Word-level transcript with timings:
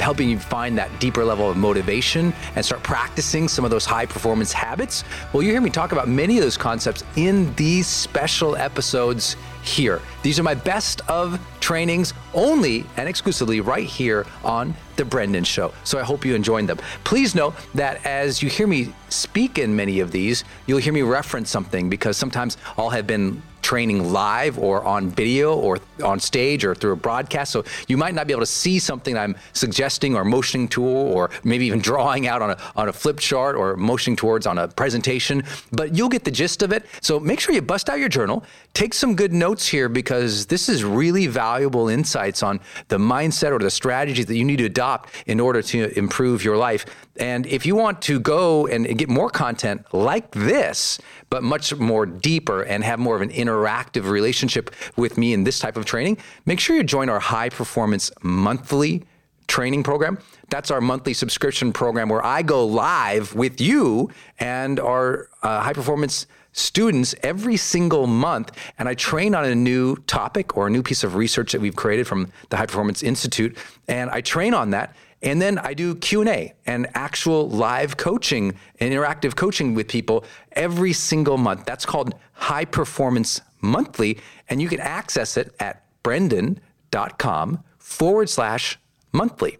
helping 0.00 0.28
you 0.28 0.38
find 0.38 0.76
that 0.78 0.98
deeper 0.98 1.24
level 1.24 1.50
of 1.50 1.56
motivation 1.56 2.32
and 2.56 2.64
start 2.64 2.82
practicing 2.82 3.48
some 3.48 3.64
of 3.64 3.70
those 3.70 3.84
high 3.84 4.06
performance 4.06 4.52
habits. 4.52 5.04
Well, 5.32 5.42
you 5.42 5.50
hear 5.50 5.60
me 5.60 5.70
talk 5.70 5.92
about 5.92 6.08
many 6.08 6.38
of 6.38 6.42
those 6.42 6.56
concepts 6.56 7.04
in 7.16 7.54
these 7.54 7.86
special 7.86 8.56
episodes 8.56 9.36
here. 9.62 10.00
These 10.22 10.38
are 10.38 10.42
my 10.42 10.54
best 10.54 11.02
of 11.08 11.38
trainings 11.60 12.14
only 12.34 12.86
and 12.96 13.08
exclusively 13.08 13.60
right 13.60 13.86
here 13.86 14.26
on 14.42 14.74
The 14.96 15.04
Brendon 15.04 15.44
Show. 15.44 15.72
So 15.84 15.98
I 15.98 16.02
hope 16.02 16.24
you 16.24 16.34
enjoyed 16.34 16.66
them. 16.66 16.78
Please 17.04 17.34
know 17.34 17.54
that 17.74 18.04
as 18.06 18.42
you 18.42 18.48
hear 18.48 18.66
me 18.66 18.92
speak 19.08 19.58
in 19.58 19.76
many 19.76 20.00
of 20.00 20.10
these, 20.10 20.44
you'll 20.66 20.78
hear 20.78 20.92
me 20.92 21.02
reference 21.02 21.50
something 21.50 21.90
because 21.90 22.16
sometimes 22.16 22.56
I'll 22.78 22.90
have 22.90 23.06
been 23.06 23.42
training 23.62 24.12
live 24.12 24.58
or 24.58 24.84
on 24.84 25.10
video 25.10 25.54
or 25.54 25.78
on 26.02 26.20
stage 26.20 26.64
or 26.64 26.74
through 26.74 26.92
a 26.92 26.96
broadcast. 26.96 27.52
So 27.52 27.64
you 27.88 27.96
might 27.96 28.14
not 28.14 28.26
be 28.26 28.32
able 28.32 28.42
to 28.42 28.46
see 28.46 28.78
something 28.78 29.16
I'm 29.16 29.36
suggesting 29.52 30.14
or 30.14 30.24
motioning 30.24 30.68
to 30.68 30.82
or 30.82 31.30
maybe 31.44 31.66
even 31.66 31.78
drawing 31.90 32.26
out 32.26 32.42
on 32.42 32.50
a, 32.50 32.58
on 32.76 32.88
a 32.88 32.92
flip 32.92 33.18
chart 33.18 33.56
or 33.56 33.76
motioning 33.76 34.16
towards 34.16 34.46
on 34.46 34.58
a 34.58 34.68
presentation, 34.68 35.44
but 35.72 35.94
you'll 35.94 36.08
get 36.08 36.24
the 36.24 36.30
gist 36.30 36.62
of 36.62 36.72
it. 36.72 36.86
So 37.00 37.20
make 37.20 37.40
sure 37.40 37.54
you 37.54 37.62
bust 37.62 37.88
out 37.88 37.98
your 37.98 38.08
journal, 38.08 38.44
take 38.74 38.94
some 38.94 39.14
good 39.14 39.32
notes 39.32 39.66
here 39.66 39.88
because 39.88 40.46
this 40.46 40.68
is 40.68 40.84
really 40.84 41.26
valuable 41.26 41.88
insights 41.88 42.42
on 42.42 42.60
the 42.88 42.98
mindset 42.98 43.52
or 43.52 43.58
the 43.58 43.70
strategies 43.70 44.26
that 44.26 44.36
you 44.36 44.44
need 44.44 44.58
to 44.58 44.66
adopt 44.66 45.10
in 45.26 45.40
order 45.40 45.62
to 45.62 45.96
improve 45.98 46.44
your 46.44 46.56
life. 46.56 46.86
And 47.18 47.46
if 47.46 47.66
you 47.66 47.76
want 47.76 48.00
to 48.02 48.18
go 48.18 48.66
and 48.66 48.98
get 48.98 49.08
more 49.08 49.28
content 49.28 49.84
like 49.92 50.30
this, 50.30 50.98
but 51.30 51.42
much 51.42 51.74
more 51.76 52.04
deeper 52.04 52.62
and 52.62 52.84
have 52.84 52.98
more 52.98 53.16
of 53.16 53.22
an 53.22 53.30
interactive 53.30 54.10
relationship 54.10 54.74
with 54.96 55.16
me 55.16 55.32
in 55.32 55.44
this 55.44 55.58
type 55.58 55.76
of 55.76 55.84
training, 55.84 56.18
make 56.44 56.60
sure 56.60 56.76
you 56.76 56.82
join 56.82 57.08
our 57.08 57.20
high 57.20 57.48
performance 57.48 58.10
monthly 58.22 59.04
training 59.46 59.82
program. 59.82 60.18
That's 60.48 60.70
our 60.70 60.80
monthly 60.80 61.14
subscription 61.14 61.72
program 61.72 62.08
where 62.08 62.24
I 62.24 62.42
go 62.42 62.66
live 62.66 63.34
with 63.34 63.60
you 63.60 64.10
and 64.38 64.78
our 64.78 65.28
uh, 65.42 65.60
high 65.60 65.72
performance 65.72 66.26
students 66.52 67.14
every 67.22 67.56
single 67.56 68.06
month 68.06 68.50
and 68.78 68.88
I 68.88 68.94
train 68.94 69.34
on 69.34 69.44
a 69.44 69.54
new 69.54 69.96
topic 70.06 70.56
or 70.56 70.66
a 70.66 70.70
new 70.70 70.82
piece 70.82 71.04
of 71.04 71.14
research 71.14 71.52
that 71.52 71.60
we've 71.60 71.76
created 71.76 72.08
from 72.08 72.32
the 72.48 72.56
High 72.56 72.66
Performance 72.66 73.02
Institute 73.04 73.56
and 73.86 74.10
I 74.10 74.20
train 74.20 74.52
on 74.52 74.70
that 74.70 74.96
and 75.22 75.40
then 75.40 75.58
I 75.58 75.74
do 75.74 75.94
Q&A 75.94 76.54
and 76.64 76.88
actual 76.94 77.48
live 77.48 77.96
coaching 77.96 78.54
and 78.78 78.92
interactive 78.92 79.36
coaching 79.36 79.74
with 79.74 79.88
people 79.88 80.24
every 80.52 80.92
single 80.92 81.36
month. 81.36 81.66
That's 81.66 81.84
called 81.84 82.14
High 82.32 82.64
Performance 82.64 83.40
Monthly. 83.60 84.18
And 84.48 84.62
you 84.62 84.68
can 84.68 84.80
access 84.80 85.36
it 85.36 85.54
at 85.60 85.84
brendon.com 86.02 87.62
forward 87.78 88.30
slash 88.30 88.78
monthly. 89.12 89.58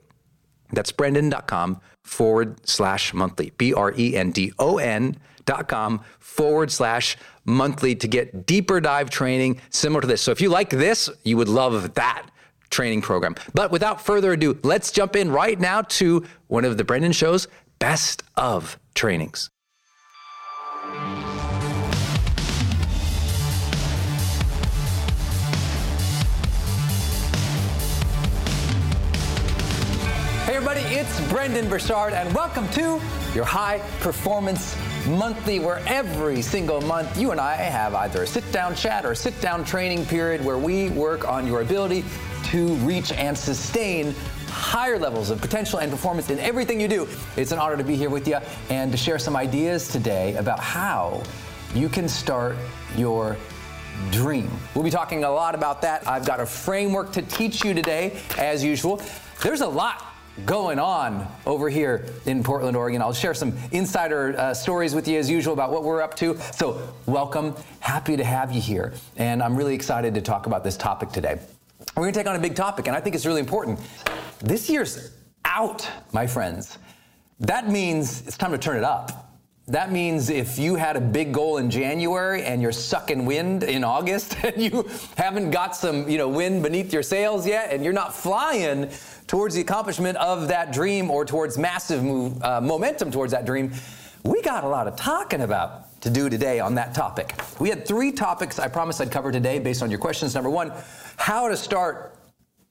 That's 0.73 0.93
brendon.com 0.93 1.81
forward 2.03 2.67
slash 2.67 3.13
monthly. 3.13 3.53
B 3.59 3.75
R 3.75 3.93
E 3.97 4.17
N 4.17 4.31
D 4.31 4.53
O 4.59 4.79
N 4.79 5.17
dot 5.45 5.69
com 5.69 6.01
forward 6.19 6.71
slash 6.71 7.19
monthly 7.45 7.95
to 7.97 8.09
get 8.09 8.47
deeper 8.47 8.81
dive 8.81 9.11
training 9.11 9.61
similar 9.69 10.01
to 10.01 10.07
this. 10.07 10.23
So 10.23 10.31
if 10.31 10.41
you 10.41 10.49
like 10.49 10.71
this, 10.71 11.11
you 11.25 11.37
would 11.37 11.49
love 11.49 11.95
that 11.95 12.31
training 12.71 13.03
program. 13.03 13.35
But 13.53 13.71
without 13.71 14.01
further 14.01 14.33
ado, 14.33 14.59
let's 14.63 14.91
jump 14.93 15.17
in 15.17 15.31
right 15.31 15.59
now 15.59 15.83
to 15.83 16.25
one 16.47 16.65
of 16.65 16.77
the 16.79 16.85
Brendon 16.85 17.13
Show's 17.13 17.49
best 17.79 18.23
of 18.37 18.79
trainings. 18.95 19.51
Hey 30.45 30.57
everybody, 30.57 30.81
it's 30.81 31.21
Brendon 31.29 31.69
Burchard 31.69 32.13
and 32.13 32.35
welcome 32.35 32.69
to 32.71 33.01
your 33.35 33.45
High 33.45 33.79
Performance 34.01 34.77
Monthly, 35.07 35.61
where 35.61 35.81
every 35.87 36.43
single 36.43 36.81
month 36.83 37.17
you 37.17 37.31
and 37.31 37.41
I 37.41 37.55
have 37.55 37.95
either 37.95 38.25
a 38.25 38.27
sit 38.27 38.51
down 38.53 38.75
chat 38.75 39.07
or 39.07 39.13
a 39.13 39.17
sit 39.17 39.41
down 39.41 39.65
training 39.65 40.05
period 40.07 40.45
where 40.45 40.59
we 40.59 40.91
work 40.91 41.27
on 41.27 41.47
your 41.47 41.63
ability 41.63 42.05
to 42.51 42.75
reach 42.77 43.13
and 43.13 43.37
sustain 43.37 44.15
higher 44.49 44.99
levels 44.99 45.31
of 45.31 45.41
potential 45.41 45.79
and 45.79 45.91
performance 45.91 46.31
in 46.31 46.39
everything 46.41 46.81
you 46.81 46.89
do. 46.89 47.09
It's 47.37 47.53
an 47.53 47.59
honor 47.59 47.77
to 47.77 47.85
be 47.85 47.95
here 47.95 48.11
with 48.11 48.27
you 48.27 48.39
and 48.69 48.91
to 48.91 48.99
share 48.99 49.19
some 49.19 49.37
ideas 49.37 49.89
today 49.89 50.35
about 50.35 50.59
how 50.59 51.23
you 51.75 51.89
can 51.89 52.09
start 52.09 52.57
your 52.97 53.37
dream. 54.11 54.51
We'll 54.75 54.85
be 54.85 54.91
talking 54.91 55.23
a 55.25 55.31
lot 55.31 55.55
about 55.55 55.83
that. 55.83 56.09
I've 56.09 56.27
got 56.27 56.41
a 56.41 56.47
framework 56.47 57.13
to 57.13 57.23
teach 57.23 57.65
you 57.65 57.73
today, 57.73 58.19
as 58.39 58.65
usual. 58.65 59.01
There's 59.43 59.61
a 59.61 59.69
lot 59.69 60.07
going 60.47 60.79
on 60.79 61.29
over 61.47 61.69
here 61.69 62.07
in 62.27 62.43
Portland, 62.43 62.77
Oregon. 62.77 63.03
I'll 63.03 63.13
share 63.13 63.35
some 63.35 63.57
insider 63.73 64.35
uh, 64.39 64.55
stories 64.55 64.95
with 64.95 65.07
you 65.07 65.19
as 65.19 65.31
usual 65.31 65.53
about 65.53 65.71
what 65.71 65.85
we're 65.85 66.03
up 66.03 66.17
to. 66.17 66.39
So, 66.57 66.95
welcome. 67.07 67.55
Happy 67.81 68.17
to 68.17 68.25
have 68.25 68.51
you 68.51 68.61
here. 68.61 68.93
And 69.17 69.43
I'm 69.43 69.55
really 69.55 69.75
excited 69.75 70.15
to 70.15 70.21
talk 70.21 70.47
about 70.47 70.65
this 70.65 70.77
topic 70.77 71.11
today. 71.11 71.39
We're 72.01 72.07
going 72.07 72.15
to 72.15 72.21
take 72.21 72.29
on 72.29 72.37
a 72.37 72.39
big 72.39 72.55
topic, 72.55 72.87
and 72.87 72.97
I 72.97 73.01
think 73.01 73.15
it's 73.15 73.27
really 73.27 73.41
important. 73.41 73.79
This 74.39 74.71
year's 74.71 75.13
out, 75.45 75.87
my 76.15 76.27
friends. 76.27 76.79
That 77.41 77.69
means 77.69 78.27
it's 78.27 78.39
time 78.39 78.53
to 78.53 78.59
turn 78.59 78.79
it 78.79 78.85
up. 78.85 79.37
That 79.69 79.93
means 79.93 80.31
if 80.31 80.59
you 80.59 80.77
had 80.77 80.97
a 80.97 81.01
big 81.03 81.35
goal 81.35 81.59
in 81.59 81.71
January 81.71 82.43
and 82.43 82.63
you're 82.63 82.73
sucking 82.73 83.27
wind 83.27 83.65
in 83.65 83.85
August 83.85 84.35
and 84.43 84.63
you 84.63 84.89
haven't 85.19 85.51
got 85.51 85.77
some, 85.77 86.09
you 86.09 86.17
know, 86.17 86.27
wind 86.27 86.63
beneath 86.63 86.91
your 86.91 87.03
sails 87.03 87.47
yet 87.47 87.71
and 87.71 87.85
you're 87.85 87.93
not 87.93 88.15
flying 88.15 88.89
towards 89.27 89.55
the 89.55 89.61
accomplishment 89.61 90.17
of 90.17 90.49
that 90.49 90.73
dream 90.73 91.11
or 91.11 91.27
towards 91.27 91.59
massive 91.59 92.03
move, 92.03 92.43
uh, 92.43 92.63
momentum 92.63 93.11
towards 93.11 93.33
that 93.33 93.45
dream, 93.45 93.73
we 94.23 94.41
got 94.41 94.65
a 94.65 94.69
lot 94.69 94.87
of 94.87 94.97
talking 94.97 95.43
about 95.43 96.01
to 96.01 96.11
do 96.11 96.31
today 96.31 96.61
on 96.61 96.75
that 96.75 96.95
topic. 96.95 97.35
We 97.59 97.69
had 97.69 97.87
three 97.87 98.11
topics 98.11 98.59
I 98.59 98.69
promised 98.69 99.01
I'd 99.01 99.11
cover 99.11 99.31
today 99.31 99.59
based 99.59 99.83
on 99.83 99.91
your 99.91 99.99
questions. 99.99 100.35
Number 100.35 100.49
one, 100.51 100.73
how 101.21 101.49
to 101.49 101.57
start 101.57 102.17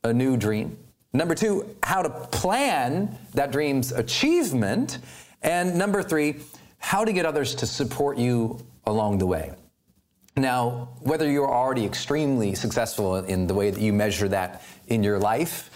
a 0.04 0.12
new 0.12 0.36
dream. 0.36 0.75
Number 1.13 1.36
two, 1.36 1.75
how 1.84 2.01
to 2.01 2.10
plan 2.10 3.16
that 3.36 3.51
dream's 3.51 3.92
achievement. 3.92 4.98
And 5.44 5.78
number 5.78 6.01
three, 6.01 6.38
how 6.80 7.06
to 7.06 7.13
get 7.13 7.28
others 7.28 7.54
to 7.56 7.68
support 7.68 8.18
you 8.18 8.60
along 8.88 9.19
the 9.19 9.28
way. 9.28 9.54
Now, 10.36 10.90
whether 11.01 11.30
you're 11.30 11.50
already 11.50 11.86
extremely 11.86 12.56
successful 12.56 13.18
in 13.18 13.46
the 13.46 13.54
way 13.54 13.69
that 13.69 13.80
you 13.80 13.94
measure 13.94 14.28
that 14.30 14.63
in 14.88 15.04
your 15.04 15.19
life, 15.19 15.69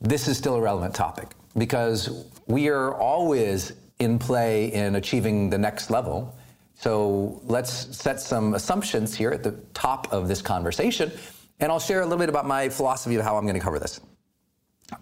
this 0.00 0.28
is 0.28 0.38
still 0.38 0.54
a 0.54 0.60
relevant 0.60 0.94
topic 0.94 1.28
because 1.58 2.26
we 2.46 2.68
are 2.68 2.94
always 2.94 3.72
in 3.98 4.20
play 4.20 4.72
in 4.72 4.94
achieving 4.94 5.50
the 5.50 5.58
next 5.58 5.90
level. 5.90 6.36
So 6.76 7.40
let's 7.44 7.96
set 7.96 8.20
some 8.20 8.54
assumptions 8.54 9.14
here 9.16 9.30
at 9.30 9.42
the 9.42 9.52
top 9.72 10.12
of 10.12 10.28
this 10.28 10.42
conversation, 10.42 11.10
and 11.60 11.70
I'll 11.70 11.80
share 11.80 12.00
a 12.00 12.04
little 12.04 12.18
bit 12.18 12.28
about 12.28 12.46
my 12.46 12.68
philosophy 12.68 13.16
of 13.16 13.24
how 13.24 13.36
I'm 13.36 13.44
going 13.44 13.54
to 13.54 13.60
cover 13.60 13.78
this. 13.78 14.00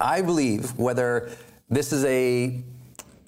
I 0.00 0.22
believe 0.22 0.76
whether 0.78 1.31
this 1.69 1.93
is 1.93 2.04
a 2.04 2.62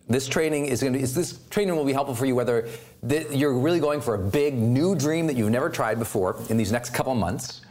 this 0.08 0.28
training 0.28 0.66
is 0.66 0.82
going 0.82 0.92
to 0.92 0.98
is 0.98 1.14
this 1.14 1.38
training 1.48 1.74
will 1.74 1.84
be 1.84 1.92
helpful 1.92 2.14
for 2.14 2.26
you 2.26 2.34
whether 2.34 2.68
th- 3.08 3.30
you're 3.30 3.58
really 3.58 3.80
going 3.80 4.00
for 4.00 4.14
a 4.14 4.18
big 4.18 4.54
new 4.54 4.94
dream 4.94 5.26
that 5.26 5.34
you've 5.34 5.50
never 5.50 5.70
tried 5.70 5.98
before 5.98 6.36
in 6.50 6.56
these 6.58 6.70
next 6.70 6.90
couple 6.92 7.14
months 7.14 7.62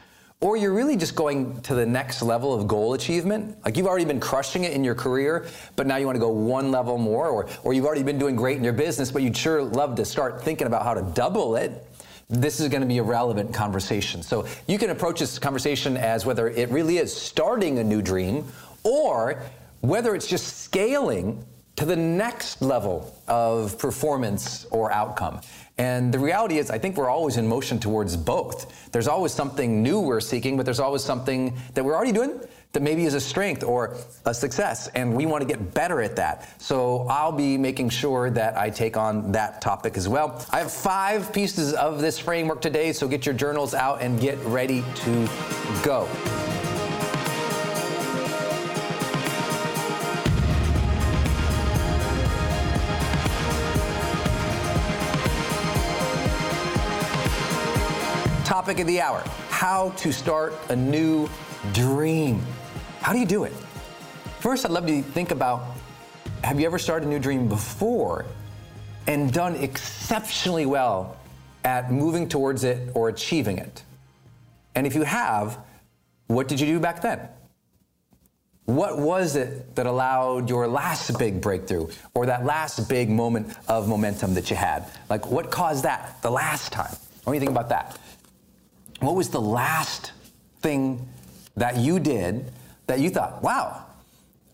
or 0.41 0.57
you're 0.57 0.73
really 0.73 0.97
just 0.97 1.15
going 1.15 1.61
to 1.61 1.75
the 1.75 1.85
next 1.85 2.23
level 2.23 2.51
of 2.51 2.67
goal 2.67 2.95
achievement 2.95 3.55
like 3.63 3.77
you've 3.77 3.85
already 3.85 4.03
been 4.03 4.19
crushing 4.19 4.63
it 4.63 4.73
in 4.73 4.83
your 4.83 4.95
career 4.95 5.45
but 5.75 5.85
now 5.85 5.95
you 5.97 6.07
want 6.07 6.15
to 6.15 6.19
go 6.19 6.29
one 6.29 6.71
level 6.71 6.97
more 6.97 7.29
or, 7.29 7.47
or 7.63 7.73
you've 7.73 7.85
already 7.85 8.03
been 8.03 8.17
doing 8.17 8.35
great 8.35 8.57
in 8.57 8.63
your 8.63 8.73
business 8.73 9.11
but 9.11 9.21
you'd 9.21 9.37
sure 9.37 9.61
love 9.61 9.93
to 9.95 10.03
start 10.03 10.41
thinking 10.41 10.65
about 10.65 10.83
how 10.83 10.95
to 10.95 11.03
double 11.13 11.55
it 11.55 11.85
this 12.29 12.59
is 12.59 12.69
going 12.69 12.81
to 12.81 12.87
be 12.87 12.97
a 12.97 13.03
relevant 13.03 13.53
conversation 13.53 14.23
so 14.23 14.45
you 14.67 14.79
can 14.79 14.89
approach 14.89 15.19
this 15.19 15.37
conversation 15.37 15.97
as 15.97 16.25
whether 16.25 16.49
it 16.49 16.69
really 16.69 16.97
is 16.97 17.15
starting 17.15 17.79
a 17.79 17.83
new 17.83 18.01
dream 18.01 18.45
or 18.83 19.41
whether 19.81 20.15
it's 20.15 20.27
just 20.27 20.59
scaling 20.63 21.45
to 21.75 21.85
the 21.85 21.95
next 21.95 22.61
level 22.61 23.19
of 23.27 23.77
performance 23.79 24.65
or 24.69 24.91
outcome. 24.91 25.41
And 25.79 26.13
the 26.13 26.19
reality 26.19 26.59
is, 26.59 26.69
I 26.69 26.77
think 26.77 26.97
we're 26.97 27.09
always 27.09 27.37
in 27.37 27.47
motion 27.47 27.79
towards 27.79 28.15
both. 28.15 28.91
There's 28.91 29.07
always 29.07 29.31
something 29.31 29.81
new 29.81 29.99
we're 29.99 30.21
seeking, 30.21 30.55
but 30.55 30.65
there's 30.65 30.79
always 30.79 31.03
something 31.03 31.57
that 31.73 31.83
we're 31.83 31.95
already 31.95 32.11
doing 32.11 32.39
that 32.73 32.81
maybe 32.81 33.05
is 33.05 33.13
a 33.13 33.21
strength 33.21 33.63
or 33.63 33.95
a 34.25 34.33
success, 34.33 34.87
and 34.89 35.15
we 35.15 35.27
want 35.27 35.41
to 35.41 35.47
get 35.47 35.75
better 35.75 36.01
at 36.01 36.15
that. 36.15 36.59
So 36.59 37.05
I'll 37.07 37.31
be 37.31 37.55
making 37.55 37.89
sure 37.89 38.31
that 38.31 38.57
I 38.57 38.71
take 38.71 38.97
on 38.97 39.31
that 39.33 39.61
topic 39.61 39.95
as 39.95 40.09
well. 40.09 40.43
I 40.51 40.57
have 40.57 40.71
five 40.71 41.31
pieces 41.31 41.73
of 41.73 42.01
this 42.01 42.17
framework 42.17 42.61
today, 42.61 42.91
so 42.91 43.07
get 43.07 43.27
your 43.27 43.35
journals 43.35 43.75
out 43.75 44.01
and 44.01 44.19
get 44.19 44.39
ready 44.39 44.83
to 44.95 45.29
go. 45.83 46.09
Topic 58.43 58.79
of 58.79 58.87
the 58.87 58.99
hour 58.99 59.23
how 59.49 59.91
to 59.91 60.11
start 60.11 60.53
a 60.69 60.75
new 60.75 61.29
dream. 61.71 62.43
How 63.03 63.11
do 63.11 63.19
you 63.19 63.25
do 63.25 63.43
it? 63.43 63.51
First, 64.39 64.65
I'd 64.65 64.71
love 64.71 64.87
to 64.87 65.01
think 65.01 65.31
about 65.31 65.65
have 66.41 66.57
you 66.57 66.65
ever 66.65 66.79
started 66.79 67.05
a 67.05 67.09
new 67.09 67.19
dream 67.19 67.49
before 67.49 68.25
and 69.07 69.31
done 69.31 69.57
exceptionally 69.57 70.65
well 70.65 71.17
at 71.65 71.91
moving 71.91 72.29
towards 72.29 72.63
it 72.63 72.89
or 72.93 73.09
achieving 73.09 73.57
it? 73.57 73.83
And 74.75 74.87
if 74.87 74.95
you 74.95 75.03
have, 75.03 75.57
what 76.27 76.47
did 76.47 76.61
you 76.61 76.65
do 76.65 76.79
back 76.79 77.01
then? 77.01 77.27
What 78.65 78.97
was 78.97 79.35
it 79.35 79.75
that 79.75 79.85
allowed 79.85 80.49
your 80.49 80.65
last 80.65 81.19
big 81.19 81.41
breakthrough 81.41 81.89
or 82.13 82.25
that 82.27 82.45
last 82.45 82.87
big 82.87 83.09
moment 83.09 83.53
of 83.67 83.89
momentum 83.89 84.33
that 84.35 84.49
you 84.49 84.55
had? 84.55 84.85
Like, 85.09 85.29
what 85.29 85.51
caused 85.51 85.83
that 85.83 86.21
the 86.21 86.31
last 86.31 86.71
time? 86.71 86.95
What 87.25 87.33
do 87.33 87.35
you 87.35 87.41
think 87.41 87.51
about 87.51 87.67
that? 87.67 87.99
What 89.01 89.15
was 89.15 89.29
the 89.29 89.41
last 89.41 90.13
thing 90.61 91.05
that 91.57 91.75
you 91.75 91.99
did 91.99 92.49
that 92.93 93.01
you 93.01 93.09
thought, 93.09 93.41
wow, 93.41 93.87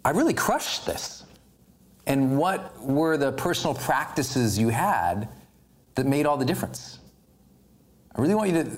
I 0.06 0.12
really 0.12 0.34
crushed 0.34 0.86
this? 0.86 1.26
And 2.08 2.38
what 2.38 2.82
were 2.82 3.18
the 3.18 3.34
personal 3.34 3.76
practices 3.76 4.58
you 4.58 4.70
had 4.70 5.28
that 5.96 6.06
made 6.06 6.26
all 6.26 6.38
the 6.38 6.46
difference? 6.46 7.00
I 8.16 8.22
really 8.22 8.34
want 8.34 8.50
you 8.50 8.64
to 8.64 8.72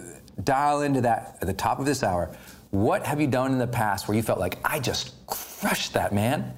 dial 0.44 0.82
into 0.82 1.02
that 1.02 1.38
at 1.42 1.48
the 1.48 1.54
top 1.54 1.78
of 1.78 1.86
this 1.86 2.02
hour. 2.02 2.36
What 2.72 3.06
have 3.06 3.22
you 3.22 3.28
done 3.28 3.52
in 3.52 3.60
the 3.60 3.68
past 3.68 4.08
where 4.08 4.18
you 4.18 4.24
felt 4.24 4.40
like, 4.40 4.58
I 4.66 4.80
just 4.80 5.14
crushed 5.28 5.94
that, 5.94 6.12
man? 6.12 6.56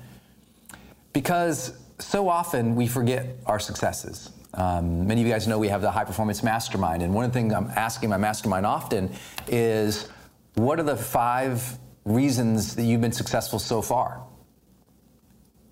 Because 1.12 1.74
so 2.00 2.30
often 2.30 2.74
we 2.74 2.88
forget 2.88 3.36
our 3.46 3.60
successes. 3.60 4.32
Um, 4.54 5.06
many 5.06 5.20
of 5.20 5.28
you 5.28 5.34
guys 5.34 5.46
know 5.46 5.60
we 5.60 5.68
have 5.68 5.82
the 5.82 5.92
high 5.92 6.06
performance 6.06 6.42
mastermind, 6.42 7.04
and 7.04 7.14
one 7.14 7.26
of 7.26 7.34
the 7.34 7.38
things 7.38 7.54
I'm 7.54 7.70
asking 7.76 8.10
my 8.10 8.18
mastermind 8.18 8.66
often 8.66 9.12
is 9.50 10.08
what 10.54 10.80
are 10.80 10.84
the 10.84 10.96
five 10.96 11.78
reasons 12.06 12.76
that 12.76 12.84
you've 12.84 13.02
been 13.02 13.12
successful 13.12 13.60
so 13.60 13.82
far? 13.82 14.24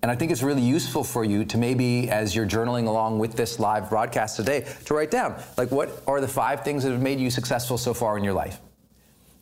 And 0.02 0.10
I 0.10 0.16
think 0.16 0.32
it's 0.32 0.42
really 0.42 0.62
useful 0.62 1.04
for 1.04 1.24
you 1.24 1.44
to 1.44 1.56
maybe, 1.56 2.10
as 2.10 2.34
you're 2.34 2.46
journaling 2.46 2.88
along 2.88 3.20
with 3.20 3.36
this 3.36 3.60
live 3.60 3.88
broadcast 3.88 4.36
today, 4.36 4.66
to 4.86 4.94
write 4.94 5.12
down 5.12 5.40
like 5.56 5.70
what 5.70 6.02
are 6.08 6.20
the 6.20 6.28
five 6.28 6.64
things 6.64 6.82
that 6.82 6.90
have 6.90 7.00
made 7.00 7.20
you 7.20 7.30
successful 7.30 7.78
so 7.78 7.94
far 7.94 8.18
in 8.18 8.24
your 8.24 8.32
life? 8.32 8.58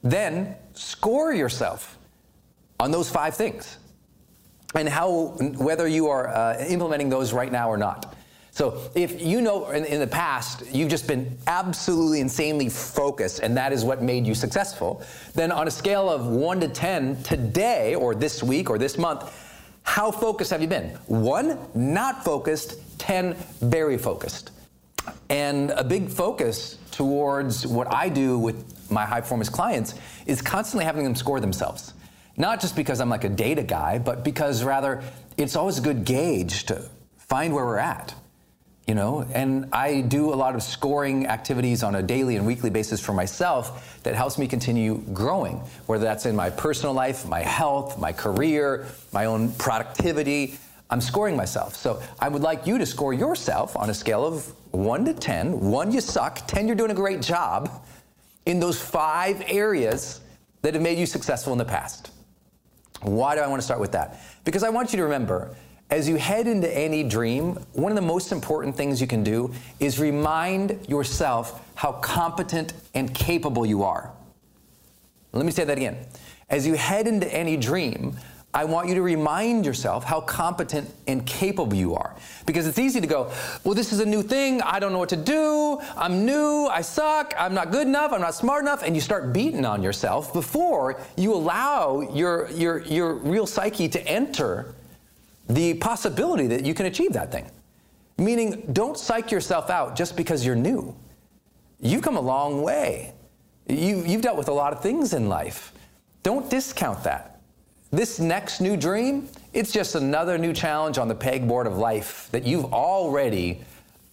Then 0.02 0.56
score 0.74 1.32
yourself 1.32 1.98
on 2.78 2.90
those 2.90 3.10
five 3.10 3.34
things 3.34 3.78
and 4.74 4.88
how 4.88 5.34
whether 5.58 5.88
you 5.88 6.08
are 6.08 6.28
uh, 6.28 6.64
implementing 6.66 7.08
those 7.08 7.32
right 7.32 7.50
now 7.50 7.70
or 7.70 7.76
not. 7.76 8.14
So 8.52 8.90
if 8.94 9.20
you 9.20 9.40
know 9.40 9.70
in, 9.70 9.84
in, 9.84 10.00
the 10.00 10.06
past 10.06 10.64
you've 10.72 10.90
just 10.90 11.06
been 11.06 11.38
absolutely 11.46 12.20
insanely 12.20 12.68
focused 12.68 13.40
and 13.40 13.56
that 13.56 13.72
is 13.72 13.84
what 13.84 14.02
made 14.02 14.26
you 14.26 14.34
successful, 14.34 15.02
then 15.34 15.52
on 15.52 15.68
a 15.68 15.70
scale 15.70 16.10
of 16.10 16.26
1 16.26 16.60
to 16.60 16.68
10 16.68 17.22
today 17.22 17.94
or 17.94 18.14
this 18.14 18.42
week 18.42 18.68
or 18.68 18.76
this 18.76 18.98
month, 18.98 19.32
how 19.82 20.10
focused 20.10 20.50
have 20.50 20.60
you 20.60 20.68
been? 20.68 20.90
1 21.06 21.58
not 21.74 22.24
focused, 22.24 22.76
10 22.98 23.34
very 23.60 23.96
focused. 23.96 24.50
And 25.28 25.70
a 25.70 25.84
big 25.84 26.08
focus 26.08 26.78
towards 26.90 27.66
what 27.66 27.92
I 27.92 28.08
do 28.08 28.38
with 28.38 28.90
my 28.90 29.04
high 29.04 29.20
performance 29.20 29.48
clients 29.48 29.94
is 30.26 30.42
constantly 30.42 30.84
having 30.84 31.04
them 31.04 31.14
score 31.14 31.40
themselves. 31.40 31.94
Not 32.36 32.60
just 32.60 32.74
because 32.74 33.00
I'm 33.00 33.08
like 33.08 33.24
a 33.24 33.28
data 33.28 33.62
guy, 33.62 33.98
but 33.98 34.24
because 34.24 34.64
rather 34.64 35.02
it's 35.36 35.56
always 35.56 35.78
a 35.78 35.82
good 35.82 36.04
gauge 36.04 36.64
to 36.66 36.88
find 37.16 37.54
where 37.54 37.64
we're 37.64 37.78
at. 37.78 38.14
You 38.86 38.94
know, 38.94 39.24
and 39.32 39.68
I 39.72 40.00
do 40.00 40.32
a 40.32 40.34
lot 40.34 40.56
of 40.56 40.62
scoring 40.62 41.26
activities 41.28 41.84
on 41.84 41.94
a 41.94 42.02
daily 42.02 42.34
and 42.36 42.44
weekly 42.44 42.70
basis 42.70 43.00
for 43.00 43.12
myself 43.12 44.00
that 44.02 44.16
helps 44.16 44.36
me 44.36 44.48
continue 44.48 44.96
growing, 45.12 45.56
whether 45.86 46.02
that's 46.02 46.26
in 46.26 46.34
my 46.34 46.50
personal 46.50 46.92
life, 46.92 47.24
my 47.26 47.40
health, 47.40 48.00
my 48.00 48.12
career, 48.12 48.86
my 49.12 49.26
own 49.26 49.52
productivity. 49.52 50.58
I'm 50.90 51.00
scoring 51.00 51.36
myself. 51.36 51.76
So 51.76 52.02
I 52.18 52.28
would 52.28 52.42
like 52.42 52.66
you 52.66 52.78
to 52.78 52.86
score 52.86 53.14
yourself 53.14 53.76
on 53.76 53.90
a 53.90 53.94
scale 53.94 54.26
of 54.26 54.52
1 54.72 55.04
to 55.04 55.14
10. 55.14 55.60
1, 55.60 55.92
you 55.92 56.00
suck. 56.00 56.46
10, 56.48 56.66
you're 56.66 56.74
doing 56.74 56.90
a 56.90 56.94
great 56.94 57.22
job 57.22 57.84
in 58.46 58.58
those 58.58 58.80
five 58.80 59.42
areas 59.46 60.20
that 60.62 60.74
have 60.74 60.82
made 60.82 60.98
you 60.98 61.06
successful 61.06 61.52
in 61.52 61.58
the 61.58 61.64
past. 61.64 62.10
Why 63.02 63.34
do 63.34 63.40
I 63.40 63.46
want 63.46 63.60
to 63.60 63.64
start 63.64 63.80
with 63.80 63.92
that? 63.92 64.20
Because 64.44 64.62
I 64.62 64.68
want 64.68 64.92
you 64.92 64.96
to 64.98 65.04
remember 65.04 65.54
as 65.90 66.08
you 66.08 66.16
head 66.16 66.46
into 66.46 66.72
any 66.76 67.02
dream, 67.02 67.58
one 67.72 67.90
of 67.90 67.96
the 67.96 68.02
most 68.02 68.30
important 68.30 68.76
things 68.76 69.00
you 69.00 69.06
can 69.06 69.24
do 69.24 69.52
is 69.80 69.98
remind 69.98 70.88
yourself 70.88 71.66
how 71.74 71.92
competent 71.92 72.74
and 72.94 73.12
capable 73.14 73.66
you 73.66 73.82
are. 73.82 74.12
Let 75.32 75.44
me 75.44 75.52
say 75.52 75.64
that 75.64 75.76
again. 75.76 75.98
As 76.48 76.66
you 76.66 76.74
head 76.74 77.06
into 77.06 77.32
any 77.32 77.56
dream, 77.56 78.16
I 78.52 78.64
want 78.64 78.88
you 78.88 78.96
to 78.96 79.02
remind 79.02 79.64
yourself 79.64 80.02
how 80.02 80.20
competent 80.20 80.92
and 81.06 81.24
capable 81.24 81.76
you 81.76 81.94
are. 81.94 82.16
Because 82.46 82.66
it's 82.66 82.80
easy 82.80 83.00
to 83.00 83.06
go, 83.06 83.30
well, 83.62 83.74
this 83.74 83.92
is 83.92 84.00
a 84.00 84.06
new 84.06 84.22
thing. 84.22 84.60
I 84.62 84.80
don't 84.80 84.92
know 84.92 84.98
what 84.98 85.10
to 85.10 85.16
do. 85.16 85.80
I'm 85.96 86.24
new. 86.24 86.66
I 86.66 86.80
suck. 86.80 87.32
I'm 87.38 87.54
not 87.54 87.70
good 87.70 87.86
enough. 87.86 88.12
I'm 88.12 88.20
not 88.20 88.34
smart 88.34 88.62
enough. 88.62 88.82
And 88.82 88.96
you 88.96 89.00
start 89.00 89.32
beating 89.32 89.64
on 89.64 89.84
yourself 89.84 90.32
before 90.32 91.00
you 91.16 91.32
allow 91.32 92.00
your, 92.00 92.50
your, 92.50 92.78
your 92.80 93.14
real 93.14 93.46
psyche 93.46 93.88
to 93.88 94.04
enter 94.08 94.74
the 95.54 95.74
possibility 95.74 96.46
that 96.46 96.64
you 96.64 96.74
can 96.74 96.86
achieve 96.86 97.12
that 97.12 97.32
thing. 97.32 97.50
Meaning, 98.18 98.62
don't 98.72 98.98
psych 98.98 99.30
yourself 99.30 99.70
out 99.70 99.96
just 99.96 100.16
because 100.16 100.44
you're 100.44 100.56
new. 100.56 100.94
You've 101.80 102.02
come 102.02 102.16
a 102.16 102.20
long 102.20 102.62
way. 102.62 103.14
You, 103.68 104.04
you've 104.04 104.22
dealt 104.22 104.36
with 104.36 104.48
a 104.48 104.52
lot 104.52 104.72
of 104.72 104.82
things 104.82 105.14
in 105.14 105.28
life. 105.28 105.72
Don't 106.22 106.50
discount 106.50 107.02
that. 107.04 107.40
This 107.90 108.20
next 108.20 108.60
new 108.60 108.76
dream, 108.76 109.28
it's 109.52 109.72
just 109.72 109.94
another 109.94 110.38
new 110.38 110.52
challenge 110.52 110.98
on 110.98 111.08
the 111.08 111.14
pegboard 111.14 111.66
of 111.66 111.76
life 111.76 112.28
that 112.30 112.44
you've 112.44 112.72
already 112.72 113.62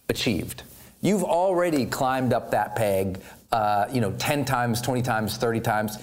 achieved. 0.08 0.62
You've 1.00 1.22
already 1.22 1.86
climbed 1.86 2.32
up 2.32 2.50
that 2.50 2.74
peg, 2.74 3.20
uh, 3.52 3.86
you 3.92 4.00
know, 4.00 4.12
10 4.18 4.44
times, 4.44 4.80
20 4.80 5.02
times, 5.02 5.36
30 5.36 5.60
times. 5.60 5.98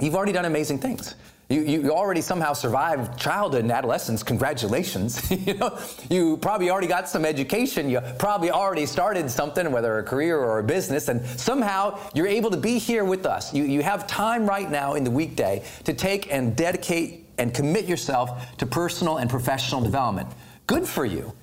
You've 0.00 0.14
already 0.14 0.32
done 0.32 0.46
amazing 0.46 0.78
things. 0.78 1.14
You, 1.52 1.60
you 1.60 1.90
already 1.92 2.22
somehow 2.22 2.54
survived 2.54 3.20
childhood 3.20 3.64
and 3.64 3.70
adolescence. 3.70 4.22
Congratulations. 4.22 5.30
you 5.46 5.52
know, 5.52 5.78
you 6.08 6.38
probably 6.38 6.70
already 6.70 6.86
got 6.86 7.10
some 7.10 7.26
education. 7.26 7.90
You 7.90 8.00
probably 8.18 8.50
already 8.50 8.86
started 8.86 9.30
something, 9.30 9.70
whether 9.70 9.98
a 9.98 10.02
career 10.02 10.38
or 10.38 10.60
a 10.60 10.64
business, 10.64 11.08
and 11.08 11.22
somehow 11.38 11.98
you're 12.14 12.26
able 12.26 12.50
to 12.52 12.56
be 12.56 12.78
here 12.78 13.04
with 13.04 13.26
us. 13.26 13.52
You, 13.52 13.64
you 13.64 13.82
have 13.82 14.06
time 14.06 14.48
right 14.48 14.70
now 14.70 14.94
in 14.94 15.04
the 15.04 15.10
weekday 15.10 15.62
to 15.84 15.92
take 15.92 16.32
and 16.32 16.56
dedicate 16.56 17.26
and 17.36 17.52
commit 17.52 17.84
yourself 17.84 18.56
to 18.56 18.64
personal 18.64 19.18
and 19.18 19.28
professional 19.28 19.82
development. 19.82 20.30
Good 20.66 20.86
for 20.86 21.04
you. 21.04 21.34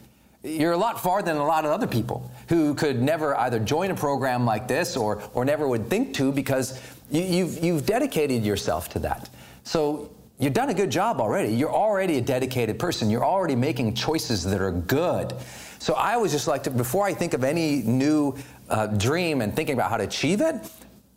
You're 0.41 0.71
a 0.71 0.77
lot 0.77 0.99
farther 0.99 1.31
than 1.31 1.37
a 1.37 1.45
lot 1.45 1.65
of 1.65 1.71
other 1.71 1.87
people 1.87 2.31
who 2.47 2.73
could 2.73 2.99
never 2.99 3.37
either 3.37 3.59
join 3.59 3.91
a 3.91 3.95
program 3.95 4.43
like 4.43 4.67
this 4.67 4.97
or, 4.97 5.21
or 5.35 5.45
never 5.45 5.67
would 5.67 5.87
think 5.87 6.15
to 6.15 6.31
because 6.31 6.81
you, 7.11 7.21
you've, 7.21 7.63
you've 7.63 7.85
dedicated 7.85 8.43
yourself 8.43 8.89
to 8.89 8.99
that. 8.99 9.29
So 9.69 10.09
you've 10.39 10.53
done 10.53 10.69
a 10.69 10.73
good 10.73 10.89
job 10.89 11.21
already. 11.21 11.53
You're 11.53 11.71
already 11.71 12.17
a 12.17 12.21
dedicated 12.21 12.79
person. 12.79 13.07
You're 13.11 13.23
already 13.23 13.55
making 13.55 13.93
choices 13.93 14.43
that 14.45 14.59
are 14.59 14.71
good. 14.71 15.31
So 15.77 15.93
I 15.93 16.15
always 16.15 16.31
just 16.31 16.47
like 16.47 16.63
to, 16.63 16.71
before 16.71 17.05
I 17.05 17.13
think 17.13 17.35
of 17.35 17.43
any 17.43 17.83
new 17.83 18.35
uh, 18.67 18.87
dream 18.87 19.41
and 19.41 19.55
thinking 19.55 19.75
about 19.75 19.91
how 19.91 19.97
to 19.97 20.05
achieve 20.05 20.41
it, 20.41 20.55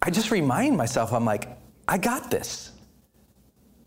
I 0.02 0.10
just 0.10 0.30
remind 0.30 0.76
myself, 0.76 1.14
I'm 1.14 1.24
like, 1.24 1.48
I 1.88 1.96
got 1.96 2.30
this. 2.30 2.72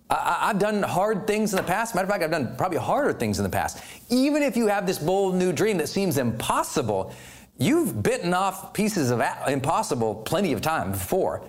I, 0.10 0.48
have 0.48 0.57
done 0.57 0.81
hard 0.81 1.27
things 1.27 1.53
in 1.53 1.57
the 1.57 1.63
past. 1.63 1.93
Matter 1.93 2.05
of 2.05 2.10
fact, 2.10 2.24
I've 2.24 2.31
done 2.31 2.55
probably 2.57 2.79
harder 2.79 3.13
things 3.13 3.38
in 3.38 3.43
the 3.43 3.51
past. 3.51 3.84
Even 4.10 4.41
if 4.41 4.57
you 4.57 4.65
have 4.65 4.88
this 4.88 4.98
bold 4.98 5.36
new 5.36 5.53
dream 5.53 5.77
that 5.77 5.89
seems 5.89 6.17
impossible, 6.17 7.13
you've 7.60 8.01
bitten 8.01 8.34
off 8.34 8.74
pieces 8.74 9.12
of 9.12 9.22
impossible 9.48 10.15
plenty 10.15 10.53
of 10.53 10.62
time 10.62 10.91
before. 10.91 11.43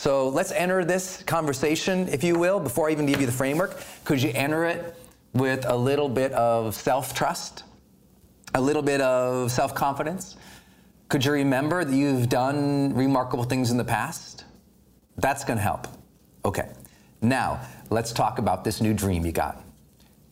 So 0.00 0.30
let's 0.30 0.50
enter 0.50 0.82
this 0.82 1.22
conversation, 1.24 2.08
if 2.08 2.24
you 2.24 2.38
will, 2.38 2.58
before 2.58 2.88
I 2.88 2.92
even 2.92 3.04
give 3.04 3.20
you 3.20 3.26
the 3.26 3.32
framework. 3.32 3.76
Could 4.06 4.22
you 4.22 4.32
enter 4.34 4.64
it 4.64 4.96
with 5.34 5.66
a 5.68 5.76
little 5.76 6.08
bit 6.08 6.32
of 6.32 6.74
self 6.74 7.12
trust, 7.12 7.64
a 8.54 8.60
little 8.62 8.80
bit 8.80 9.02
of 9.02 9.52
self 9.52 9.74
confidence? 9.74 10.38
Could 11.10 11.22
you 11.22 11.32
remember 11.32 11.84
that 11.84 11.94
you've 11.94 12.30
done 12.30 12.94
remarkable 12.94 13.44
things 13.44 13.70
in 13.70 13.76
the 13.76 13.84
past? 13.84 14.46
That's 15.18 15.44
going 15.44 15.58
to 15.58 15.62
help. 15.62 15.86
Okay. 16.46 16.70
Now, 17.20 17.60
let's 17.90 18.10
talk 18.10 18.38
about 18.38 18.64
this 18.64 18.80
new 18.80 18.94
dream 18.94 19.26
you 19.26 19.32
got. 19.32 19.62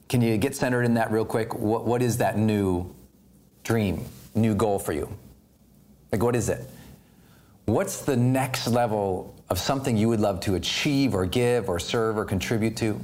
Can 0.09 0.23
you 0.23 0.39
get 0.39 0.57
centered 0.57 0.85
in 0.85 0.95
that 0.95 1.13
real 1.13 1.27
quick? 1.27 1.55
What, 1.55 1.85
what 1.85 2.01
is 2.01 2.17
that 2.17 2.39
new 2.39 2.91
dream, 3.65 4.07
new 4.35 4.55
goal 4.55 4.79
for 4.79 4.95
you? 4.95 5.15
Like, 6.11 6.23
what 6.23 6.35
is 6.35 6.49
it? 6.49 6.71
What's 7.67 8.01
the 8.01 8.17
next 8.17 8.69
level 8.69 9.35
of 9.51 9.59
something 9.59 9.97
you 9.97 10.09
would 10.09 10.21
love 10.21 10.41
to 10.41 10.55
achieve 10.55 11.15
or 11.15 11.27
give 11.27 11.69
or 11.69 11.79
serve 11.79 12.19
or 12.19 12.25
contribute 12.25 12.77
to? 12.77 13.01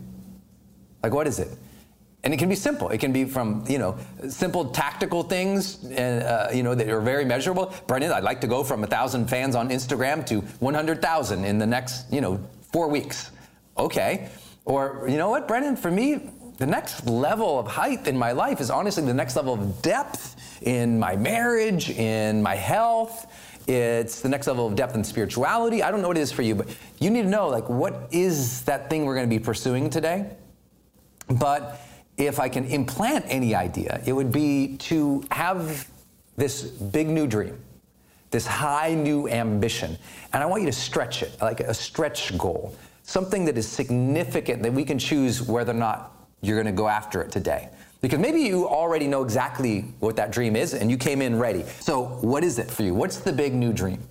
Like, 1.02 1.12
what 1.12 1.26
is 1.26 1.38
it? 1.38 1.48
And 2.24 2.32
it 2.32 2.38
can 2.38 2.48
be 2.48 2.54
simple. 2.54 2.88
It 2.88 2.98
can 2.98 3.12
be 3.12 3.26
from, 3.26 3.64
you 3.68 3.78
know, 3.78 3.98
simple 4.30 4.70
tactical 4.70 5.22
things, 5.22 5.84
uh, 5.84 6.50
you 6.54 6.62
know, 6.62 6.74
that 6.74 6.88
are 6.88 7.02
very 7.02 7.24
measurable. 7.24 7.74
Brendon, 7.86 8.12
I'd 8.12 8.24
like 8.24 8.40
to 8.40 8.46
go 8.46 8.64
from 8.64 8.80
1,000 8.80 9.26
fans 9.28 9.54
on 9.54 9.68
Instagram 9.68 10.24
to 10.26 10.40
100,000 10.40 11.44
in 11.44 11.58
the 11.58 11.66
next, 11.66 12.10
you 12.10 12.22
know, 12.22 12.40
four 12.72 12.88
weeks. 12.88 13.30
Okay. 13.76 14.30
Or, 14.64 15.04
you 15.06 15.18
know 15.18 15.28
what, 15.28 15.46
Brendon, 15.46 15.76
for 15.76 15.90
me, 15.90 16.30
the 16.56 16.66
next 16.66 17.06
level 17.06 17.58
of 17.58 17.66
height 17.66 18.06
in 18.06 18.16
my 18.16 18.32
life 18.32 18.60
is 18.60 18.70
honestly 18.70 19.04
the 19.04 19.12
next 19.12 19.36
level 19.36 19.52
of 19.52 19.82
depth 19.82 20.60
in 20.62 20.98
my 20.98 21.16
marriage, 21.16 21.90
in 21.90 22.42
my 22.42 22.54
health, 22.54 23.26
It's 23.66 24.21
the 24.21 24.28
next 24.28 24.47
level 24.47 24.66
of 24.66 24.75
depth 24.75 24.94
and 24.94 25.06
spirituality. 25.06 25.83
I 25.83 25.90
don't 25.90 26.02
know 26.02 26.09
what 26.09 26.18
it 26.18 26.21
is 26.21 26.33
for 26.33 26.42
you, 26.42 26.54
but 26.54 26.68
you 26.99 27.11
need 27.11 27.23
to 27.23 27.28
know 27.28 27.49
like 27.49 27.68
what 27.68 28.09
is 28.11 28.62
that 28.64 28.90
thing 28.90 29.04
we're 29.04 29.14
going 29.14 29.28
to 29.28 29.35
be 29.35 29.42
pursuing 29.42 29.88
today? 29.88 30.30
But 31.28 31.80
if 32.16 32.38
I 32.38 32.49
can 32.49 32.66
implant 32.66 33.25
any 33.28 33.54
idea, 33.54 34.02
it 34.06 34.12
would 34.12 34.30
be 34.30 34.76
to 34.78 35.25
have 35.30 35.88
this 36.37 36.62
big 36.62 37.09
new 37.09 37.26
dream, 37.26 37.59
this 38.30 38.47
high 38.47 38.94
new 38.94 39.28
ambition, 39.28 39.97
and 40.33 40.42
I 40.42 40.47
want 40.47 40.62
you 40.62 40.66
to 40.66 40.73
stretch 40.73 41.23
it, 41.23 41.40
like 41.40 41.61
a 41.61 41.73
stretch 41.73 42.37
goal, 42.37 42.76
something 43.02 43.44
that 43.47 43.56
is 43.56 43.66
significant 43.66 44.62
that 44.62 44.73
we 44.73 44.85
can 44.85 44.99
choose 44.99 45.42
whether 45.42 45.73
or 45.73 45.76
not 45.76 46.28
you're 46.42 46.56
going 46.56 46.66
to 46.66 46.73
go 46.73 46.88
after 46.88 47.23
it 47.23 47.33
today. 47.33 47.71
Because 48.04 48.18
maybe 48.18 48.42
you 48.42 48.68
already 48.68 49.06
know 49.06 49.23
exactly 49.23 49.87
what 50.00 50.14
that 50.16 50.30
dream 50.30 50.56
is 50.56 50.75
and 50.75 50.90
you 50.90 50.99
came 50.99 51.23
in 51.23 51.38
ready. 51.38 51.64
So, 51.80 52.02
what 52.20 52.44
is 52.44 52.58
it 52.58 52.70
for 52.70 52.82
you? 52.82 52.92
What's 52.92 53.16
the 53.16 53.32
big 53.32 53.54
new 53.54 53.73
dream? 53.73 54.06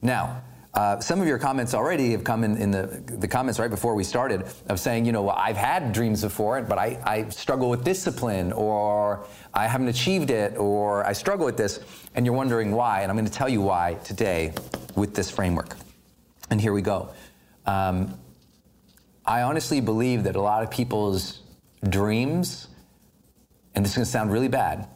Now, 0.00 0.40
uh, 0.74 1.00
some 1.00 1.20
of 1.20 1.26
your 1.26 1.40
comments 1.40 1.74
already 1.74 2.12
have 2.12 2.22
come 2.22 2.44
in, 2.44 2.56
in 2.56 2.70
the, 2.70 3.02
the 3.04 3.26
comments 3.26 3.58
right 3.58 3.68
before 3.68 3.96
we 3.96 4.04
started 4.04 4.44
of 4.68 4.78
saying, 4.78 5.06
you 5.06 5.10
know, 5.10 5.24
well, 5.24 5.34
I've 5.36 5.56
had 5.56 5.92
dreams 5.92 6.22
before, 6.22 6.62
but 6.62 6.78
I, 6.78 6.96
I 7.04 7.28
struggle 7.30 7.68
with 7.68 7.82
discipline, 7.82 8.52
or 8.52 9.26
I 9.52 9.66
haven't 9.66 9.88
achieved 9.88 10.30
it, 10.30 10.56
or 10.56 11.04
I 11.04 11.14
struggle 11.14 11.46
with 11.46 11.56
this, 11.56 11.80
and 12.14 12.24
you're 12.24 12.36
wondering 12.36 12.70
why. 12.70 13.00
And 13.00 13.10
I'm 13.10 13.16
going 13.16 13.26
to 13.26 13.32
tell 13.32 13.48
you 13.48 13.60
why 13.60 13.94
today 14.04 14.54
with 14.94 15.16
this 15.16 15.32
framework. 15.32 15.74
And 16.48 16.60
here 16.60 16.72
we 16.72 16.80
go. 16.80 17.08
Um, 17.66 18.16
I 19.26 19.42
honestly 19.42 19.80
believe 19.80 20.22
that 20.22 20.36
a 20.36 20.40
lot 20.40 20.62
of 20.62 20.70
people's 20.70 21.40
dreams, 21.88 22.68
and 23.74 23.84
this 23.84 23.92
is 23.92 23.96
going 23.96 24.04
to 24.04 24.10
sound 24.10 24.32
really 24.32 24.48
bad, 24.48 24.88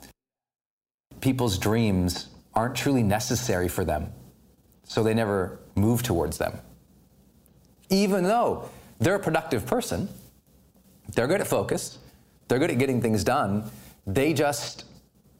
people's 1.20 1.58
dreams 1.58 2.28
aren't 2.54 2.74
truly 2.74 3.02
necessary 3.02 3.68
for 3.68 3.84
them 3.84 4.12
so 4.84 5.02
they 5.02 5.14
never 5.14 5.60
move 5.74 6.02
towards 6.02 6.38
them. 6.38 6.58
Even 7.90 8.24
though 8.24 8.68
they're 8.98 9.16
a 9.16 9.20
productive 9.20 9.66
person, 9.66 10.08
they're 11.14 11.26
good 11.26 11.40
at 11.40 11.46
focus, 11.46 11.98
they're 12.48 12.58
good 12.58 12.70
at 12.70 12.78
getting 12.78 13.00
things 13.00 13.22
done, 13.22 13.70
they 14.06 14.32
just 14.32 14.84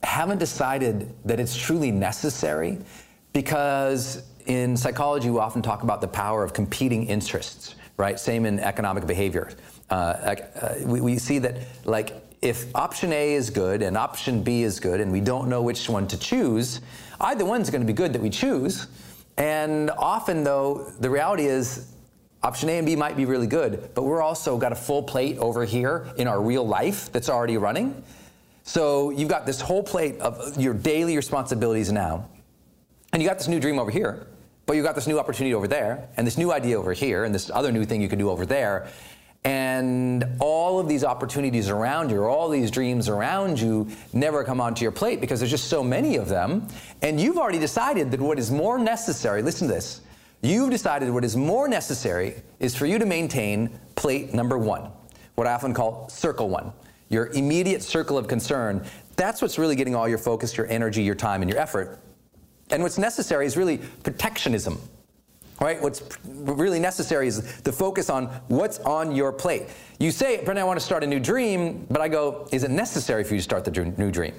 haven't 0.02 0.38
decided 0.38 1.12
that 1.24 1.40
it's 1.40 1.56
truly 1.56 1.90
necessary 1.90 2.78
because 3.32 4.22
in 4.46 4.76
psychology 4.76 5.30
we 5.30 5.38
often 5.38 5.62
talk 5.62 5.82
about 5.82 6.00
the 6.00 6.08
power 6.08 6.44
of 6.44 6.52
competing 6.52 7.06
interests, 7.06 7.74
right? 7.96 8.18
Same 8.18 8.46
in 8.46 8.60
economic 8.60 9.06
behavior. 9.06 9.50
Uh, 9.90 9.94
uh, 9.94 10.74
we, 10.84 11.00
we 11.00 11.18
see 11.18 11.38
that, 11.38 11.56
like, 11.84 12.12
if 12.42 12.74
option 12.74 13.12
A 13.12 13.34
is 13.34 13.50
good 13.50 13.82
and 13.82 13.96
option 13.96 14.42
B 14.42 14.62
is 14.62 14.78
good, 14.80 15.00
and 15.00 15.10
we 15.10 15.20
don't 15.20 15.48
know 15.48 15.62
which 15.62 15.88
one 15.88 16.06
to 16.08 16.18
choose, 16.18 16.80
either 17.20 17.44
one's 17.44 17.70
going 17.70 17.80
to 17.80 17.86
be 17.86 17.92
good 17.92 18.12
that 18.12 18.22
we 18.22 18.30
choose. 18.30 18.86
And 19.36 19.90
often, 19.90 20.44
though, 20.44 20.90
the 21.00 21.10
reality 21.10 21.46
is 21.46 21.92
option 22.42 22.68
A 22.68 22.78
and 22.78 22.86
B 22.86 22.94
might 22.94 23.16
be 23.16 23.24
really 23.24 23.46
good, 23.46 23.90
but 23.94 24.04
we're 24.04 24.22
also 24.22 24.56
got 24.56 24.72
a 24.72 24.76
full 24.76 25.02
plate 25.02 25.38
over 25.38 25.64
here 25.64 26.08
in 26.16 26.28
our 26.28 26.40
real 26.40 26.66
life 26.66 27.10
that's 27.12 27.28
already 27.28 27.56
running. 27.56 28.02
So 28.62 29.10
you've 29.10 29.28
got 29.28 29.46
this 29.46 29.60
whole 29.60 29.82
plate 29.82 30.20
of 30.20 30.60
your 30.60 30.74
daily 30.74 31.16
responsibilities 31.16 31.90
now, 31.90 32.28
and 33.12 33.22
you 33.22 33.28
got 33.28 33.38
this 33.38 33.48
new 33.48 33.58
dream 33.58 33.78
over 33.78 33.90
here, 33.90 34.26
but 34.66 34.76
you 34.76 34.82
got 34.82 34.94
this 34.94 35.06
new 35.06 35.18
opportunity 35.18 35.54
over 35.54 35.66
there, 35.66 36.08
and 36.16 36.26
this 36.26 36.36
new 36.36 36.52
idea 36.52 36.78
over 36.78 36.92
here, 36.92 37.24
and 37.24 37.34
this 37.34 37.50
other 37.50 37.72
new 37.72 37.84
thing 37.84 38.02
you 38.02 38.08
can 38.08 38.18
do 38.18 38.30
over 38.30 38.44
there. 38.44 38.88
And 39.44 40.24
all 40.40 40.80
of 40.80 40.88
these 40.88 41.04
opportunities 41.04 41.68
around 41.68 42.10
you, 42.10 42.24
all 42.24 42.48
these 42.48 42.70
dreams 42.70 43.08
around 43.08 43.60
you, 43.60 43.88
never 44.12 44.44
come 44.44 44.60
onto 44.60 44.82
your 44.82 44.92
plate 44.92 45.20
because 45.20 45.40
there's 45.40 45.50
just 45.50 45.68
so 45.68 45.82
many 45.82 46.16
of 46.16 46.28
them. 46.28 46.66
And 47.02 47.20
you've 47.20 47.38
already 47.38 47.58
decided 47.58 48.10
that 48.10 48.20
what 48.20 48.38
is 48.38 48.50
more 48.50 48.78
necessary, 48.78 49.42
listen 49.42 49.68
to 49.68 49.74
this, 49.74 50.00
you've 50.42 50.70
decided 50.70 51.10
what 51.10 51.24
is 51.24 51.36
more 51.36 51.68
necessary 51.68 52.42
is 52.58 52.74
for 52.74 52.86
you 52.86 52.98
to 52.98 53.06
maintain 53.06 53.70
plate 53.94 54.34
number 54.34 54.58
one, 54.58 54.90
what 55.36 55.46
I 55.46 55.52
often 55.52 55.72
call 55.72 56.08
circle 56.08 56.48
one, 56.48 56.72
your 57.08 57.28
immediate 57.28 57.82
circle 57.82 58.18
of 58.18 58.28
concern. 58.28 58.84
That's 59.16 59.40
what's 59.40 59.58
really 59.58 59.76
getting 59.76 59.94
all 59.94 60.08
your 60.08 60.18
focus, 60.18 60.56
your 60.56 60.66
energy, 60.68 61.02
your 61.02 61.14
time, 61.14 61.42
and 61.42 61.50
your 61.50 61.60
effort. 61.60 62.00
And 62.70 62.82
what's 62.82 62.98
necessary 62.98 63.46
is 63.46 63.56
really 63.56 63.78
protectionism. 63.78 64.78
Right? 65.60 65.82
What's 65.82 66.02
really 66.24 66.78
necessary 66.78 67.26
is 67.26 67.60
the 67.62 67.72
focus 67.72 68.10
on 68.10 68.26
what's 68.46 68.78
on 68.80 69.14
your 69.14 69.32
plate. 69.32 69.64
You 69.98 70.12
say, 70.12 70.36
Brendon, 70.44 70.58
I 70.58 70.64
want 70.64 70.78
to 70.78 70.84
start 70.84 71.02
a 71.02 71.06
new 71.06 71.18
dream, 71.18 71.84
but 71.90 72.00
I 72.00 72.08
go, 72.08 72.46
is 72.52 72.62
it 72.62 72.70
necessary 72.70 73.24
for 73.24 73.34
you 73.34 73.40
to 73.40 73.44
start 73.44 73.64
the 73.64 73.70
new 73.70 74.12
dream? 74.12 74.34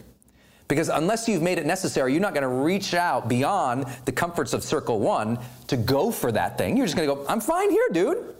Because 0.69 0.87
unless 0.87 1.27
you've 1.27 1.41
made 1.41 1.57
it 1.57 1.65
necessary, 1.65 2.13
you're 2.13 2.21
not 2.21 2.33
going 2.33 2.43
to 2.43 2.47
reach 2.47 2.93
out 2.93 3.27
beyond 3.27 3.85
the 4.05 4.11
comforts 4.11 4.53
of 4.53 4.63
circle 4.63 4.99
one 4.99 5.39
to 5.67 5.75
go 5.75 6.11
for 6.11 6.31
that 6.31 6.57
thing. 6.57 6.77
You're 6.77 6.85
just 6.85 6.95
going 6.95 7.09
to 7.09 7.15
go, 7.15 7.25
I'm 7.27 7.41
fine 7.41 7.71
here, 7.71 7.89
dude. 7.91 8.35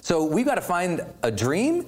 So 0.00 0.22
we've 0.22 0.44
got 0.44 0.56
to 0.56 0.60
find 0.60 1.00
a 1.22 1.32
dream 1.32 1.86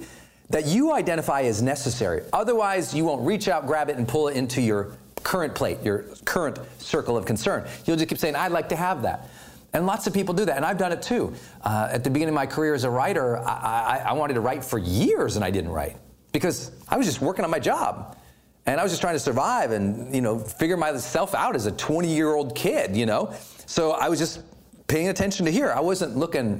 that 0.49 0.65
you 0.65 0.91
identify 0.91 1.43
as 1.43 1.61
necessary. 1.61 2.23
Otherwise, 2.33 2.95
you 2.95 3.05
won't 3.05 3.25
reach 3.25 3.47
out, 3.47 3.67
grab 3.67 3.89
it, 3.89 3.97
and 3.97 4.07
pull 4.07 4.27
it 4.27 4.35
into 4.35 4.59
your 4.59 4.97
current 5.23 5.53
plate, 5.53 5.77
your 5.83 6.03
current 6.25 6.57
circle 6.79 7.15
of 7.15 7.25
concern. 7.25 7.67
You'll 7.85 7.97
just 7.97 8.09
keep 8.09 8.17
saying, 8.17 8.35
I'd 8.35 8.51
like 8.51 8.69
to 8.69 8.75
have 8.75 9.03
that. 9.03 9.29
And 9.73 9.85
lots 9.85 10.07
of 10.07 10.13
people 10.13 10.33
do 10.33 10.45
that, 10.45 10.55
and 10.55 10.65
I've 10.65 10.77
done 10.77 10.91
it 10.91 11.01
too. 11.01 11.33
Uh, 11.61 11.89
at 11.91 12.03
the 12.03 12.09
beginning 12.09 12.29
of 12.29 12.35
my 12.35 12.45
career 12.45 12.73
as 12.73 12.83
a 12.83 12.89
writer, 12.89 13.37
I, 13.37 14.01
I, 14.05 14.09
I 14.09 14.13
wanted 14.13 14.35
to 14.35 14.41
write 14.41 14.63
for 14.63 14.79
years 14.79 15.35
and 15.35 15.43
I 15.43 15.51
didn't 15.51 15.71
write 15.71 15.97
because 16.31 16.71
I 16.87 16.97
was 16.97 17.05
just 17.05 17.21
working 17.21 17.43
on 17.45 17.51
my 17.51 17.59
job. 17.59 18.17
And 18.65 18.79
I 18.79 18.83
was 18.83 18.91
just 18.91 19.01
trying 19.01 19.15
to 19.15 19.19
survive 19.19 19.71
and, 19.71 20.13
you 20.13 20.21
know, 20.21 20.39
figure 20.39 20.75
myself 20.77 21.33
out 21.33 21.55
as 21.55 21.65
a 21.67 21.71
20 21.71 22.13
year 22.13 22.33
old 22.33 22.53
kid, 22.53 22.97
you 22.97 23.05
know? 23.05 23.33
So 23.65 23.91
I 23.91 24.09
was 24.09 24.19
just 24.19 24.41
paying 24.87 25.07
attention 25.07 25.45
to 25.45 25.51
here. 25.51 25.71
I 25.71 25.79
wasn't 25.79 26.17
looking 26.17 26.59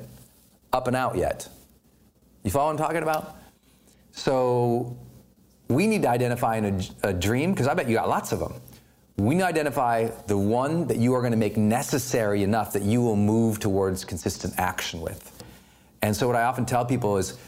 up 0.71 0.87
and 0.87 0.95
out 0.95 1.17
yet. 1.17 1.49
You 2.43 2.51
follow 2.51 2.67
what 2.67 2.71
I'm 2.71 2.77
talking 2.77 3.03
about? 3.03 3.35
So 4.11 4.97
we 5.67 5.85
need 5.85 6.01
to 6.03 6.09
identify 6.09 6.57
a, 6.57 6.81
a 7.03 7.13
dream, 7.13 7.51
because 7.51 7.67
I 7.67 7.73
bet 7.73 7.89
you 7.89 7.95
got 7.95 8.07
lots 8.07 8.31
of 8.31 8.39
them 8.39 8.53
we 9.17 9.41
identify 9.41 10.05
the 10.27 10.37
one 10.37 10.85
that 10.87 10.97
you 10.97 11.15
are 11.15 11.21
going 11.21 11.31
to 11.31 11.37
make 11.37 11.57
necessary 11.57 12.43
enough 12.43 12.73
that 12.73 12.83
you 12.83 13.01
will 13.01 13.15
move 13.15 13.59
towards 13.59 14.05
consistent 14.05 14.53
action 14.57 15.01
with. 15.01 15.43
And 16.03 16.15
so, 16.15 16.27
what 16.27 16.35
I 16.35 16.43
often 16.43 16.67
tell 16.67 16.85
people 16.85 17.17
is 17.17 17.39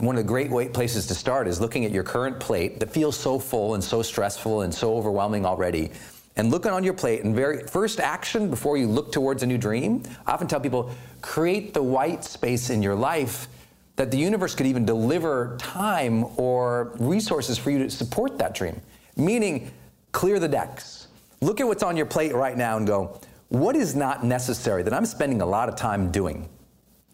one 0.00 0.16
of 0.16 0.22
the 0.22 0.28
great 0.28 0.74
places 0.74 1.06
to 1.06 1.14
start 1.14 1.48
is 1.48 1.62
looking 1.62 1.86
at 1.86 1.92
your 1.92 2.02
current 2.04 2.38
plate 2.38 2.78
that 2.80 2.90
feels 2.90 3.16
so 3.16 3.38
full 3.38 3.74
and 3.74 3.82
so 3.82 4.02
stressful 4.02 4.60
and 4.60 4.74
so 4.74 4.94
overwhelming 4.96 5.46
already. 5.46 5.90
And 6.36 6.50
looking 6.50 6.70
on 6.70 6.84
your 6.84 6.92
plate 6.92 7.24
and 7.24 7.34
very 7.34 7.66
first 7.66 8.00
action 8.00 8.50
before 8.50 8.76
you 8.76 8.86
look 8.86 9.10
towards 9.10 9.42
a 9.42 9.46
new 9.46 9.56
dream, 9.56 10.02
I 10.26 10.32
often 10.32 10.46
tell 10.46 10.60
people 10.60 10.90
create 11.22 11.72
the 11.72 11.82
white 11.82 12.22
space 12.22 12.68
in 12.68 12.82
your 12.82 12.94
life 12.94 13.48
that 13.96 14.10
the 14.10 14.18
universe 14.18 14.54
could 14.54 14.66
even 14.66 14.84
deliver 14.84 15.56
time 15.58 16.26
or 16.38 16.92
resources 17.00 17.56
for 17.56 17.70
you 17.70 17.78
to 17.78 17.90
support 17.90 18.36
that 18.38 18.54
dream. 18.54 18.78
Meaning, 19.16 19.70
clear 20.12 20.38
the 20.38 20.48
decks 20.48 20.97
Look 21.40 21.60
at 21.60 21.66
what's 21.66 21.82
on 21.82 21.96
your 21.96 22.06
plate 22.06 22.34
right 22.34 22.56
now 22.56 22.76
and 22.76 22.86
go, 22.86 23.20
what 23.48 23.76
is 23.76 23.94
not 23.94 24.24
necessary 24.24 24.82
that 24.82 24.92
I'm 24.92 25.06
spending 25.06 25.40
a 25.40 25.46
lot 25.46 25.68
of 25.68 25.76
time 25.76 26.10
doing? 26.10 26.48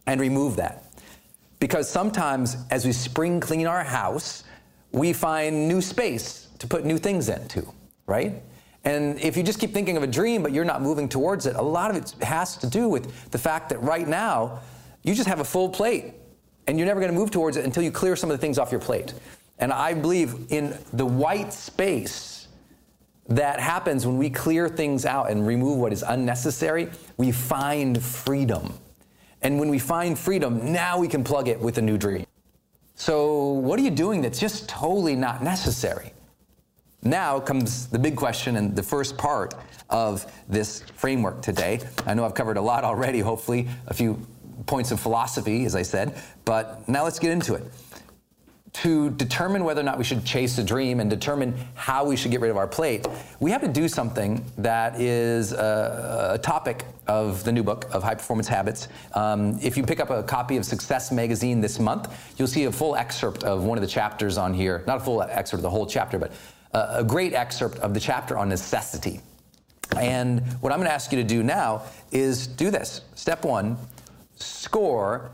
And 0.06 0.20
remove 0.20 0.56
that. 0.56 0.84
Because 1.60 1.88
sometimes 1.88 2.56
as 2.70 2.84
we 2.84 2.92
spring 2.92 3.40
clean 3.40 3.66
our 3.66 3.84
house, 3.84 4.44
we 4.92 5.12
find 5.12 5.66
new 5.66 5.80
space 5.80 6.48
to 6.58 6.66
put 6.66 6.84
new 6.84 6.98
things 6.98 7.28
into, 7.28 7.66
right? 8.06 8.42
And 8.84 9.18
if 9.20 9.37
you 9.37 9.42
just 9.42 9.58
keep 9.58 9.72
thinking 9.72 9.96
of 9.96 10.02
a 10.02 10.06
dream 10.06 10.42
but 10.42 10.52
you're 10.52 10.64
not 10.64 10.82
moving 10.82 11.08
towards 11.08 11.46
it, 11.46 11.56
a 11.56 11.62
lot 11.62 11.90
of 11.90 11.96
it 11.96 12.14
has 12.22 12.56
to 12.58 12.68
do 12.68 12.88
with 12.88 13.30
the 13.30 13.38
fact 13.38 13.70
that 13.70 13.82
right 13.82 14.06
now 14.06 14.60
you 15.02 15.14
just 15.14 15.28
have 15.28 15.40
a 15.40 15.44
full 15.44 15.68
plate 15.68 16.14
and 16.66 16.78
you're 16.78 16.87
never 16.87 17.00
going 17.00 17.12
to 17.12 17.18
move 17.18 17.30
towards 17.30 17.56
it 17.56 17.64
until 17.64 17.82
you 17.82 17.90
clear 17.90 18.16
some 18.16 18.30
of 18.30 18.37
the 18.37 18.40
things 18.40 18.58
off 18.58 18.70
your 18.70 18.80
plate. 18.80 19.14
And 19.58 19.72
I 19.72 19.94
believe 19.94 20.34
in 20.50 20.76
the 20.92 21.06
white 21.06 21.52
space 21.52 22.34
that 23.28 23.58
happens 23.58 24.06
when 24.06 24.18
we 24.18 24.28
clear 24.28 24.68
things 24.68 25.06
out 25.06 25.30
and 25.30 25.46
remove 25.46 25.78
what 25.78 25.92
is 25.92 26.02
unnecessary, 26.02 26.90
we 27.16 27.32
find 27.32 28.02
freedom. 28.02 28.74
And 29.42 29.58
when 29.58 29.68
we 29.68 29.78
find 29.78 30.18
freedom, 30.18 30.72
now 30.72 30.98
we 30.98 31.08
can 31.08 31.24
plug 31.24 31.48
it 31.48 31.58
with 31.58 31.78
a 31.78 31.82
new 31.82 31.96
dream. 31.98 32.26
So, 32.96 33.52
what 33.52 33.78
are 33.78 33.82
you 33.82 33.90
doing 33.90 34.22
that's 34.22 34.38
just 34.38 34.68
totally 34.68 35.16
not 35.16 35.42
necessary? 35.42 36.12
Now 37.02 37.40
comes 37.40 37.87
the 37.88 37.98
big 37.98 38.16
question 38.16 38.56
and 38.56 38.74
the 38.74 38.82
first 38.82 39.18
part 39.18 39.54
of 39.90 40.30
this 40.48 40.82
framework 40.94 41.42
today. 41.42 41.80
I 42.06 42.14
know 42.14 42.24
I've 42.24 42.34
covered 42.34 42.56
a 42.56 42.62
lot 42.62 42.84
already, 42.84 43.20
hopefully, 43.20 43.68
a 43.87 43.94
few 43.94 44.18
points 44.66 44.90
of 44.90 45.00
philosophy, 45.00 45.64
as 45.64 45.74
I 45.74 45.82
said, 45.82 46.14
but 46.44 46.88
now 46.88 47.04
let's 47.04 47.18
get 47.18 47.30
into 47.30 47.54
it 47.54 47.64
to 48.74 49.10
determine 49.10 49.62
whether 49.64 49.80
or 49.80 49.84
not 49.84 49.98
we 49.98 50.04
should 50.04 50.24
chase 50.24 50.58
a 50.58 50.64
dream 50.64 50.98
and 50.98 51.08
determine 51.08 51.54
how 51.74 52.04
we 52.04 52.16
should 52.16 52.32
get 52.32 52.40
rid 52.40 52.50
of 52.50 52.56
our 52.56 52.66
plate, 52.66 53.06
we 53.38 53.50
have 53.50 53.60
to 53.62 53.68
do 53.68 53.88
something 53.88 54.44
that 54.58 55.00
is 55.00 55.52
a, 55.52 56.32
a 56.34 56.38
topic 56.38 56.84
of 57.06 57.44
the 57.44 57.52
new 57.52 57.62
book 57.62 57.87
of 57.92 58.02
High 58.02 58.16
Performance 58.16 58.48
Habits. 58.48 58.88
Um, 59.14 59.58
if 59.62 59.76
you 59.76 59.84
pick 59.84 60.00
up 60.00 60.10
a 60.10 60.24
copy 60.24 60.56
of 60.56 60.64
Success 60.64 61.12
Magazine 61.12 61.60
this 61.60 61.78
month, 61.78 62.12
you'll 62.37 62.48
see 62.48 62.64
a 62.64 62.72
full 62.72 62.96
excerpt 62.96 63.44
of 63.44 63.64
one 63.64 63.78
of 63.78 63.82
the 63.82 63.88
chapters 63.88 64.37
on 64.37 64.52
here. 64.52 64.82
Not 64.88 64.96
a 64.96 65.00
full 65.00 65.22
excerpt 65.22 65.60
of 65.60 65.62
the 65.62 65.70
whole 65.70 65.87
chapter, 65.87 66.18
but 66.18 66.32
a, 66.72 66.96
a 66.98 67.04
great 67.04 67.32
excerpt 67.32 67.78
of 67.78 67.94
the 67.94 68.00
chapter 68.00 68.37
on 68.37 68.48
necessity. 68.48 69.20
And 69.96 70.40
what 70.60 70.72
I'm 70.72 70.78
going 70.78 70.88
to 70.88 70.94
ask 70.94 71.12
you 71.12 71.18
to 71.18 71.28
do 71.28 71.44
now 71.44 71.82
is 72.10 72.48
do 72.48 72.70
this. 72.70 73.02
Step 73.14 73.44
one, 73.44 73.76
score 74.34 75.30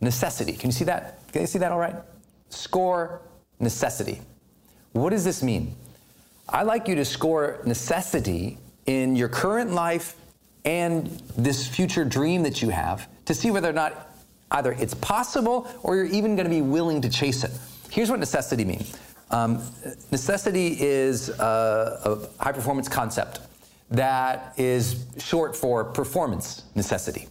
necessity. 0.00 0.52
Can 0.52 0.68
you 0.68 0.72
see 0.72 0.84
that? 0.84 1.20
Can 1.32 1.40
you 1.40 1.46
see 1.48 1.58
that 1.58 1.72
all 1.72 1.78
right? 1.78 1.96
Score 2.54 3.20
necessity. 3.60 4.20
What 4.92 5.10
does 5.10 5.24
this 5.24 5.42
mean? 5.42 5.74
I 6.48 6.62
like 6.62 6.88
you 6.88 6.94
to 6.94 7.04
score 7.04 7.60
necessity 7.64 8.58
in 8.86 9.16
your 9.16 9.28
current 9.28 9.72
life 9.72 10.14
and 10.64 11.06
this 11.36 11.66
future 11.66 12.04
dream 12.04 12.42
that 12.42 12.62
you 12.62 12.70
have 12.70 13.08
to 13.24 13.34
see 13.34 13.50
whether 13.50 13.68
or 13.68 13.72
not 13.72 14.10
either 14.52 14.72
it's 14.72 14.94
possible 14.94 15.68
or 15.82 15.96
you're 15.96 16.06
even 16.06 16.36
going 16.36 16.44
to 16.44 16.50
be 16.50 16.62
willing 16.62 17.00
to 17.00 17.08
chase 17.08 17.44
it. 17.44 17.50
Here's 17.90 18.10
what 18.10 18.20
necessity 18.20 18.64
means 18.64 18.96
um, 19.30 19.62
necessity 20.12 20.76
is 20.80 21.28
a, 21.28 22.28
a 22.38 22.42
high 22.42 22.52
performance 22.52 22.88
concept 22.88 23.40
that 23.90 24.54
is 24.56 25.06
short 25.18 25.56
for 25.56 25.84
performance 25.84 26.64
necessity. 26.74 27.28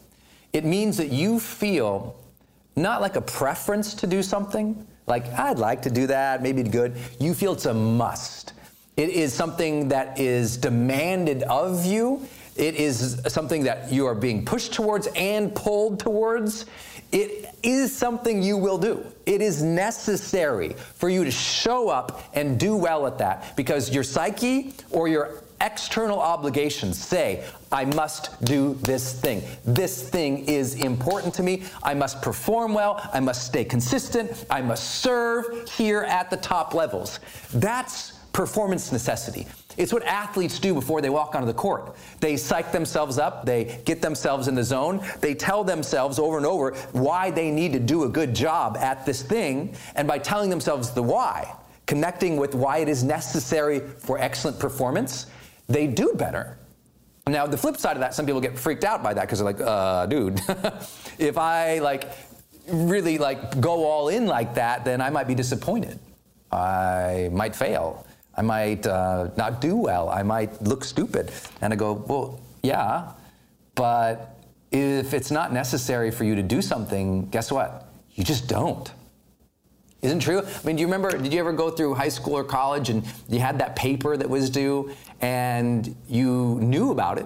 It 0.51 0.65
means 0.65 0.97
that 0.97 1.09
you 1.09 1.39
feel 1.39 2.19
not 2.75 3.01
like 3.01 3.15
a 3.15 3.21
preference 3.21 3.93
to 3.95 4.07
do 4.07 4.23
something, 4.23 4.85
like 5.07 5.27
I'd 5.33 5.59
like 5.59 5.81
to 5.83 5.91
do 5.91 6.07
that, 6.07 6.41
maybe 6.41 6.63
good. 6.63 6.95
You 7.19 7.33
feel 7.33 7.53
it's 7.53 7.65
a 7.65 7.73
must. 7.73 8.53
It 8.95 9.09
is 9.09 9.33
something 9.33 9.87
that 9.89 10.19
is 10.19 10.57
demanded 10.57 11.43
of 11.43 11.85
you. 11.85 12.27
It 12.55 12.75
is 12.75 13.19
something 13.27 13.63
that 13.63 13.91
you 13.91 14.05
are 14.05 14.13
being 14.13 14.45
pushed 14.45 14.73
towards 14.73 15.07
and 15.15 15.53
pulled 15.55 15.99
towards. 15.99 16.67
It 17.11 17.49
is 17.63 17.95
something 17.95 18.43
you 18.43 18.57
will 18.57 18.77
do. 18.77 19.05
It 19.25 19.41
is 19.41 19.63
necessary 19.63 20.73
for 20.95 21.09
you 21.09 21.23
to 21.23 21.31
show 21.31 21.89
up 21.89 22.23
and 22.33 22.59
do 22.59 22.75
well 22.75 23.07
at 23.07 23.17
that 23.17 23.55
because 23.55 23.93
your 23.93 24.03
psyche 24.03 24.73
or 24.91 25.07
your 25.07 25.42
external 25.63 26.19
obligations 26.19 27.03
say, 27.03 27.43
I 27.71 27.85
must 27.85 28.43
do 28.43 28.75
this 28.81 29.19
thing. 29.19 29.41
This 29.65 30.07
thing 30.07 30.45
is 30.45 30.75
important 30.75 31.33
to 31.35 31.43
me. 31.43 31.63
I 31.81 31.93
must 31.93 32.21
perform 32.21 32.73
well. 32.73 33.09
I 33.13 33.19
must 33.19 33.47
stay 33.47 33.63
consistent. 33.63 34.45
I 34.49 34.61
must 34.61 35.01
serve 35.01 35.67
here 35.69 36.01
at 36.03 36.29
the 36.29 36.37
top 36.37 36.73
levels. 36.73 37.19
That's 37.53 38.11
performance 38.33 38.91
necessity. 38.91 39.47
It's 39.77 39.93
what 39.93 40.03
athletes 40.03 40.59
do 40.59 40.73
before 40.73 41.01
they 41.01 41.09
walk 41.09 41.35
onto 41.35 41.47
the 41.47 41.53
court. 41.53 41.95
They 42.19 42.35
psych 42.37 42.71
themselves 42.71 43.17
up, 43.17 43.45
they 43.45 43.81
get 43.85 44.01
themselves 44.01 44.47
in 44.47 44.55
the 44.55 44.63
zone, 44.63 45.01
they 45.19 45.33
tell 45.33 45.63
themselves 45.63 46.19
over 46.19 46.37
and 46.37 46.45
over 46.45 46.75
why 46.91 47.31
they 47.31 47.49
need 47.49 47.73
to 47.73 47.79
do 47.79 48.03
a 48.03 48.09
good 48.09 48.35
job 48.35 48.77
at 48.77 49.05
this 49.05 49.23
thing, 49.23 49.75
and 49.95 50.07
by 50.07 50.19
telling 50.19 50.49
themselves 50.49 50.91
the 50.91 51.01
why, 51.01 51.55
connecting 51.87 52.37
with 52.37 52.53
why 52.53 52.79
it 52.79 52.89
is 52.89 53.03
necessary 53.03 53.79
for 53.79 54.19
excellent 54.19 54.59
performance, 54.59 55.27
they 55.67 55.87
do 55.87 56.13
better. 56.15 56.57
Now, 57.27 57.47
the 57.47 57.57
flip 57.57 57.77
side 57.77 57.95
of 57.95 58.01
that, 58.01 58.13
some 58.13 58.25
people 58.25 58.41
get 58.41 58.57
freaked 58.59 58.83
out 58.83 59.01
by 59.01 59.13
that 59.13 59.21
because 59.21 59.39
they're 59.39 59.45
like, 59.45 59.61
uh, 59.61 60.05
dude, 60.07 60.41
if 61.17 61.37
I 61.37 61.79
like 61.79 62.09
really 62.67 63.17
like 63.17 63.59
go 63.61 63.85
all 63.85 64.09
in 64.09 64.25
like 64.25 64.55
that, 64.55 64.83
then 64.83 64.99
I 65.01 65.09
might 65.09 65.27
be 65.27 65.35
disappointed. 65.35 65.99
I 66.51 67.29
might 67.31 67.55
fail. 67.55 68.05
I 68.35 68.41
might 68.41 68.85
uh, 68.85 69.29
not 69.37 69.61
do 69.61 69.75
well. 69.75 70.09
I 70.09 70.23
might 70.23 70.61
look 70.61 70.83
stupid. 70.83 71.31
And 71.61 71.71
I 71.71 71.75
go, 71.75 71.93
well, 71.93 72.41
yeah, 72.61 73.11
but 73.75 74.37
if 74.71 75.13
it's 75.13 75.31
not 75.31 75.53
necessary 75.53 76.11
for 76.11 76.23
you 76.23 76.35
to 76.35 76.43
do 76.43 76.61
something, 76.61 77.29
guess 77.29 77.51
what? 77.51 77.87
You 78.15 78.23
just 78.23 78.47
don't. 78.47 78.91
Isn't 80.03 80.19
true? 80.19 80.41
I 80.41 80.67
mean, 80.67 80.75
do 80.75 80.81
you 80.81 80.87
remember, 80.87 81.17
did 81.17 81.33
you 81.33 81.39
ever 81.39 81.53
go 81.53 81.71
through 81.71 81.93
high 81.93 82.09
school 82.09 82.35
or 82.35 82.43
college 82.43 82.89
and 82.89 83.03
you 83.29 83.39
had 83.39 83.57
that 83.59 83.75
paper 83.77 84.17
that 84.17 84.29
was 84.29 84.49
due 84.49 84.91
and 85.21 85.95
you 86.09 86.59
knew 86.61 86.91
about 86.91 87.17
it? 87.17 87.25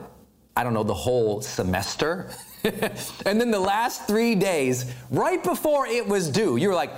I 0.56 0.64
don't 0.64 0.76
know, 0.76 0.84
the 0.84 0.94
whole 0.94 1.42
semester? 1.42 2.30
and 2.64 3.42
then 3.42 3.50
the 3.50 3.60
last 3.60 4.06
three 4.06 4.36
days, 4.36 4.94
right 5.10 5.44
before 5.44 5.88
it 5.88 6.08
was 6.08 6.30
due, 6.30 6.58
you 6.58 6.70
were 6.70 6.76
like, 6.76 6.92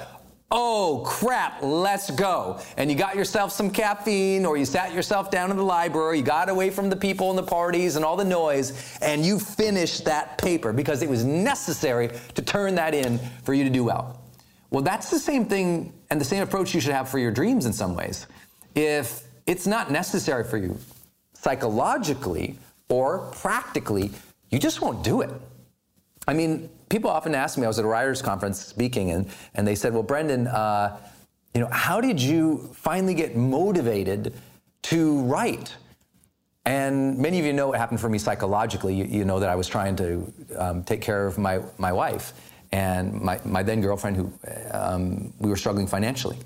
oh 0.52 1.04
crap, 1.06 1.62
let's 1.62 2.10
go. 2.12 2.60
And 2.76 2.92
you 2.92 2.98
got 2.98 3.16
yourself 3.16 3.54
some 3.54 3.70
caffeine 3.70 4.46
or 4.46 4.58
you 4.58 4.66
sat 4.66 4.94
yourself 4.94 5.32
down 5.32 5.50
in 5.50 5.56
the 5.56 5.64
library, 5.64 6.18
you 6.18 6.24
got 6.24 6.50
away 6.50 6.72
from 6.72 6.90
the 6.90 6.96
people 6.96 7.30
and 7.30 7.38
the 7.38 7.44
parties 7.44 7.96
and 7.96 8.04
all 8.04 8.18
the 8.18 8.26
noise, 8.26 8.98
and 9.02 9.26
you 9.26 9.40
finished 9.40 10.04
that 10.06 10.38
paper 10.38 10.74
because 10.74 11.02
it 11.02 11.10
was 11.10 11.24
necessary 11.24 12.10
to 12.36 12.42
turn 12.42 12.76
that 12.76 12.94
in 12.94 13.18
for 13.44 13.54
you 13.54 13.64
to 13.64 13.70
do 13.70 13.86
well. 13.86 14.19
Well, 14.72 14.84
that's 14.84 15.10
the 15.10 15.20
same 15.20 15.46
thing 15.46 15.94
and 16.10 16.22
the 16.22 16.26
same 16.26 16.44
approach 16.44 16.74
you 16.74 16.82
should 16.82 16.94
have 16.94 17.10
for 17.10 17.20
your 17.20 17.32
dreams 17.32 17.66
in 17.66 17.74
some 17.74 17.96
ways. 17.96 18.28
If 18.76 19.24
it's 19.48 19.66
not 19.66 19.92
necessary 19.92 20.44
for 20.44 20.58
you 20.58 20.78
psychologically 21.34 22.58
or 22.88 23.32
practically, 23.32 24.12
you 24.52 24.60
just 24.60 24.82
won't 24.82 25.04
do 25.04 25.22
it. 25.22 25.30
I 26.28 26.34
mean, 26.34 26.70
people 26.90 27.10
often 27.10 27.34
ask 27.34 27.58
me, 27.58 27.66
I 27.66 27.68
was 27.68 27.80
at 27.80 27.86
a 27.86 27.88
writers' 27.88 28.22
conference 28.22 28.64
speaking, 28.64 29.12
and, 29.12 29.28
and 29.56 29.68
they 29.68 29.76
said, 29.76 29.94
Well, 29.94 30.04
Brendon, 30.04 30.48
uh, 30.48 30.98
you 31.56 31.62
know, 31.62 31.70
how 31.72 32.00
did 32.00 32.22
you 32.22 32.70
finally 32.74 33.16
get 33.16 33.36
motivated 33.36 34.34
to 34.84 35.22
write? 35.22 35.76
And 36.66 37.18
many 37.18 37.40
of 37.40 37.46
you 37.46 37.54
know 37.54 37.70
what 37.70 37.80
happened 37.80 38.00
for 38.00 38.10
me 38.10 38.20
psychologically. 38.20 38.94
You, 38.94 39.06
you 39.06 39.26
know 39.26 39.40
that 39.40 39.50
I 39.50 39.56
was 39.56 39.68
trying 39.68 39.96
to 39.96 40.34
um, 40.56 40.84
take 40.84 41.02
care 41.02 41.26
of 41.26 41.40
my, 41.40 41.62
my 41.80 41.92
wife 41.92 42.34
and 42.72 43.14
my, 43.22 43.40
my 43.46 43.64
then 43.64 43.82
girlfriend, 43.82 44.16
who 44.16 44.32
um, 44.72 45.34
we 45.40 45.50
were 45.50 45.58
struggling 45.58 45.88
financially. 45.88 46.38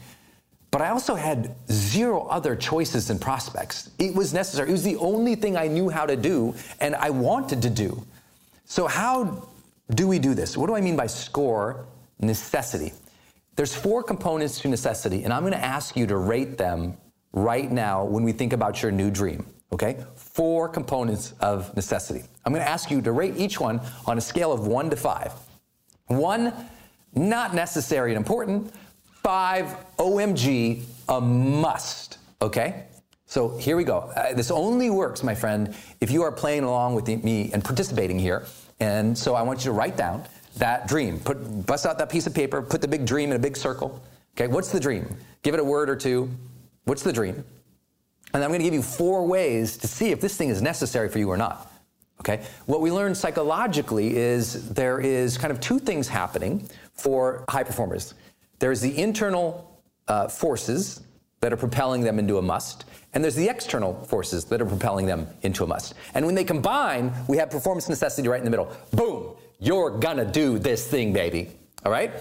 But 0.71 0.81
I 0.81 0.89
also 0.89 1.13
had 1.13 1.55
zero 1.71 2.25
other 2.27 2.55
choices 2.55 3.09
and 3.09 3.21
prospects. 3.21 3.91
It 3.99 4.15
was 4.15 4.33
necessary. 4.33 4.69
It 4.69 4.71
was 4.71 4.83
the 4.83 4.95
only 4.97 5.35
thing 5.35 5.55
I 5.55 5.67
knew 5.67 5.89
how 5.89 6.05
to 6.05 6.15
do 6.15 6.55
and 6.79 6.95
I 6.95 7.11
wanted 7.11 7.61
to 7.61 7.69
do. 7.69 8.03
So, 8.65 8.87
how 8.87 9.47
do 9.91 10.07
we 10.07 10.17
do 10.17 10.33
this? 10.33 10.57
What 10.57 10.67
do 10.67 10.75
I 10.75 10.81
mean 10.81 10.95
by 10.95 11.05
score 11.07 11.85
necessity? 12.19 12.93
There's 13.55 13.75
four 13.75 14.01
components 14.01 14.59
to 14.61 14.67
necessity, 14.67 15.23
and 15.23 15.31
I'm 15.31 15.43
to 15.51 15.63
ask 15.63 15.95
you 15.95 16.07
to 16.07 16.17
rate 16.17 16.57
them 16.57 16.97
right 17.33 17.71
now 17.71 18.03
when 18.03 18.23
we 18.23 18.31
think 18.31 18.51
about 18.51 18.81
your 18.81 18.91
new 18.91 19.11
dream. 19.11 19.45
Okay? 19.71 20.03
Four 20.15 20.69
components 20.69 21.33
of 21.39 21.75
necessity. 21.75 22.23
I'm 22.45 22.53
to 22.53 22.69
ask 22.69 22.89
you 22.89 23.01
to 23.01 23.11
rate 23.11 23.35
each 23.37 23.59
one 23.59 23.79
on 24.07 24.17
a 24.17 24.21
scale 24.21 24.51
of 24.51 24.65
one 24.65 24.89
to 24.89 24.95
five. 24.95 25.33
One, 26.07 26.53
not 27.15 27.53
necessary 27.53 28.11
and 28.11 28.17
important. 28.17 28.73
Five, 29.21 29.75
OMG, 29.97 30.83
a 31.09 31.21
must. 31.21 32.17
Okay? 32.41 32.85
So 33.25 33.57
here 33.57 33.77
we 33.77 33.83
go. 33.83 34.11
Uh, 34.15 34.33
this 34.33 34.51
only 34.51 34.89
works, 34.89 35.23
my 35.23 35.33
friend, 35.33 35.75
if 36.01 36.11
you 36.11 36.21
are 36.23 36.31
playing 36.31 36.63
along 36.63 36.95
with 36.95 37.07
me 37.07 37.51
and 37.51 37.63
participating 37.63 38.19
here. 38.19 38.45
And 38.79 39.17
so 39.17 39.33
I 39.33 39.41
want 39.41 39.59
you 39.59 39.65
to 39.65 39.71
write 39.71 39.97
down 39.97 40.23
that 40.57 40.87
dream. 40.87 41.19
Put, 41.19 41.65
bust 41.65 41.85
out 41.85 41.97
that 41.97 42.09
piece 42.09 42.27
of 42.27 42.35
paper, 42.35 42.61
put 42.61 42.81
the 42.81 42.87
big 42.87 43.05
dream 43.05 43.31
in 43.31 43.35
a 43.35 43.39
big 43.39 43.57
circle. 43.57 44.03
Okay, 44.35 44.47
what's 44.47 44.71
the 44.71 44.79
dream? 44.79 45.17
Give 45.41 45.53
it 45.53 45.59
a 45.59 45.63
word 45.63 45.89
or 45.89 45.95
two. 45.95 46.29
What's 46.85 47.01
the 47.01 47.13
dream? 47.13 47.43
And 48.33 48.43
I'm 48.43 48.49
going 48.49 48.59
to 48.59 48.63
give 48.63 48.73
you 48.73 48.81
four 48.81 49.25
ways 49.25 49.77
to 49.77 49.87
see 49.87 50.11
if 50.11 50.21
this 50.21 50.37
thing 50.37 50.49
is 50.49 50.61
necessary 50.61 51.09
for 51.09 51.19
you 51.19 51.29
or 51.29 51.37
not. 51.37 51.71
Okay? 52.23 52.41
What 52.67 52.79
we 52.79 52.89
learn 52.89 53.13
psychologically 53.13 54.15
is 54.15 54.69
there 54.69 54.99
is 54.99 55.37
kind 55.37 55.51
of 55.51 55.59
two 55.59 55.77
things 55.77 56.07
happening 56.07 56.67
for 56.93 57.43
high 57.49 57.63
performers. 57.63 58.13
There's 58.59 58.79
the 58.79 58.97
internal 58.97 59.77
uh, 60.07 60.29
forces 60.29 61.01
that 61.41 61.51
are 61.51 61.57
propelling 61.57 62.01
them 62.01 62.19
into 62.19 62.37
a 62.37 62.41
must, 62.41 62.85
and 63.13 63.21
there's 63.21 63.35
the 63.35 63.49
external 63.49 63.93
forces 64.05 64.45
that 64.45 64.61
are 64.61 64.65
propelling 64.65 65.05
them 65.05 65.27
into 65.41 65.65
a 65.65 65.67
must. 65.67 65.95
And 66.13 66.25
when 66.25 66.33
they 66.33 66.45
combine, 66.45 67.11
we 67.27 67.35
have 67.37 67.49
performance 67.49 67.89
necessity 67.89 68.29
right 68.29 68.39
in 68.39 68.45
the 68.45 68.51
middle. 68.51 68.71
Boom! 68.91 69.35
You're 69.59 69.91
gonna 69.91 70.25
do 70.25 70.59
this 70.59 70.87
thing, 70.87 71.11
baby. 71.11 71.49
All 71.85 71.91
right? 71.91 72.11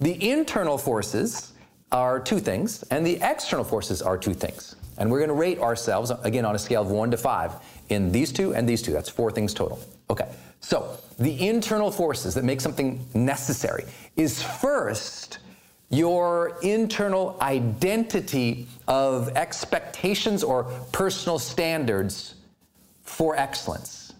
The 0.00 0.30
internal 0.30 0.78
forces 0.78 1.52
are 1.92 2.18
two 2.18 2.40
things, 2.40 2.82
and 2.84 3.06
the 3.06 3.18
external 3.20 3.64
forces 3.64 4.00
are 4.00 4.16
two 4.16 4.32
things. 4.32 4.76
And 4.96 5.10
we're 5.10 5.20
gonna 5.20 5.34
rate 5.34 5.58
ourselves, 5.58 6.10
again, 6.22 6.46
on 6.46 6.54
a 6.54 6.58
scale 6.58 6.80
of 6.80 6.90
one 6.90 7.10
to 7.10 7.18
five 7.18 7.52
in 7.90 8.12
these 8.12 8.32
two 8.32 8.54
and 8.54 8.68
these 8.68 8.82
two. 8.82 8.92
That's 8.92 9.08
four 9.08 9.30
things 9.30 9.52
total. 9.52 9.80
Okay, 10.08 10.28
so 10.60 10.98
the 11.18 11.48
internal 11.48 11.90
forces 11.90 12.34
that 12.34 12.44
make 12.44 12.60
something 12.60 13.04
necessary 13.14 13.84
is 14.16 14.42
first 14.42 15.38
your 15.90 16.56
internal 16.62 17.36
identity 17.40 18.68
of 18.86 19.28
expectations 19.36 20.44
or 20.44 20.64
personal 20.92 21.38
standards 21.38 22.36
for 23.02 23.36
excellence. 23.36 24.12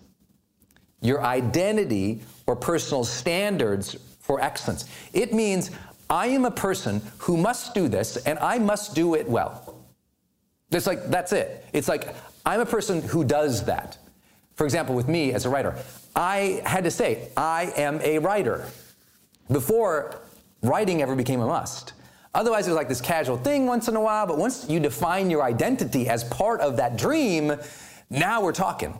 Your 1.00 1.22
identity 1.22 2.22
or 2.46 2.56
personal 2.56 3.04
standards 3.04 3.96
for 4.18 4.40
excellence. 4.40 4.84
It 5.12 5.32
means 5.32 5.70
I 6.10 6.26
am 6.26 6.44
a 6.44 6.50
person 6.50 7.00
who 7.18 7.36
must 7.36 7.72
do 7.72 7.88
this 7.88 8.16
and 8.16 8.38
I 8.40 8.58
must 8.58 8.94
do 8.96 9.14
it 9.14 9.28
well. 9.28 9.76
It's 10.72 10.86
like, 10.86 11.08
that's 11.08 11.32
it. 11.32 11.64
It's 11.72 11.88
like, 11.88 12.14
I'm 12.44 12.60
a 12.60 12.66
person 12.66 13.02
who 13.02 13.24
does 13.24 13.64
that. 13.64 13.98
For 14.54 14.64
example, 14.64 14.94
with 14.94 15.08
me 15.08 15.32
as 15.32 15.46
a 15.46 15.48
writer, 15.48 15.76
I 16.14 16.60
had 16.64 16.84
to 16.84 16.90
say, 16.90 17.28
I 17.36 17.72
am 17.76 18.00
a 18.02 18.18
writer. 18.18 18.66
Before 19.50 20.20
writing 20.62 21.02
ever 21.02 21.16
became 21.16 21.40
a 21.40 21.46
must. 21.46 21.94
Otherwise, 22.34 22.66
it 22.66 22.70
was 22.70 22.76
like 22.76 22.88
this 22.88 23.00
casual 23.00 23.36
thing 23.36 23.66
once 23.66 23.88
in 23.88 23.96
a 23.96 24.00
while, 24.00 24.26
but 24.26 24.38
once 24.38 24.68
you 24.68 24.78
define 24.78 25.30
your 25.30 25.42
identity 25.42 26.08
as 26.08 26.22
part 26.24 26.60
of 26.60 26.76
that 26.76 26.96
dream, 26.96 27.52
Now 28.10 28.42
we're 28.42 28.52
talking. 28.52 28.98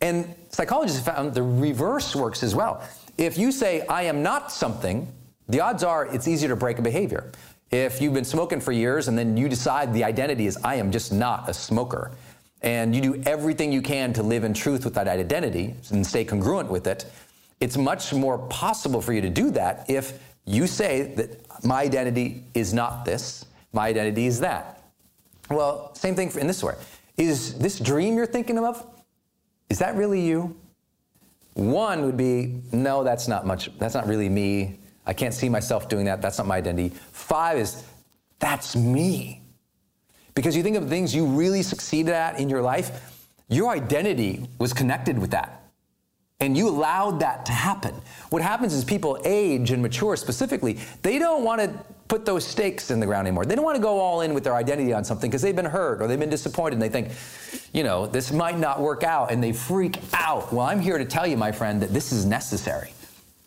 And 0.00 0.32
psychologists 0.50 1.04
have 1.04 1.16
found 1.16 1.34
the 1.34 1.42
reverse 1.42 2.14
works 2.14 2.42
as 2.44 2.54
well. 2.54 2.82
If 3.18 3.36
you 3.36 3.50
say, 3.50 3.84
I 3.88 4.02
am 4.02 4.22
not 4.22 4.52
something, 4.52 5.12
the 5.48 5.60
odds 5.60 5.82
are 5.82 6.06
it's 6.06 6.28
easier 6.28 6.48
to 6.50 6.56
break 6.56 6.78
a 6.78 6.82
behavior. 6.82 7.32
If 7.72 8.00
you've 8.00 8.14
been 8.14 8.24
smoking 8.24 8.60
for 8.60 8.70
years 8.70 9.08
and 9.08 9.18
then 9.18 9.36
you 9.36 9.48
decide 9.48 9.92
the 9.92 10.04
identity 10.04 10.46
is, 10.46 10.56
I 10.58 10.76
am 10.76 10.92
just 10.92 11.12
not 11.12 11.48
a 11.48 11.54
smoker, 11.54 12.12
and 12.62 12.94
you 12.94 13.00
do 13.00 13.22
everything 13.26 13.72
you 13.72 13.82
can 13.82 14.12
to 14.14 14.22
live 14.22 14.44
in 14.44 14.54
truth 14.54 14.84
with 14.84 14.94
that 14.94 15.08
identity 15.08 15.74
and 15.90 16.06
stay 16.06 16.24
congruent 16.24 16.70
with 16.70 16.86
it, 16.86 17.06
it's 17.60 17.76
much 17.76 18.12
more 18.12 18.38
possible 18.48 19.00
for 19.00 19.12
you 19.12 19.20
to 19.20 19.30
do 19.30 19.50
that 19.50 19.88
if 19.88 20.18
you 20.44 20.66
say 20.66 21.14
that 21.14 21.64
my 21.64 21.82
identity 21.82 22.44
is 22.54 22.72
not 22.72 23.04
this, 23.04 23.44
my 23.72 23.88
identity 23.88 24.26
is 24.26 24.40
that. 24.40 24.82
Well, 25.50 25.94
same 25.94 26.14
thing 26.14 26.30
in 26.38 26.46
this 26.46 26.62
way. 26.62 26.74
Is 27.16 27.58
this 27.58 27.78
dream 27.78 28.16
you're 28.16 28.26
thinking 28.26 28.58
of, 28.58 28.86
is 29.70 29.78
that 29.78 29.94
really 29.96 30.20
you? 30.20 30.56
One 31.54 32.04
would 32.04 32.16
be, 32.16 32.60
no, 32.72 33.02
that's 33.02 33.28
not 33.28 33.46
much, 33.46 33.76
that's 33.78 33.94
not 33.94 34.06
really 34.06 34.28
me. 34.28 34.78
I 35.06 35.12
can't 35.12 35.32
see 35.32 35.48
myself 35.48 35.88
doing 35.88 36.04
that. 36.06 36.20
That's 36.20 36.36
not 36.36 36.46
my 36.46 36.56
identity. 36.56 36.94
Five 37.12 37.58
is, 37.58 37.84
that's 38.38 38.76
me. 38.76 39.40
Because 40.36 40.54
you 40.54 40.62
think 40.62 40.76
of 40.76 40.88
things 40.88 41.14
you 41.14 41.26
really 41.26 41.62
succeeded 41.62 42.12
at 42.12 42.38
in 42.38 42.48
your 42.48 42.62
life, 42.62 43.20
your 43.48 43.70
identity 43.70 44.46
was 44.58 44.72
connected 44.72 45.18
with 45.18 45.30
that. 45.32 45.62
And 46.38 46.56
you 46.56 46.68
allowed 46.68 47.20
that 47.20 47.46
to 47.46 47.52
happen. 47.52 47.94
What 48.28 48.42
happens 48.42 48.74
is 48.74 48.84
people 48.84 49.18
age 49.24 49.70
and 49.70 49.82
mature 49.82 50.14
specifically, 50.16 50.78
they 51.00 51.18
don't 51.18 51.42
want 51.42 51.62
to 51.62 51.72
put 52.08 52.26
those 52.26 52.46
stakes 52.46 52.90
in 52.90 53.00
the 53.00 53.06
ground 53.06 53.26
anymore. 53.26 53.46
They 53.46 53.54
don't 53.54 53.64
want 53.64 53.76
to 53.76 53.82
go 53.82 53.98
all 53.98 54.20
in 54.20 54.34
with 54.34 54.44
their 54.44 54.54
identity 54.54 54.92
on 54.92 55.02
something 55.02 55.30
because 55.30 55.40
they've 55.40 55.56
been 55.56 55.64
hurt 55.64 56.02
or 56.02 56.06
they've 56.06 56.20
been 56.20 56.28
disappointed 56.28 56.74
and 56.74 56.82
they 56.82 56.90
think, 56.90 57.08
you 57.72 57.82
know, 57.82 58.06
this 58.06 58.30
might 58.30 58.58
not 58.58 58.80
work 58.80 59.02
out 59.02 59.32
and 59.32 59.42
they 59.42 59.52
freak 59.52 59.98
out. 60.12 60.52
Well, 60.52 60.66
I'm 60.66 60.80
here 60.80 60.98
to 60.98 61.06
tell 61.06 61.26
you, 61.26 61.38
my 61.38 61.50
friend, 61.50 61.80
that 61.80 61.94
this 61.94 62.12
is 62.12 62.26
necessary. 62.26 62.92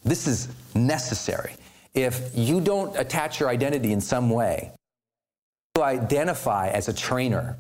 This 0.04 0.26
is 0.26 0.48
necessary. 0.74 1.54
If 1.94 2.32
you 2.34 2.60
don't 2.60 2.98
attach 2.98 3.40
your 3.40 3.50
identity 3.50 3.92
in 3.92 4.02
some 4.02 4.32
way, 4.32 4.72
identify 5.84 6.70
as 6.70 6.88
a 6.88 6.94
trainer 6.94 7.58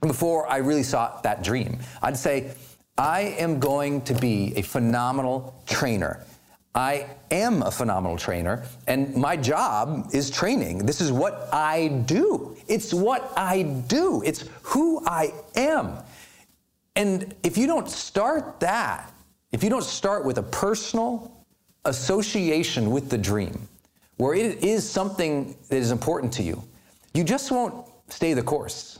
before 0.00 0.48
I 0.48 0.58
really 0.58 0.82
saw 0.82 1.20
that 1.22 1.42
dream, 1.44 1.78
I'd 2.02 2.16
say, 2.16 2.52
I 2.98 3.20
am 3.38 3.60
going 3.60 4.02
to 4.02 4.14
be 4.14 4.52
a 4.56 4.62
phenomenal 4.62 5.62
trainer. 5.66 6.24
I 6.74 7.06
am 7.30 7.62
a 7.62 7.70
phenomenal 7.70 8.16
trainer, 8.16 8.64
and 8.86 9.14
my 9.14 9.36
job 9.36 10.08
is 10.12 10.30
training. 10.30 10.78
This 10.78 11.00
is 11.00 11.12
what 11.12 11.48
I 11.52 11.88
do. 12.06 12.56
It's 12.66 12.92
what 12.92 13.32
I 13.36 13.62
do. 13.62 14.22
It's 14.24 14.48
who 14.62 15.04
I 15.06 15.32
am. 15.54 15.98
And 16.96 17.34
if 17.42 17.56
you 17.56 17.66
don't 17.66 17.88
start 17.88 18.60
that, 18.60 19.12
if 19.52 19.62
you 19.62 19.70
don't 19.70 19.84
start 19.84 20.24
with 20.24 20.38
a 20.38 20.42
personal 20.42 21.44
association 21.84 22.90
with 22.90 23.10
the 23.10 23.18
dream, 23.18 23.68
where 24.16 24.34
it 24.34 24.62
is 24.62 24.88
something 24.88 25.54
that 25.68 25.76
is 25.76 25.90
important 25.90 26.32
to 26.34 26.42
you, 26.42 26.62
you 27.14 27.24
just 27.24 27.50
won't 27.50 27.86
stay 28.08 28.34
the 28.34 28.42
course. 28.42 28.98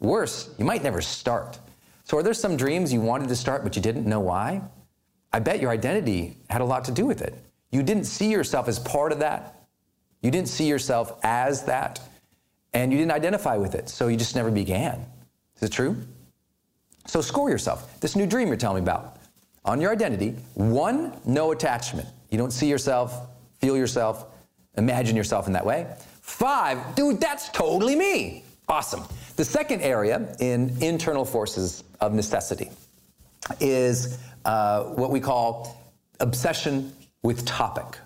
Worse, 0.00 0.54
you 0.58 0.64
might 0.64 0.82
never 0.82 1.00
start. 1.00 1.58
So, 2.04 2.16
are 2.16 2.22
there 2.22 2.34
some 2.34 2.56
dreams 2.56 2.92
you 2.92 3.00
wanted 3.00 3.28
to 3.28 3.36
start 3.36 3.62
but 3.62 3.76
you 3.76 3.82
didn't 3.82 4.06
know 4.06 4.20
why? 4.20 4.62
I 5.32 5.38
bet 5.38 5.60
your 5.60 5.70
identity 5.70 6.36
had 6.48 6.60
a 6.60 6.64
lot 6.64 6.84
to 6.86 6.92
do 6.92 7.06
with 7.06 7.22
it. 7.22 7.34
You 7.70 7.82
didn't 7.82 8.04
see 8.04 8.30
yourself 8.30 8.66
as 8.66 8.78
part 8.78 9.12
of 9.12 9.20
that. 9.20 9.66
You 10.22 10.30
didn't 10.30 10.48
see 10.48 10.66
yourself 10.66 11.18
as 11.22 11.64
that. 11.64 12.00
And 12.72 12.92
you 12.92 12.98
didn't 12.98 13.12
identify 13.12 13.56
with 13.56 13.74
it. 13.74 13.88
So 13.88 14.08
you 14.08 14.16
just 14.16 14.34
never 14.34 14.50
began. 14.50 15.04
Is 15.56 15.62
it 15.62 15.72
true? 15.72 15.96
So 17.06 17.20
score 17.20 17.50
yourself. 17.50 18.00
This 18.00 18.16
new 18.16 18.26
dream 18.26 18.48
you're 18.48 18.56
telling 18.56 18.84
me 18.84 18.90
about. 18.90 19.18
On 19.64 19.80
your 19.80 19.92
identity, 19.92 20.36
one, 20.54 21.12
no 21.24 21.52
attachment. 21.52 22.08
You 22.30 22.38
don't 22.38 22.52
see 22.52 22.68
yourself, 22.68 23.28
feel 23.60 23.76
yourself, 23.76 24.26
imagine 24.76 25.16
yourself 25.16 25.46
in 25.46 25.52
that 25.52 25.66
way. 25.66 25.86
Five, 26.30 26.94
dude, 26.94 27.20
that's 27.20 27.50
totally 27.50 27.96
me. 27.96 28.44
Awesome. 28.68 29.02
The 29.36 29.44
second 29.44 29.82
area 29.82 30.34
in 30.38 30.74
internal 30.80 31.24
forces 31.24 31.84
of 32.00 32.14
necessity 32.14 32.70
is 33.58 34.16
uh, 34.44 34.84
what 34.84 35.10
we 35.10 35.20
call 35.20 35.82
obsession 36.20 36.92
with 37.22 37.44
topic. 37.44 37.98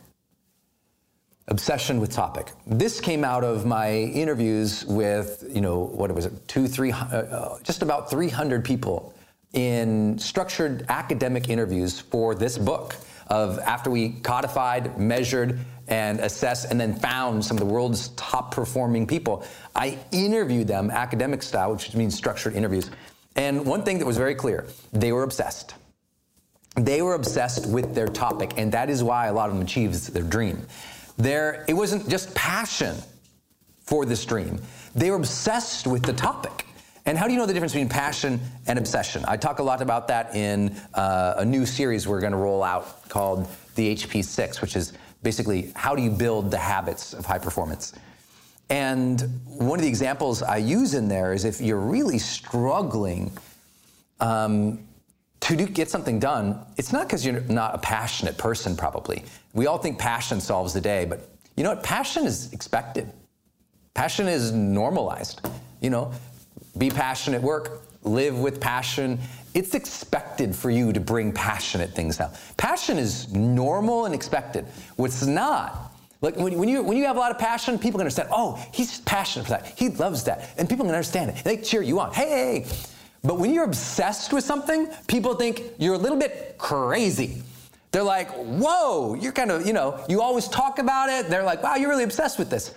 Obsession 1.48 2.00
with 2.00 2.10
topic. 2.10 2.50
This 2.66 2.98
came 2.98 3.24
out 3.24 3.44
of 3.44 3.66
my 3.66 3.92
interviews 3.92 4.84
with, 4.86 5.44
you 5.48 5.60
know, 5.60 5.78
what 5.78 6.12
was 6.12 6.24
it, 6.26 6.48
two, 6.48 6.66
three, 6.66 6.92
uh, 6.92 6.96
uh 6.96 7.58
just 7.62 7.82
about 7.82 8.10
300 8.10 8.64
people 8.64 9.14
in 9.52 10.18
structured 10.18 10.86
academic 10.88 11.50
interviews 11.50 12.00
for 12.00 12.34
this 12.34 12.56
book 12.56 12.96
of 13.28 13.58
after 13.60 13.90
we 13.90 14.10
codified, 14.20 14.98
measured, 14.98 15.60
and 15.88 16.20
assessed 16.20 16.70
and 16.70 16.80
then 16.80 16.94
found 16.94 17.44
some 17.44 17.56
of 17.56 17.60
the 17.60 17.72
world's 17.72 18.08
top 18.10 18.54
performing 18.54 19.06
people. 19.06 19.44
I 19.74 19.98
interviewed 20.12 20.66
them 20.66 20.90
academic 20.90 21.42
style, 21.42 21.72
which 21.72 21.94
means 21.94 22.16
structured 22.16 22.54
interviews. 22.54 22.90
And 23.36 23.66
one 23.66 23.82
thing 23.82 23.98
that 23.98 24.06
was 24.06 24.16
very 24.16 24.34
clear 24.34 24.66
they 24.92 25.12
were 25.12 25.22
obsessed. 25.22 25.74
They 26.76 27.02
were 27.02 27.14
obsessed 27.14 27.66
with 27.66 27.94
their 27.94 28.08
topic, 28.08 28.54
and 28.56 28.72
that 28.72 28.90
is 28.90 29.02
why 29.02 29.26
a 29.26 29.32
lot 29.32 29.48
of 29.48 29.54
them 29.54 29.64
achieved 29.64 30.12
their 30.12 30.24
dream. 30.24 30.66
There, 31.16 31.64
it 31.68 31.74
wasn't 31.74 32.08
just 32.08 32.34
passion 32.34 32.96
for 33.78 34.04
this 34.04 34.24
dream, 34.24 34.60
they 34.94 35.10
were 35.10 35.16
obsessed 35.16 35.86
with 35.86 36.02
the 36.02 36.12
topic. 36.12 36.66
And 37.06 37.18
how 37.18 37.26
do 37.26 37.34
you 37.34 37.38
know 37.38 37.44
the 37.44 37.52
difference 37.52 37.74
between 37.74 37.90
passion 37.90 38.40
and 38.66 38.78
obsession? 38.78 39.24
I 39.28 39.36
talk 39.36 39.58
a 39.58 39.62
lot 39.62 39.82
about 39.82 40.08
that 40.08 40.34
in 40.34 40.74
uh, 40.94 41.34
a 41.36 41.44
new 41.44 41.66
series 41.66 42.08
we're 42.08 42.20
going 42.20 42.32
to 42.32 42.38
roll 42.38 42.62
out 42.62 43.08
called 43.10 43.46
the 43.74 43.94
HP6, 43.94 44.62
which 44.62 44.74
is 44.74 44.94
basically 45.24 45.72
how 45.74 45.96
do 45.96 46.02
you 46.02 46.10
build 46.10 46.52
the 46.52 46.58
habits 46.58 47.14
of 47.14 47.26
high 47.26 47.38
performance. 47.38 47.94
And 48.70 49.20
one 49.46 49.78
of 49.78 49.82
the 49.82 49.88
examples 49.88 50.42
I 50.42 50.58
use 50.58 50.94
in 50.94 51.08
there 51.08 51.32
is 51.32 51.44
if 51.44 51.60
you're 51.60 51.80
really 51.80 52.18
struggling 52.18 53.32
um, 54.20 54.86
to 55.40 55.56
do, 55.56 55.66
get 55.66 55.90
something 55.90 56.18
done, 56.18 56.64
it's 56.76 56.92
not 56.92 57.06
because 57.06 57.26
you're 57.26 57.40
not 57.42 57.74
a 57.74 57.78
passionate 57.78 58.38
person, 58.38 58.76
probably. 58.76 59.24
We 59.52 59.66
all 59.66 59.78
think 59.78 59.98
passion 59.98 60.40
solves 60.40 60.72
the 60.72 60.80
day, 60.80 61.04
but 61.04 61.28
you 61.56 61.64
know 61.64 61.70
what? 61.70 61.82
Passion 61.82 62.24
is 62.24 62.52
expected. 62.52 63.10
Passion 63.92 64.28
is 64.28 64.52
normalized. 64.52 65.46
You 65.80 65.90
know, 65.90 66.12
be 66.78 66.90
passionate 66.90 67.42
work, 67.42 67.82
live 68.02 68.38
with 68.38 68.60
passion. 68.60 69.18
It's 69.54 69.74
expected 69.74 70.54
for 70.54 70.70
you 70.70 70.92
to 70.92 71.00
bring 71.00 71.32
passionate 71.32 71.94
things 71.94 72.20
out. 72.20 72.34
Passion 72.56 72.98
is 72.98 73.32
normal 73.32 74.04
and 74.04 74.14
expected. 74.14 74.66
What's 74.96 75.24
not, 75.24 75.92
like 76.20 76.36
when, 76.36 76.58
when, 76.58 76.68
you, 76.68 76.82
when 76.82 76.96
you 76.96 77.04
have 77.04 77.16
a 77.16 77.20
lot 77.20 77.30
of 77.30 77.38
passion, 77.38 77.78
people 77.78 77.98
can 77.98 78.02
understand, 78.02 78.28
oh, 78.32 78.62
he's 78.72 79.00
passionate 79.00 79.44
for 79.44 79.50
that. 79.50 79.66
He 79.76 79.90
loves 79.90 80.24
that. 80.24 80.50
And 80.58 80.68
people 80.68 80.84
can 80.84 80.94
understand 80.94 81.30
it. 81.30 81.44
They 81.44 81.56
cheer 81.56 81.82
you 81.82 82.00
on. 82.00 82.12
Hey, 82.12 82.66
but 83.22 83.38
when 83.38 83.54
you're 83.54 83.64
obsessed 83.64 84.32
with 84.32 84.44
something, 84.44 84.88
people 85.06 85.34
think 85.34 85.62
you're 85.78 85.94
a 85.94 85.98
little 85.98 86.18
bit 86.18 86.56
crazy. 86.58 87.42
They're 87.92 88.02
like, 88.02 88.30
whoa, 88.32 89.14
you're 89.14 89.32
kind 89.32 89.50
of, 89.50 89.66
you 89.66 89.72
know, 89.72 90.04
you 90.08 90.20
always 90.20 90.48
talk 90.48 90.78
about 90.78 91.08
it. 91.10 91.30
They're 91.30 91.44
like, 91.44 91.62
wow, 91.62 91.76
you're 91.76 91.88
really 91.88 92.04
obsessed 92.04 92.38
with 92.38 92.50
this 92.50 92.74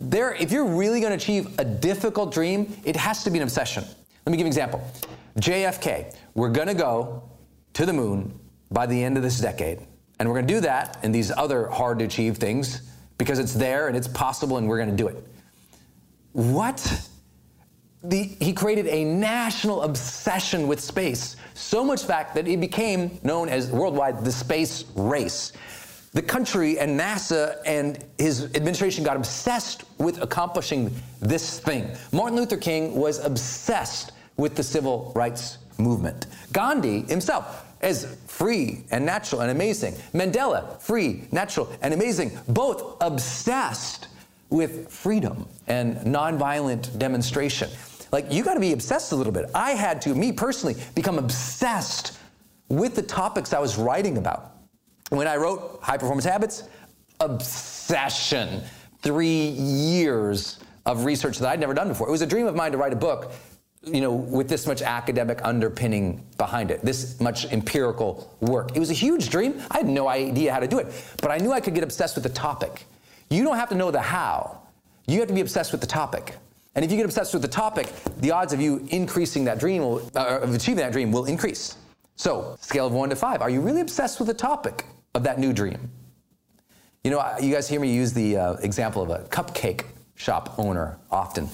there, 0.00 0.32
if 0.34 0.50
you're 0.50 0.64
really 0.64 1.00
going 1.00 1.10
to 1.10 1.16
achieve 1.16 1.58
a 1.58 1.64
difficult 1.64 2.32
dream, 2.32 2.74
it 2.84 2.96
has 2.96 3.22
to 3.24 3.30
be 3.30 3.38
an 3.38 3.42
obsession. 3.42 3.84
Let 4.24 4.32
me 4.32 4.38
give 4.38 4.40
you 4.40 4.44
an 4.44 4.46
example. 4.46 4.82
JFK, 5.38 6.14
we're 6.34 6.50
going 6.50 6.68
to 6.68 6.74
go 6.74 7.22
to 7.74 7.86
the 7.86 7.92
moon 7.92 8.38
by 8.70 8.86
the 8.86 9.02
end 9.02 9.16
of 9.16 9.22
this 9.22 9.40
decade. 9.40 9.80
And 10.18 10.28
we're 10.28 10.36
going 10.36 10.46
to 10.46 10.54
do 10.54 10.60
that 10.60 10.98
and 11.02 11.14
these 11.14 11.30
other 11.30 11.68
hard 11.68 11.98
to 12.00 12.04
achieve 12.04 12.36
things 12.36 12.82
because 13.18 13.38
it's 13.38 13.54
there 13.54 13.88
and 13.88 13.96
it's 13.96 14.08
possible 14.08 14.58
and 14.58 14.68
we're 14.68 14.78
going 14.78 14.90
to 14.90 14.96
do 14.96 15.08
it. 15.08 15.24
What? 16.32 17.08
The, 18.02 18.22
he 18.22 18.52
created 18.52 18.86
a 18.86 19.04
national 19.04 19.82
obsession 19.82 20.68
with 20.68 20.80
space, 20.80 21.36
so 21.54 21.84
much 21.84 22.04
fact 22.04 22.34
that 22.34 22.48
it 22.48 22.60
became 22.60 23.18
known 23.22 23.48
as 23.48 23.70
worldwide 23.70 24.24
the 24.24 24.32
space 24.32 24.84
race 24.94 25.52
the 26.12 26.22
country 26.22 26.78
and 26.78 26.98
NASA 26.98 27.58
and 27.64 28.04
his 28.18 28.44
administration 28.56 29.04
got 29.04 29.16
obsessed 29.16 29.84
with 29.98 30.20
accomplishing 30.20 30.92
this 31.20 31.60
thing. 31.60 31.88
Martin 32.12 32.36
Luther 32.36 32.56
King 32.56 32.96
was 32.96 33.24
obsessed 33.24 34.12
with 34.36 34.56
the 34.56 34.62
civil 34.62 35.12
rights 35.14 35.58
movement. 35.80 36.26
Gandhi 36.52 37.02
himself 37.02 37.66
is 37.82 38.16
free 38.26 38.84
and 38.90 39.04
natural 39.04 39.40
and 39.40 39.50
amazing. 39.50 39.94
Mandela, 40.12 40.80
free, 40.80 41.24
natural, 41.32 41.70
and 41.82 41.94
amazing. 41.94 42.30
Both 42.48 42.96
obsessed 43.00 44.08
with 44.50 44.90
freedom 44.90 45.46
and 45.66 45.96
nonviolent 45.98 46.98
demonstration. 46.98 47.70
Like, 48.12 48.32
you 48.32 48.42
got 48.42 48.54
to 48.54 48.60
be 48.60 48.72
obsessed 48.72 49.12
a 49.12 49.16
little 49.16 49.32
bit. 49.32 49.48
I 49.54 49.72
had 49.72 50.02
to, 50.02 50.14
me 50.14 50.32
personally, 50.32 50.76
become 50.94 51.18
obsessed 51.18 52.18
with 52.68 52.94
the 52.94 53.02
topics 53.02 53.52
I 53.52 53.60
was 53.60 53.78
writing 53.78 54.18
about. 54.18 54.56
When 55.10 55.26
I 55.26 55.36
wrote 55.36 55.80
High 55.82 55.96
Performance 55.96 56.24
Habits, 56.24 56.64
obsession. 57.20 58.62
Three 59.02 59.48
years 59.48 60.58
of 60.86 61.04
research 61.04 61.38
that 61.38 61.48
I'd 61.48 61.60
never 61.60 61.74
done 61.74 61.88
before. 61.88 62.08
It 62.08 62.10
was 62.10 62.22
a 62.22 62.26
dream 62.26 62.46
of 62.46 62.54
mine 62.54 62.72
to 62.72 62.78
write 62.78 62.92
a 62.92 62.96
book 62.96 63.32
you 63.86 64.00
know, 64.00 64.12
with 64.12 64.48
this 64.48 64.66
much 64.66 64.82
academic 64.82 65.40
underpinning 65.42 66.22
behind 66.36 66.70
it, 66.70 66.82
this 66.82 67.18
much 67.18 67.46
empirical 67.46 68.36
work. 68.40 68.76
It 68.76 68.78
was 68.78 68.90
a 68.90 68.94
huge 68.94 69.30
dream. 69.30 69.60
I 69.70 69.78
had 69.78 69.88
no 69.88 70.08
idea 70.08 70.52
how 70.52 70.60
to 70.60 70.68
do 70.68 70.78
it, 70.78 70.86
but 71.22 71.30
I 71.30 71.38
knew 71.38 71.52
I 71.52 71.60
could 71.60 71.74
get 71.74 71.82
obsessed 71.82 72.14
with 72.14 72.24
the 72.24 72.30
topic. 72.30 72.84
You 73.30 73.42
don't 73.42 73.56
have 73.56 73.70
to 73.70 73.74
know 73.74 73.90
the 73.90 74.00
how. 74.00 74.60
You 75.06 75.18
have 75.20 75.28
to 75.28 75.34
be 75.34 75.40
obsessed 75.40 75.72
with 75.72 75.80
the 75.80 75.86
topic. 75.86 76.36
And 76.74 76.84
if 76.84 76.90
you 76.90 76.96
get 76.96 77.06
obsessed 77.06 77.32
with 77.32 77.42
the 77.42 77.48
topic, 77.48 77.90
the 78.18 78.30
odds 78.30 78.52
of 78.52 78.60
you 78.60 78.86
increasing 78.90 79.44
that 79.44 79.58
dream, 79.58 79.82
will, 79.82 80.10
uh, 80.14 80.40
of 80.42 80.54
achieving 80.54 80.76
that 80.84 80.92
dream, 80.92 81.10
will 81.10 81.24
increase. 81.24 81.76
So, 82.16 82.56
scale 82.60 82.86
of 82.86 82.92
one 82.92 83.08
to 83.10 83.16
five. 83.16 83.40
Are 83.40 83.50
you 83.50 83.60
really 83.60 83.80
obsessed 83.80 84.18
with 84.18 84.28
the 84.28 84.34
topic 84.34 84.84
of 85.14 85.22
that 85.24 85.38
new 85.38 85.52
dream? 85.52 85.90
You 87.02 87.12
know, 87.12 87.34
you 87.40 87.52
guys 87.52 87.66
hear 87.66 87.80
me 87.80 87.92
use 87.92 88.12
the 88.12 88.36
uh, 88.36 88.52
example 88.56 89.02
of 89.02 89.08
a 89.08 89.24
cupcake 89.28 89.84
shop 90.16 90.54
owner 90.58 90.98
often. 91.10 91.48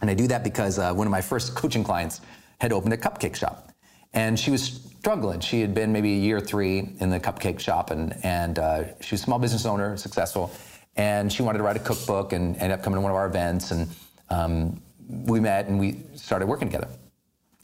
And 0.00 0.10
I 0.10 0.14
do 0.14 0.26
that 0.28 0.44
because 0.44 0.78
uh, 0.78 0.92
one 0.92 1.06
of 1.06 1.10
my 1.10 1.20
first 1.20 1.54
coaching 1.60 1.84
clients 1.84 2.20
had 2.58 2.72
opened 2.72 2.92
a 2.92 2.96
cupcake 2.96 3.36
shop. 3.36 3.72
And 4.12 4.38
she 4.38 4.50
was 4.50 4.62
struggling. 4.98 5.40
She 5.40 5.60
had 5.60 5.74
been 5.74 5.92
maybe 5.92 6.14
a 6.14 6.18
year 6.18 6.40
three 6.40 6.90
in 7.00 7.10
the 7.10 7.20
cupcake 7.20 7.58
shop, 7.60 7.90
and, 7.90 8.16
and 8.22 8.58
uh, 8.58 8.84
she 9.00 9.14
was 9.14 9.20
a 9.20 9.24
small 9.24 9.38
business 9.38 9.66
owner, 9.66 9.96
successful. 9.96 10.50
And 10.96 11.30
she 11.30 11.42
wanted 11.42 11.58
to 11.58 11.64
write 11.64 11.76
a 11.76 11.80
cookbook 11.80 12.32
and 12.32 12.56
ended 12.56 12.72
up 12.72 12.82
coming 12.82 12.96
to 12.96 13.02
one 13.02 13.10
of 13.10 13.16
our 13.16 13.26
events. 13.26 13.70
And 13.70 13.88
um, 14.30 14.80
we 15.08 15.40
met 15.40 15.66
and 15.66 15.78
we 15.78 16.00
started 16.14 16.46
working 16.46 16.68
together. 16.68 16.88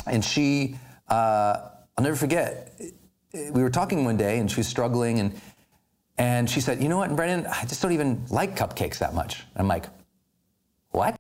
And 0.06 0.22
she, 0.22 0.76
uh, 1.08 1.70
I'll 1.96 2.04
never 2.04 2.16
forget, 2.16 2.78
we 3.32 3.62
were 3.62 3.70
talking 3.70 4.04
one 4.04 4.16
day 4.16 4.38
and 4.38 4.50
she 4.50 4.58
was 4.58 4.68
struggling 4.68 5.18
and 5.20 5.40
and 6.18 6.48
she 6.48 6.60
said, 6.60 6.82
you 6.82 6.88
know 6.88 6.98
what, 6.98 7.16
Brendon, 7.16 7.46
I 7.46 7.64
just 7.64 7.80
don't 7.80 7.92
even 7.92 8.24
like 8.28 8.54
cupcakes 8.54 8.98
that 8.98 9.14
much. 9.14 9.44
I'm 9.56 9.66
like, 9.66 9.86
what? 10.90 11.16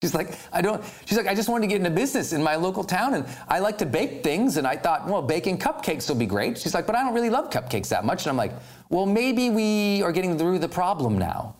She's 0.00 0.14
like, 0.14 0.38
I 0.52 0.62
don't, 0.62 0.84
she's 1.06 1.18
like, 1.18 1.26
I 1.26 1.34
just 1.34 1.48
wanted 1.48 1.62
to 1.62 1.66
get 1.68 1.78
into 1.78 1.90
business 1.90 2.32
in 2.32 2.40
my 2.40 2.54
local 2.54 2.84
town 2.84 3.14
and 3.14 3.26
I 3.48 3.58
like 3.58 3.78
to 3.78 3.86
bake 3.86 4.22
things. 4.22 4.56
And 4.56 4.64
I 4.64 4.76
thought, 4.76 5.08
well, 5.08 5.22
baking 5.22 5.58
cupcakes 5.58 6.08
will 6.08 6.16
be 6.16 6.26
great. 6.26 6.56
She's 6.56 6.72
like, 6.72 6.86
but 6.86 6.94
I 6.94 7.02
don't 7.02 7.14
really 7.14 7.30
love 7.30 7.50
cupcakes 7.50 7.88
that 7.88 8.04
much. 8.04 8.22
And 8.22 8.30
I'm 8.30 8.36
like, 8.36 8.52
well, 8.90 9.06
maybe 9.06 9.50
we 9.50 10.02
are 10.02 10.12
getting 10.12 10.38
through 10.38 10.60
the 10.60 10.68
problem 10.68 11.18
now. 11.18 11.56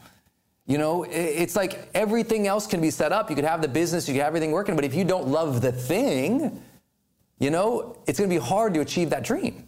You 0.66 0.78
know, 0.78 1.04
it's 1.04 1.56
like 1.56 1.88
everything 1.94 2.46
else 2.46 2.66
can 2.66 2.80
be 2.80 2.90
set 2.90 3.10
up. 3.10 3.28
You 3.28 3.34
could 3.34 3.44
have 3.44 3.60
the 3.60 3.68
business, 3.68 4.06
you 4.06 4.14
could 4.14 4.20
have 4.20 4.28
everything 4.28 4.52
working, 4.52 4.76
but 4.76 4.84
if 4.84 4.94
you 4.94 5.02
don't 5.02 5.26
love 5.26 5.60
the 5.60 5.72
thing, 5.72 6.62
you 7.40 7.50
know, 7.50 7.96
it's 8.06 8.18
going 8.18 8.30
to 8.30 8.36
be 8.36 8.40
hard 8.40 8.74
to 8.74 8.80
achieve 8.80 9.10
that 9.10 9.24
dream. 9.24 9.66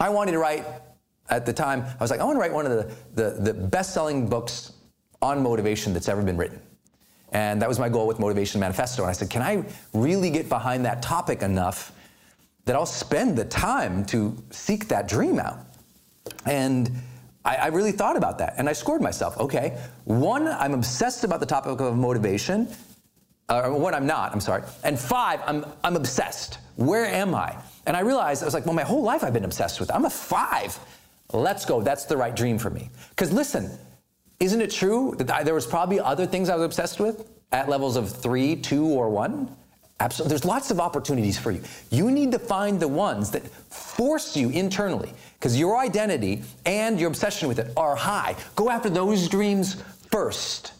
I 0.00 0.10
wanted 0.10 0.32
to 0.32 0.38
write, 0.38 0.66
at 1.30 1.46
the 1.46 1.52
time, 1.52 1.82
I 1.82 2.02
was 2.02 2.10
like, 2.10 2.20
I 2.20 2.24
want 2.24 2.36
to 2.36 2.40
write 2.40 2.52
one 2.52 2.66
of 2.66 2.72
the, 2.72 2.94
the, 3.14 3.52
the 3.52 3.54
best 3.54 3.94
selling 3.94 4.28
books 4.28 4.72
on 5.22 5.42
motivation 5.42 5.94
that's 5.94 6.08
ever 6.08 6.22
been 6.22 6.36
written. 6.36 6.60
And 7.32 7.60
that 7.60 7.68
was 7.68 7.78
my 7.78 7.88
goal 7.88 8.06
with 8.06 8.18
Motivation 8.18 8.60
Manifesto. 8.60 9.02
And 9.02 9.10
I 9.10 9.12
said, 9.12 9.30
can 9.30 9.42
I 9.42 9.64
really 9.92 10.30
get 10.30 10.48
behind 10.48 10.84
that 10.84 11.02
topic 11.02 11.42
enough 11.42 11.92
that 12.64 12.76
I'll 12.76 12.86
spend 12.86 13.36
the 13.36 13.44
time 13.44 14.04
to 14.06 14.36
seek 14.50 14.88
that 14.88 15.08
dream 15.08 15.38
out? 15.38 15.58
And 16.44 16.90
I, 17.44 17.56
I 17.56 17.66
really 17.68 17.92
thought 17.92 18.16
about 18.16 18.38
that. 18.38 18.54
And 18.58 18.68
I 18.68 18.72
scored 18.72 19.00
myself. 19.00 19.38
Okay, 19.38 19.78
one, 20.04 20.48
I'm 20.48 20.74
obsessed 20.74 21.24
about 21.24 21.40
the 21.40 21.46
topic 21.46 21.80
of 21.80 21.96
motivation. 21.96 22.68
Uh, 23.48 23.70
one, 23.70 23.94
I'm 23.94 24.06
not, 24.06 24.32
I'm 24.32 24.40
sorry. 24.40 24.62
And 24.82 24.98
five, 24.98 25.40
I'm, 25.46 25.64
I'm 25.84 25.96
obsessed. 25.96 26.58
Where 26.76 27.06
am 27.06 27.34
I? 27.34 27.56
And 27.86 27.96
I 27.96 28.00
realized, 28.00 28.42
I 28.42 28.46
was 28.46 28.54
like, 28.54 28.66
well, 28.66 28.74
my 28.74 28.82
whole 28.82 29.02
life 29.02 29.22
I've 29.22 29.32
been 29.32 29.44
obsessed 29.44 29.78
with 29.78 29.90
it. 29.90 29.94
I'm 29.94 30.04
a 30.04 30.10
five. 30.10 30.76
Let's 31.32 31.64
go. 31.64 31.80
That's 31.80 32.04
the 32.04 32.16
right 32.16 32.34
dream 32.34 32.58
for 32.58 32.70
me. 32.70 32.90
Because 33.10 33.32
listen, 33.32 33.70
isn't 34.40 34.60
it 34.60 34.70
true 34.70 35.14
that 35.18 35.44
there 35.44 35.54
was 35.54 35.66
probably 35.66 36.00
other 36.00 36.26
things 36.26 36.48
I 36.48 36.56
was 36.56 36.64
obsessed 36.64 37.00
with 37.00 37.28
at 37.52 37.68
levels 37.68 37.96
of 37.96 38.10
three, 38.10 38.56
two, 38.56 38.86
or 38.86 39.08
one? 39.08 39.54
Absolutely. 39.98 40.28
There's 40.28 40.44
lots 40.44 40.70
of 40.70 40.78
opportunities 40.78 41.38
for 41.38 41.50
you. 41.50 41.62
You 41.90 42.10
need 42.10 42.30
to 42.32 42.38
find 42.38 42.78
the 42.78 42.88
ones 42.88 43.30
that 43.30 43.46
force 43.48 44.36
you 44.36 44.50
internally 44.50 45.10
because 45.38 45.58
your 45.58 45.78
identity 45.78 46.42
and 46.66 47.00
your 47.00 47.08
obsession 47.08 47.48
with 47.48 47.58
it 47.58 47.72
are 47.78 47.96
high. 47.96 48.36
Go 48.56 48.68
after 48.68 48.90
those 48.90 49.26
dreams 49.26 49.82
first. 50.10 50.72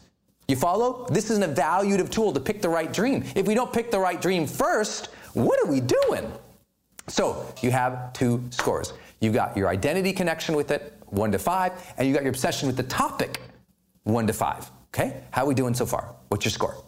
You 0.49 0.57
follow? 0.57 1.07
This 1.11 1.31
is 1.31 1.38
an 1.38 1.55
evaluative 1.55 2.11
tool 2.11 2.33
to 2.33 2.40
pick 2.40 2.61
the 2.61 2.69
right 2.69 2.92
dream. 2.92 3.25
If 3.35 3.47
we 3.47 3.55
don't 3.55 3.73
pick 3.73 3.90
the 3.90 3.99
right 3.99 4.21
dream 4.21 4.47
first, 4.47 5.07
what 5.33 5.59
are 5.64 5.71
we 5.71 5.81
doing? 5.81 6.31
So 7.09 7.47
you 7.62 7.71
have 7.71 8.12
two 8.12 8.45
scores. 8.51 8.92
You've 9.21 9.35
got 9.35 9.57
your 9.57 9.69
identity 9.69 10.12
connection 10.12 10.55
with 10.55 10.71
it, 10.71 10.92
one 11.07 11.33
to 11.33 11.38
five, 11.38 11.73
and 11.97 12.07
you 12.07 12.14
got 12.14 12.23
your 12.23 12.31
obsession 12.31 12.66
with 12.66 12.77
the 12.77 12.83
topic, 12.83 13.40
one 14.05 14.27
to 14.27 14.33
five. 14.33 14.71
Okay? 14.95 15.23
How 15.31 15.45
are 15.45 15.49
we 15.49 15.55
doing 15.55 15.75
so 15.75 15.87
far? 15.87 16.14
What's 16.29 16.45
your 16.45 16.53
score? 16.53 16.83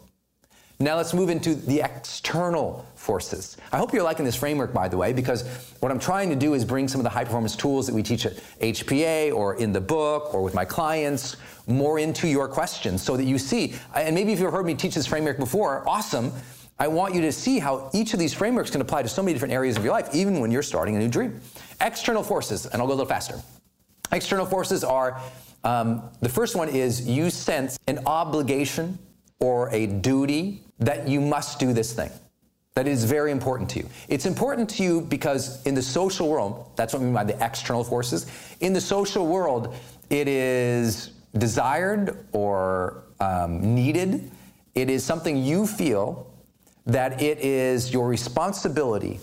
Now 0.81 0.95
let's 0.95 1.13
move 1.13 1.29
into 1.29 1.55
the 1.55 1.81
external 1.81 2.87
forces. 2.95 3.57
I 3.73 3.77
hope 3.77 3.93
you're 3.93 4.01
liking 4.01 4.23
this 4.23 4.37
framework, 4.37 4.73
by 4.73 4.87
the 4.87 4.95
way, 4.95 5.11
because 5.11 5.45
what 5.81 5.91
I'm 5.91 5.99
trying 5.99 6.29
to 6.29 6.37
do 6.37 6.53
is 6.53 6.63
bring 6.63 6.87
some 6.87 7.01
of 7.01 7.03
the 7.03 7.09
high 7.09 7.25
performance 7.25 7.57
tools 7.57 7.85
that 7.87 7.93
we 7.93 8.01
teach 8.01 8.25
at 8.25 8.37
HPA 8.61 9.33
or 9.33 9.55
in 9.55 9.73
the 9.73 9.81
book 9.81 10.33
or 10.33 10.41
with 10.41 10.53
my 10.53 10.63
clients 10.63 11.35
more 11.67 11.99
into 11.99 12.29
your 12.29 12.47
questions 12.47 13.03
so 13.03 13.17
that 13.17 13.25
you 13.25 13.37
see. 13.37 13.73
And 13.93 14.15
maybe 14.15 14.31
if 14.31 14.39
you've 14.39 14.53
heard 14.53 14.65
me 14.65 14.73
teach 14.73 14.95
this 14.95 15.05
framework 15.05 15.37
before, 15.37 15.87
awesome. 15.87 16.31
I 16.79 16.87
want 16.87 17.13
you 17.13 17.19
to 17.21 17.31
see 17.33 17.59
how 17.59 17.89
each 17.93 18.13
of 18.13 18.19
these 18.19 18.33
frameworks 18.33 18.69
can 18.71 18.79
apply 18.79 19.01
to 19.01 19.09
so 19.09 19.21
many 19.21 19.33
different 19.33 19.53
areas 19.53 19.75
of 19.75 19.83
your 19.83 19.91
life, 19.91 20.15
even 20.15 20.39
when 20.39 20.49
you're 20.49 20.63
starting 20.63 20.95
a 20.95 20.99
new 20.99 21.09
dream. 21.09 21.41
External 21.81 22.23
forces, 22.23 22.67
and 22.67 22.81
I'll 22.81 22.87
go 22.87 22.93
a 22.93 22.95
little 22.95 23.05
faster. 23.05 23.35
External 24.11 24.45
forces 24.45 24.83
are 24.83 25.21
um, 25.63 26.09
the 26.21 26.29
first 26.29 26.55
one 26.55 26.69
is 26.69 27.07
you 27.07 27.29
sense 27.29 27.77
an 27.87 27.99
obligation 28.05 28.97
or 29.39 29.69
a 29.73 29.87
duty 29.87 30.63
that 30.79 31.07
you 31.07 31.21
must 31.21 31.59
do 31.59 31.73
this 31.73 31.93
thing. 31.93 32.09
That 32.75 32.87
is 32.87 33.03
very 33.03 33.31
important 33.31 33.69
to 33.71 33.79
you. 33.79 33.89
It's 34.07 34.25
important 34.25 34.69
to 34.71 34.83
you 34.83 35.01
because 35.01 35.65
in 35.65 35.75
the 35.75 35.81
social 35.81 36.29
world, 36.29 36.71
that's 36.75 36.93
what 36.93 37.01
I 37.01 37.05
mean 37.05 37.13
by 37.13 37.25
the 37.25 37.43
external 37.43 37.83
forces. 37.83 38.25
In 38.61 38.71
the 38.71 38.79
social 38.79 39.27
world, 39.27 39.75
it 40.09 40.27
is 40.27 41.11
desired 41.37 42.25
or 42.31 43.03
um, 43.19 43.75
needed. 43.75 44.31
It 44.75 44.89
is 44.89 45.03
something 45.03 45.43
you 45.43 45.67
feel 45.67 46.31
that 46.85 47.21
it 47.21 47.39
is 47.39 47.91
your 47.91 48.07
responsibility 48.07 49.19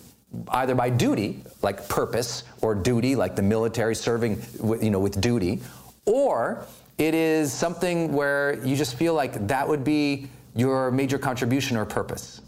either 0.49 0.75
by 0.75 0.91
duty 0.91 1.43
like 1.63 1.89
purpose 1.89 2.45
or 2.61 2.75
duty 2.75 3.17
like 3.17 3.37
the 3.37 3.43
military 3.43 3.95
serving 3.95 4.41
you 4.81 4.91
know 4.91 5.01
with 5.01 5.21
duty 5.21 5.61
or 6.05 6.67
it 6.99 7.15
is 7.15 7.53
something 7.53 8.13
where 8.13 8.65
you 8.65 8.75
just 8.75 8.95
feel 8.95 9.13
like 9.13 9.47
that 9.49 9.69
would 9.69 9.85
be 9.85 10.29
your 10.55 10.91
major 10.91 11.19
contribution 11.19 11.77
or 11.77 11.85
purpose. 11.85 12.41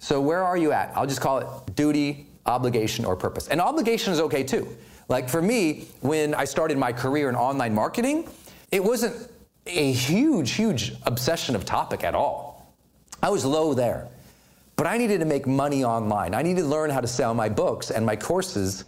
So 0.00 0.20
where 0.20 0.42
are 0.42 0.56
you 0.56 0.72
at? 0.72 0.90
I'll 0.96 1.06
just 1.06 1.20
call 1.20 1.38
it 1.38 1.76
duty 1.76 2.26
obligation 2.46 3.04
or 3.04 3.14
purpose. 3.14 3.46
And 3.46 3.60
obligation 3.60 4.12
is 4.12 4.20
okay 4.20 4.42
too. 4.42 4.66
Like 5.08 5.28
for 5.28 5.42
me 5.42 5.88
when 6.00 6.34
i 6.34 6.44
started 6.44 6.78
my 6.78 6.92
career 6.92 7.28
in 7.28 7.36
online 7.36 7.74
marketing 7.74 8.28
it 8.70 8.82
wasn't 8.82 9.28
a 9.66 9.92
huge 9.92 10.52
huge 10.52 10.94
obsession 11.04 11.54
of 11.54 11.64
topic 11.64 12.02
at 12.02 12.14
all. 12.14 12.74
I 13.22 13.30
was 13.30 13.44
low 13.44 13.74
there 13.74 14.08
but 14.80 14.86
I 14.86 14.96
needed 14.96 15.20
to 15.20 15.26
make 15.26 15.46
money 15.46 15.84
online. 15.84 16.32
I 16.32 16.40
needed 16.40 16.62
to 16.62 16.66
learn 16.66 16.88
how 16.88 17.02
to 17.02 17.06
sell 17.06 17.34
my 17.34 17.50
books 17.50 17.90
and 17.90 18.06
my 18.06 18.16
courses 18.16 18.86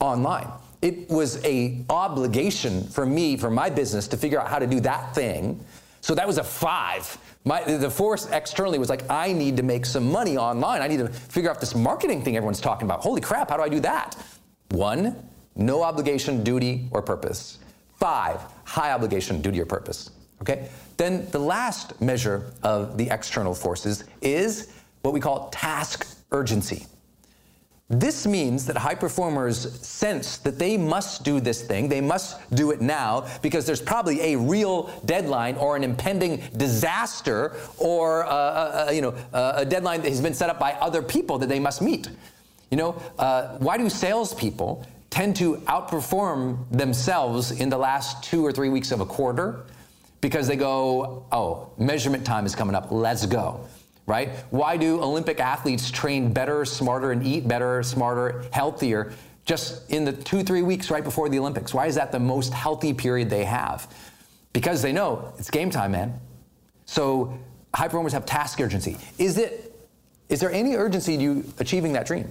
online. 0.00 0.48
It 0.80 1.10
was 1.10 1.44
a 1.44 1.84
obligation 1.90 2.82
for 2.84 3.04
me, 3.04 3.36
for 3.36 3.50
my 3.50 3.68
business, 3.68 4.08
to 4.08 4.16
figure 4.16 4.40
out 4.40 4.48
how 4.48 4.58
to 4.58 4.66
do 4.66 4.80
that 4.80 5.14
thing. 5.14 5.62
So 6.00 6.14
that 6.14 6.26
was 6.26 6.38
a 6.38 6.42
five. 6.42 7.18
My, 7.44 7.62
the 7.64 7.90
force 7.90 8.30
externally 8.30 8.78
was 8.78 8.88
like, 8.88 9.02
I 9.10 9.34
need 9.34 9.58
to 9.58 9.62
make 9.62 9.84
some 9.84 10.10
money 10.10 10.38
online. 10.38 10.80
I 10.80 10.88
need 10.88 11.00
to 11.00 11.08
figure 11.08 11.50
out 11.50 11.60
this 11.60 11.74
marketing 11.74 12.22
thing 12.22 12.38
everyone's 12.38 12.58
talking 12.58 12.86
about. 12.86 13.00
Holy 13.00 13.20
crap, 13.20 13.50
how 13.50 13.58
do 13.58 13.62
I 13.62 13.68
do 13.68 13.80
that? 13.80 14.16
One, 14.70 15.22
no 15.54 15.82
obligation, 15.82 16.44
duty, 16.44 16.88
or 16.92 17.02
purpose. 17.02 17.58
Five, 17.96 18.40
high 18.64 18.92
obligation, 18.92 19.42
duty, 19.42 19.60
or 19.60 19.66
purpose. 19.66 20.12
Okay? 20.40 20.70
Then 20.96 21.28
the 21.30 21.40
last 21.40 22.00
measure 22.00 22.52
of 22.62 22.96
the 22.96 23.10
external 23.10 23.54
forces 23.54 24.04
is 24.22 24.72
what 25.06 25.14
we 25.14 25.20
call 25.20 25.48
task 25.50 26.04
urgency. 26.32 26.84
This 27.88 28.26
means 28.26 28.66
that 28.66 28.76
high 28.76 28.96
performers 28.96 29.80
sense 29.86 30.38
that 30.38 30.58
they 30.58 30.76
must 30.76 31.22
do 31.22 31.38
this 31.38 31.62
thing, 31.62 31.88
they 31.88 32.00
must 32.00 32.40
do 32.56 32.72
it 32.72 32.80
now 32.80 33.28
because 33.40 33.64
there's 33.64 33.80
probably 33.80 34.34
a 34.34 34.36
real 34.36 34.90
deadline 35.04 35.54
or 35.54 35.76
an 35.76 35.84
impending 35.84 36.42
disaster 36.56 37.54
or 37.78 38.24
uh, 38.24 38.28
uh, 38.28 38.86
uh 38.88 38.90
you 38.90 39.00
know, 39.00 39.14
a 39.32 39.64
deadline 39.64 40.02
that 40.02 40.08
has 40.08 40.20
been 40.20 40.34
set 40.34 40.50
up 40.50 40.58
by 40.58 40.72
other 40.72 41.00
people 41.00 41.38
that 41.38 41.48
they 41.48 41.60
must 41.60 41.80
meet. 41.80 42.10
You 42.72 42.76
know, 42.76 42.92
why 43.60 43.78
do 43.78 43.88
salespeople 43.88 44.84
tend 45.10 45.36
to 45.36 45.58
outperform 45.68 46.68
themselves 46.72 47.52
in 47.52 47.68
the 47.68 47.78
last 47.78 48.24
two 48.24 48.44
or 48.44 48.50
three 48.50 48.70
weeks 48.70 48.90
of 48.90 49.00
a 49.00 49.06
quarter? 49.06 49.64
Because 50.20 50.48
they 50.48 50.56
go, 50.56 51.24
oh, 51.30 51.70
measurement 51.78 52.26
time 52.26 52.44
is 52.46 52.56
coming 52.56 52.74
up, 52.74 52.90
let's 52.90 53.24
go 53.26 53.60
right? 54.06 54.30
Why 54.50 54.76
do 54.76 55.02
Olympic 55.02 55.40
athletes 55.40 55.90
train 55.90 56.32
better, 56.32 56.64
smarter, 56.64 57.12
and 57.12 57.26
eat 57.26 57.46
better, 57.46 57.82
smarter, 57.82 58.44
healthier 58.52 59.12
just 59.44 59.90
in 59.90 60.04
the 60.04 60.12
two, 60.12 60.42
three 60.42 60.62
weeks 60.62 60.90
right 60.90 61.04
before 61.04 61.28
the 61.28 61.38
Olympics? 61.38 61.74
Why 61.74 61.86
is 61.86 61.96
that 61.96 62.12
the 62.12 62.20
most 62.20 62.52
healthy 62.52 62.94
period 62.94 63.28
they 63.30 63.44
have? 63.44 63.92
Because 64.52 64.80
they 64.80 64.92
know 64.92 65.32
it's 65.38 65.50
game 65.50 65.70
time, 65.70 65.92
man. 65.92 66.18
So 66.86 67.36
high 67.74 67.88
performers 67.88 68.12
have 68.12 68.24
task 68.24 68.60
urgency. 68.60 68.96
Is 69.18 69.38
it 69.38 69.74
Is 70.28 70.40
there 70.40 70.50
any 70.50 70.74
urgency 70.74 71.16
to 71.16 71.22
you 71.22 71.44
achieving 71.58 71.92
that 71.92 72.06
dream? 72.06 72.30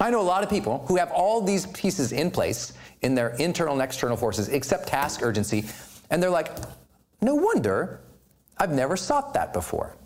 I 0.00 0.10
know 0.10 0.20
a 0.20 0.22
lot 0.22 0.42
of 0.42 0.50
people 0.50 0.84
who 0.88 0.96
have 0.96 1.10
all 1.12 1.40
these 1.40 1.66
pieces 1.66 2.12
in 2.12 2.30
place 2.30 2.72
in 3.02 3.14
their 3.14 3.30
internal 3.36 3.74
and 3.74 3.82
external 3.82 4.16
forces, 4.16 4.48
except 4.48 4.88
task 4.88 5.22
urgency, 5.22 5.66
and 6.10 6.20
they're 6.22 6.30
like, 6.30 6.50
no 7.20 7.34
wonder 7.34 8.00
I've 8.58 8.72
never 8.72 8.96
sought 8.96 9.34
that 9.34 9.52
before. 9.52 9.96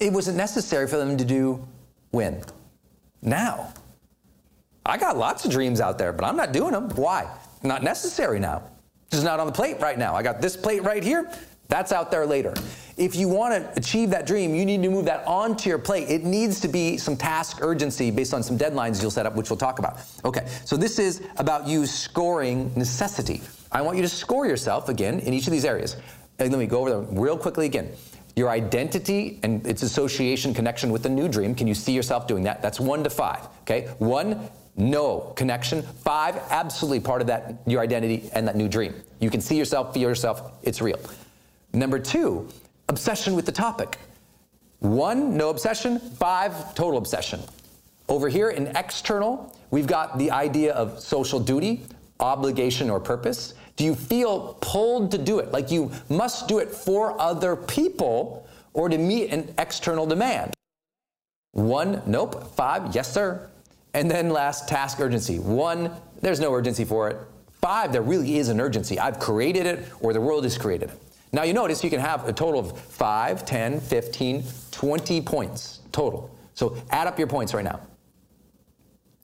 It 0.00 0.12
wasn't 0.12 0.36
necessary 0.36 0.86
for 0.86 0.96
them 0.96 1.16
to 1.16 1.24
do 1.24 1.66
when? 2.10 2.42
Now. 3.22 3.72
I 4.86 4.98
got 4.98 5.16
lots 5.16 5.44
of 5.44 5.50
dreams 5.50 5.80
out 5.80 5.96
there, 5.96 6.12
but 6.12 6.24
I'm 6.26 6.36
not 6.36 6.52
doing 6.52 6.72
them. 6.72 6.90
Why? 6.90 7.30
Not 7.62 7.82
necessary 7.82 8.38
now. 8.38 8.62
This 9.08 9.18
is 9.18 9.24
not 9.24 9.40
on 9.40 9.46
the 9.46 9.52
plate 9.52 9.80
right 9.80 9.98
now. 9.98 10.14
I 10.14 10.22
got 10.22 10.42
this 10.42 10.56
plate 10.56 10.82
right 10.82 11.02
here. 11.02 11.30
That's 11.68 11.92
out 11.92 12.10
there 12.10 12.26
later. 12.26 12.52
If 12.96 13.16
you 13.16 13.28
want 13.28 13.54
to 13.54 13.78
achieve 13.78 14.10
that 14.10 14.26
dream, 14.26 14.54
you 14.54 14.66
need 14.66 14.82
to 14.82 14.90
move 14.90 15.06
that 15.06 15.26
onto 15.26 15.68
your 15.68 15.78
plate. 15.78 16.10
It 16.10 16.24
needs 16.24 16.60
to 16.60 16.68
be 16.68 16.98
some 16.98 17.16
task 17.16 17.58
urgency 17.62 18.10
based 18.10 18.34
on 18.34 18.42
some 18.42 18.58
deadlines 18.58 19.00
you'll 19.00 19.10
set 19.10 19.24
up, 19.24 19.34
which 19.34 19.48
we'll 19.48 19.56
talk 19.56 19.78
about. 19.78 19.98
Okay, 20.24 20.46
so 20.64 20.76
this 20.76 20.98
is 20.98 21.22
about 21.38 21.66
you 21.66 21.86
scoring 21.86 22.70
necessity. 22.76 23.40
I 23.72 23.80
want 23.80 23.96
you 23.96 24.02
to 24.02 24.08
score 24.08 24.46
yourself 24.46 24.88
again 24.88 25.20
in 25.20 25.32
each 25.32 25.46
of 25.46 25.52
these 25.52 25.64
areas. 25.64 25.96
And 26.38 26.50
let 26.50 26.58
me 26.58 26.66
go 26.66 26.80
over 26.80 26.90
them 26.90 27.18
real 27.18 27.38
quickly 27.38 27.66
again. 27.66 27.90
Your 28.36 28.50
identity 28.50 29.38
and 29.42 29.64
its 29.66 29.82
association 29.82 30.54
connection 30.54 30.90
with 30.90 31.02
the 31.02 31.08
new 31.08 31.28
dream. 31.28 31.54
Can 31.54 31.66
you 31.66 31.74
see 31.74 31.92
yourself 31.92 32.26
doing 32.26 32.42
that? 32.44 32.62
That's 32.62 32.80
one 32.80 33.04
to 33.04 33.10
five. 33.10 33.46
Okay, 33.62 33.88
one, 33.98 34.48
no 34.76 35.32
connection. 35.36 35.82
Five, 35.82 36.36
absolutely 36.50 37.00
part 37.00 37.20
of 37.20 37.28
that, 37.28 37.54
your 37.66 37.80
identity 37.80 38.28
and 38.32 38.46
that 38.48 38.56
new 38.56 38.68
dream. 38.68 38.94
You 39.20 39.30
can 39.30 39.40
see 39.40 39.56
yourself, 39.56 39.94
feel 39.94 40.08
yourself, 40.08 40.52
it's 40.62 40.82
real. 40.82 40.98
Number 41.72 41.98
two, 41.98 42.48
obsession 42.88 43.34
with 43.34 43.46
the 43.46 43.52
topic. 43.52 43.98
One, 44.80 45.36
no 45.36 45.48
obsession. 45.48 45.98
Five, 45.98 46.74
total 46.74 46.98
obsession. 46.98 47.40
Over 48.08 48.28
here 48.28 48.50
in 48.50 48.66
external, 48.76 49.56
we've 49.70 49.86
got 49.86 50.18
the 50.18 50.30
idea 50.30 50.74
of 50.74 51.00
social 51.00 51.40
duty, 51.40 51.86
obligation, 52.20 52.90
or 52.90 53.00
purpose. 53.00 53.54
Do 53.76 53.84
you 53.84 53.94
feel 53.94 54.56
pulled 54.60 55.10
to 55.12 55.18
do 55.18 55.38
it? 55.38 55.52
Like 55.52 55.70
you 55.70 55.90
must 56.08 56.48
do 56.48 56.58
it 56.58 56.70
for 56.70 57.20
other 57.20 57.56
people 57.56 58.46
or 58.72 58.88
to 58.88 58.98
meet 58.98 59.30
an 59.30 59.52
external 59.58 60.06
demand? 60.06 60.54
One, 61.52 62.02
nope. 62.06 62.54
Five, 62.54 62.94
yes, 62.94 63.12
sir. 63.12 63.48
And 63.94 64.10
then 64.10 64.30
last, 64.30 64.68
task 64.68 65.00
urgency. 65.00 65.38
One, 65.38 65.90
there's 66.20 66.40
no 66.40 66.52
urgency 66.52 66.84
for 66.84 67.08
it. 67.08 67.16
Five, 67.60 67.92
there 67.92 68.02
really 68.02 68.36
is 68.38 68.48
an 68.48 68.60
urgency. 68.60 68.98
I've 68.98 69.18
created 69.18 69.66
it 69.66 69.88
or 70.00 70.12
the 70.12 70.20
world 70.20 70.44
has 70.44 70.58
created 70.58 70.90
it. 70.90 71.00
Now 71.32 71.42
you 71.42 71.52
notice 71.52 71.82
you 71.82 71.90
can 71.90 72.00
have 72.00 72.28
a 72.28 72.32
total 72.32 72.60
of 72.60 72.78
5, 72.78 73.44
10, 73.44 73.80
15, 73.80 74.44
20 74.70 75.20
points 75.22 75.80
total. 75.90 76.30
So 76.54 76.76
add 76.90 77.08
up 77.08 77.18
your 77.18 77.26
points 77.26 77.54
right 77.54 77.64
now. 77.64 77.80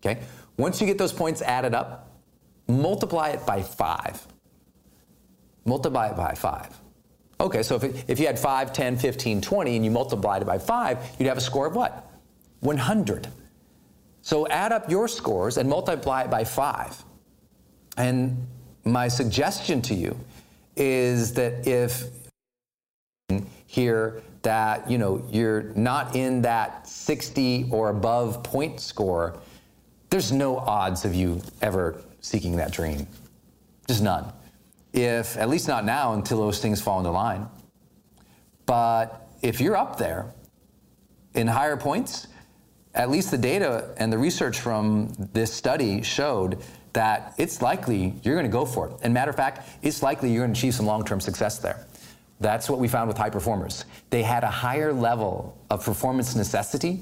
Okay? 0.04 0.20
Once 0.56 0.80
you 0.80 0.86
get 0.86 0.98
those 0.98 1.12
points 1.12 1.42
added 1.42 1.74
up, 1.74 2.10
multiply 2.66 3.28
it 3.30 3.46
by 3.46 3.62
5. 3.62 4.26
Multiply 5.64 6.08
it 6.08 6.16
by 6.16 6.34
5. 6.34 6.80
Okay, 7.40 7.62
so 7.62 7.76
if, 7.76 7.84
it, 7.84 8.04
if 8.08 8.20
you 8.20 8.26
had 8.26 8.38
5, 8.38 8.72
10, 8.72 8.98
15, 8.98 9.40
20, 9.40 9.76
and 9.76 9.84
you 9.84 9.90
multiplied 9.90 10.42
it 10.42 10.44
by 10.44 10.58
5, 10.58 11.16
you'd 11.18 11.26
have 11.26 11.38
a 11.38 11.40
score 11.40 11.66
of 11.66 11.74
what? 11.74 12.10
100. 12.60 13.28
So 14.22 14.46
add 14.48 14.72
up 14.72 14.90
your 14.90 15.08
scores 15.08 15.56
and 15.56 15.68
multiply 15.68 16.22
it 16.22 16.30
by 16.30 16.44
5. 16.44 17.04
And 17.96 18.46
my 18.84 19.08
suggestion 19.08 19.82
to 19.82 19.94
you 19.94 20.18
is 20.76 21.34
that 21.34 21.66
if 21.66 22.04
here 23.66 24.22
that 24.42 24.90
you 24.90 24.98
know 24.98 25.22
you're 25.30 25.62
not 25.74 26.16
in 26.16 26.42
that 26.42 26.86
60 26.88 27.68
or 27.70 27.90
above 27.90 28.42
point 28.42 28.80
score 28.80 29.38
there's 30.08 30.32
no 30.32 30.56
odds 30.58 31.04
of 31.04 31.14
you 31.14 31.40
ever 31.60 32.02
seeking 32.20 32.56
that 32.56 32.72
dream 32.72 33.06
just 33.86 34.02
none 34.02 34.32
if 34.92 35.36
at 35.36 35.48
least 35.48 35.68
not 35.68 35.84
now 35.84 36.14
until 36.14 36.38
those 36.38 36.60
things 36.60 36.80
fall 36.80 36.98
into 36.98 37.10
line 37.10 37.46
but 38.66 39.28
if 39.42 39.60
you're 39.60 39.76
up 39.76 39.98
there 39.98 40.26
in 41.34 41.46
higher 41.46 41.76
points 41.76 42.26
at 42.94 43.10
least 43.10 43.30
the 43.30 43.38
data 43.38 43.94
and 43.98 44.12
the 44.12 44.18
research 44.18 44.60
from 44.60 45.12
this 45.32 45.52
study 45.52 46.02
showed 46.02 46.58
that 46.92 47.34
it's 47.38 47.62
likely 47.62 48.14
you're 48.22 48.34
going 48.34 48.46
to 48.46 48.52
go 48.52 48.64
for 48.64 48.88
it. 48.88 48.94
And 49.02 49.14
matter 49.14 49.30
of 49.30 49.36
fact, 49.36 49.68
it's 49.82 50.02
likely 50.02 50.32
you're 50.32 50.44
going 50.44 50.54
to 50.54 50.58
achieve 50.58 50.74
some 50.74 50.86
long-term 50.86 51.20
success 51.20 51.58
there. 51.58 51.86
That's 52.40 52.68
what 52.68 52.78
we 52.78 52.88
found 52.88 53.08
with 53.08 53.16
high 53.16 53.30
performers. 53.30 53.84
They 54.08 54.22
had 54.22 54.44
a 54.44 54.50
higher 54.50 54.92
level 54.92 55.56
of 55.70 55.84
performance 55.84 56.34
necessity 56.34 57.00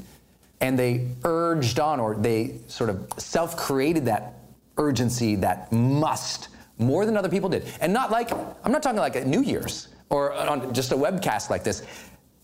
and 0.60 0.78
they 0.78 1.08
urged 1.24 1.78
on 1.78 2.00
or 2.00 2.16
they 2.16 2.56
sort 2.66 2.90
of 2.90 3.08
self-created 3.16 4.04
that 4.06 4.34
urgency, 4.76 5.36
that 5.36 5.72
must, 5.72 6.48
more 6.78 7.04
than 7.04 7.16
other 7.16 7.28
people 7.28 7.48
did. 7.48 7.66
And 7.80 7.92
not 7.92 8.10
like, 8.10 8.30
I'm 8.32 8.72
not 8.72 8.82
talking 8.82 8.98
like 8.98 9.16
at 9.16 9.26
New 9.26 9.42
Year's 9.42 9.88
or 10.10 10.32
on 10.32 10.72
just 10.72 10.92
a 10.92 10.96
webcast 10.96 11.50
like 11.50 11.64
this 11.64 11.82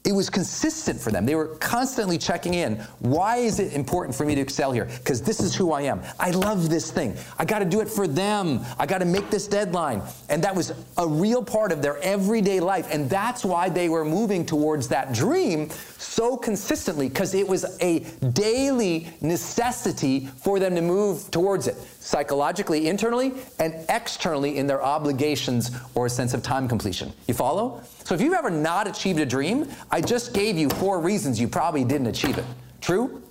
it 0.04 0.12
was 0.12 0.28
consistent 0.28 1.00
for 1.00 1.10
them. 1.10 1.24
They 1.24 1.34
were 1.34 1.56
constantly 1.56 2.18
checking 2.18 2.52
in. 2.52 2.76
Why 2.98 3.38
is 3.38 3.58
it 3.58 3.72
important 3.72 4.14
for 4.14 4.26
me 4.26 4.34
to 4.34 4.40
excel 4.40 4.70
here? 4.70 4.84
Because 4.84 5.22
this 5.22 5.40
is 5.40 5.54
who 5.54 5.72
I 5.72 5.82
am. 5.82 6.02
I 6.20 6.30
love 6.30 6.68
this 6.68 6.90
thing. 6.90 7.16
I 7.38 7.46
got 7.46 7.60
to 7.60 7.64
do 7.64 7.80
it 7.80 7.88
for 7.88 8.06
them. 8.06 8.60
I 8.78 8.84
got 8.84 8.98
to 8.98 9.06
make 9.06 9.30
this 9.30 9.48
deadline. 9.48 10.02
And 10.28 10.44
that 10.44 10.54
was 10.54 10.74
a 10.98 11.08
real 11.08 11.42
part 11.42 11.72
of 11.72 11.80
their 11.80 11.96
everyday 11.98 12.60
life. 12.60 12.88
And 12.92 13.08
that's 13.08 13.46
why 13.46 13.70
they 13.70 13.88
were 13.88 14.04
moving 14.04 14.44
towards 14.44 14.88
that 14.88 15.14
dream 15.14 15.70
so 15.96 16.36
consistently, 16.36 17.08
because 17.08 17.32
it 17.32 17.48
was 17.48 17.64
a 17.80 18.00
daily 18.32 19.08
necessity 19.22 20.26
for 20.26 20.58
them 20.58 20.74
to 20.74 20.82
move 20.82 21.30
towards 21.30 21.66
it, 21.66 21.76
psychologically, 22.00 22.88
internally, 22.88 23.32
and 23.58 23.74
externally 23.88 24.58
in 24.58 24.66
their 24.66 24.82
obligations 24.82 25.70
or 25.94 26.06
a 26.06 26.10
sense 26.10 26.34
of 26.34 26.42
time 26.42 26.68
completion. 26.68 27.10
You 27.26 27.32
follow? 27.32 27.82
So 28.04 28.14
if 28.14 28.20
you've 28.20 28.34
ever 28.34 28.50
not 28.50 28.86
achieved 28.86 29.18
a 29.18 29.26
dream, 29.26 29.68
I 29.90 30.02
just 30.02 30.34
gave 30.34 30.58
you 30.58 30.68
four 30.68 31.00
reasons 31.00 31.40
you 31.40 31.48
probably 31.48 31.84
didn't 31.84 32.06
achieve 32.06 32.36
it. 32.36 32.44
True? 32.80 33.22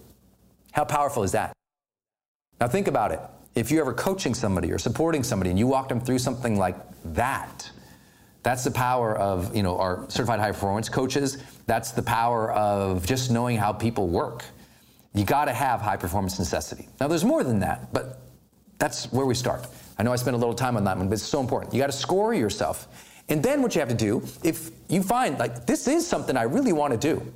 How 0.72 0.84
powerful 0.84 1.24
is 1.24 1.32
that? 1.34 1.54
Now 2.60 2.68
think 2.68 2.88
about 2.88 3.12
it. 3.12 3.20
If 3.54 3.70
you're 3.70 3.82
ever 3.82 3.94
coaching 3.94 4.34
somebody 4.34 4.72
or 4.72 4.80
supporting 4.80 5.24
somebody 5.24 5.52
and 5.52 5.60
you 5.60 5.68
walk 5.68 5.90
them 5.90 6.02
through 6.02 6.18
something 6.18 6.58
like 6.58 6.76
that, 7.14 7.70
that's 8.42 8.64
the 8.64 8.72
power 8.72 9.16
of, 9.16 9.56
you 9.56 9.62
know, 9.62 9.78
our 9.80 10.10
certified 10.10 10.40
high 10.40 10.52
performance 10.52 10.90
coaches. 10.90 11.38
That's 11.68 11.92
the 11.92 12.02
power 12.02 12.52
of 12.52 13.06
just 13.06 13.30
knowing 13.30 13.58
how 13.58 13.74
people 13.74 14.08
work. 14.08 14.44
You 15.14 15.24
got 15.24 15.46
to 15.46 15.54
have 15.54 15.82
high 15.82 15.98
performance 15.98 16.40
necessity. 16.40 16.90
Now 17.00 17.08
there's 17.08 17.24
more 17.24 17.44
than 17.44 17.60
that, 17.60 17.94
but 17.94 18.22
that's 18.80 19.06
where 19.14 19.28
we 19.28 19.36
start. 19.36 19.68
I 20.00 20.04
know 20.04 20.12
I 20.12 20.16
spent 20.16 20.36
a 20.36 20.40
little 20.40 20.56
time 20.56 20.76
on 20.76 20.84
that 20.86 20.98
one, 20.98 21.08
but 21.08 21.14
it's 21.14 21.24
so 21.24 21.40
important. 21.40 21.76
You 21.76 21.80
got 21.80 21.92
to 21.92 21.98
score 21.98 22.34
yourself. 22.34 22.88
And 23.30 23.42
then 23.42 23.62
what 23.62 23.74
you 23.76 23.80
have 23.80 23.90
to 23.90 23.96
do, 23.96 24.22
if 24.44 24.72
you 24.90 25.02
find 25.02 25.40
like 25.40 25.66
this 25.66 25.88
is 25.88 26.06
something 26.06 26.36
I 26.36 26.44
really 26.44 26.74
want 26.74 26.92
to 26.92 26.98
do, 27.00 27.34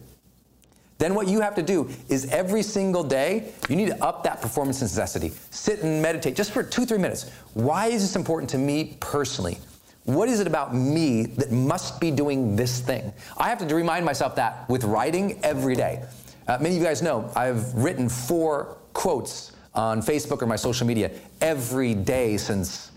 then 0.98 1.14
what 1.14 1.28
you 1.28 1.42
have 1.42 1.56
to 1.56 1.62
do 1.62 1.90
is 2.10 2.26
every 2.32 2.64
single 2.64 3.04
day, 3.04 3.54
you 3.70 3.76
need 3.76 3.88
to 3.88 4.04
up 4.04 4.24
that 4.24 4.42
performance 4.42 4.82
necessity. 4.82 5.32
Sit 5.52 5.84
and 5.84 6.02
meditate 6.02 6.36
just 6.36 6.52
for 6.52 6.64
two, 6.64 6.86
three 6.86 6.98
minutes. 6.98 7.30
Why 7.54 7.88
is 7.88 8.02
this 8.02 8.16
important 8.16 8.50
to 8.52 8.58
me 8.58 8.98
personally? 9.00 9.60
What 10.06 10.30
is 10.30 10.40
it 10.40 10.48
about 10.48 10.74
me 10.74 11.26
that 11.26 11.52
must 11.52 12.00
be 12.00 12.12
doing 12.12 12.56
this 12.56 12.80
thing? 12.80 13.14
I 13.38 13.50
have 13.50 13.66
to 13.68 13.76
remind 13.76 14.06
myself 14.06 14.36
that 14.38 14.68
with 14.70 14.86
writing 14.86 15.40
every 15.44 15.76
day. 15.76 16.04
Uh, 16.48 16.58
many 16.62 16.76
of 16.76 16.82
you 16.82 16.88
guys 16.88 17.02
know 17.02 17.30
I've 17.36 17.74
written 17.76 18.08
four 18.08 18.78
quotes 18.94 19.52
on 19.76 20.02
Facebook 20.02 20.42
or 20.42 20.48
my 20.48 20.56
social 20.56 20.88
media 20.88 21.12
every 21.42 21.94
day 21.94 22.38
since 22.38 22.92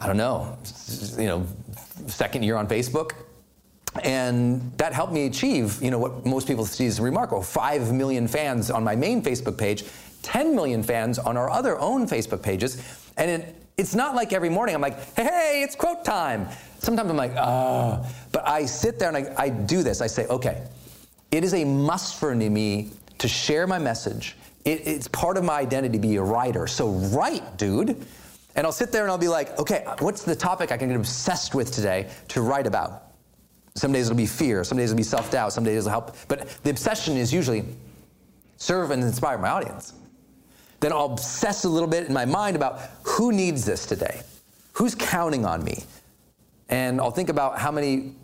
I 0.00 0.06
don't 0.06 0.16
know, 0.16 0.56
you 1.18 1.26
know, 1.26 1.46
second 2.06 2.42
year 2.42 2.56
on 2.56 2.66
Facebook. 2.66 3.12
And 4.02 4.72
that 4.78 4.92
helped 4.92 5.12
me 5.12 5.26
achieve, 5.26 5.82
you 5.82 5.90
know, 5.90 5.98
what 5.98 6.24
most 6.24 6.46
people 6.46 6.64
see 6.64 6.86
as 6.86 7.00
remarkable. 7.00 7.42
Five 7.42 7.92
million 7.92 8.28
fans 8.28 8.70
on 8.70 8.84
my 8.84 8.94
main 8.96 9.20
Facebook 9.22 9.58
page, 9.58 9.84
10 10.22 10.54
million 10.54 10.82
fans 10.82 11.18
on 11.18 11.36
our 11.36 11.50
other 11.50 11.78
own 11.78 12.06
Facebook 12.06 12.42
pages. 12.42 12.82
And 13.16 13.30
it, 13.30 13.54
it's 13.76 13.94
not 13.94 14.14
like 14.14 14.32
every 14.32 14.48
morning 14.48 14.74
I'm 14.74 14.80
like, 14.80 14.98
hey, 15.16 15.24
hey, 15.24 15.62
it's 15.64 15.74
quote 15.74 16.04
time. 16.04 16.48
Sometimes 16.78 17.10
I'm 17.10 17.16
like, 17.16 17.32
oh. 17.36 18.06
But 18.32 18.48
I 18.48 18.64
sit 18.64 18.98
there 18.98 19.08
and 19.08 19.16
I, 19.16 19.34
I 19.36 19.48
do 19.48 19.82
this. 19.82 20.00
I 20.00 20.06
say, 20.06 20.26
okay, 20.28 20.62
it 21.30 21.44
is 21.44 21.52
a 21.52 21.64
must 21.64 22.18
for 22.18 22.34
me 22.34 22.90
to 23.18 23.28
share 23.28 23.66
my 23.66 23.78
message. 23.78 24.36
It, 24.64 24.86
it's 24.86 25.08
part 25.08 25.36
of 25.36 25.44
my 25.44 25.58
identity 25.58 25.98
to 25.98 25.98
be 25.98 26.16
a 26.16 26.22
writer. 26.22 26.66
So 26.66 26.90
write, 26.90 27.56
dude. 27.56 28.06
And 28.56 28.66
I'll 28.66 28.72
sit 28.72 28.92
there 28.92 29.02
and 29.02 29.10
I'll 29.10 29.18
be 29.18 29.28
like, 29.28 29.58
okay, 29.58 29.84
what's 30.00 30.22
the 30.22 30.34
topic 30.34 30.72
I 30.72 30.76
can 30.76 30.88
get 30.88 30.96
obsessed 30.96 31.54
with 31.54 31.70
today 31.70 32.10
to 32.28 32.42
write 32.42 32.66
about? 32.66 33.04
Some 33.74 33.92
days 33.92 34.06
it'll 34.06 34.16
be 34.16 34.26
fear, 34.26 34.64
some 34.64 34.76
days 34.76 34.90
it'll 34.90 34.96
be 34.96 35.02
self 35.02 35.30
doubt, 35.30 35.52
some 35.52 35.64
days 35.64 35.86
it'll 35.86 35.90
help. 35.90 36.16
But 36.28 36.48
the 36.64 36.70
obsession 36.70 37.16
is 37.16 37.32
usually 37.32 37.64
serve 38.56 38.90
and 38.90 39.02
inspire 39.02 39.38
my 39.38 39.50
audience. 39.50 39.94
Then 40.80 40.92
I'll 40.92 41.06
obsess 41.12 41.64
a 41.64 41.68
little 41.68 41.88
bit 41.88 42.06
in 42.06 42.12
my 42.12 42.24
mind 42.24 42.56
about 42.56 42.80
who 43.02 43.32
needs 43.32 43.64
this 43.64 43.86
today? 43.86 44.22
Who's 44.72 44.94
counting 44.94 45.44
on 45.44 45.62
me? 45.62 45.84
And 46.68 47.00
I'll 47.00 47.10
think 47.10 47.28
about 47.28 47.58
how 47.58 47.70
many 47.70 48.14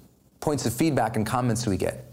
points 0.40 0.66
of 0.66 0.72
feedback 0.72 1.16
and 1.16 1.26
comments 1.26 1.64
do 1.64 1.70
we 1.70 1.76
get? 1.76 2.05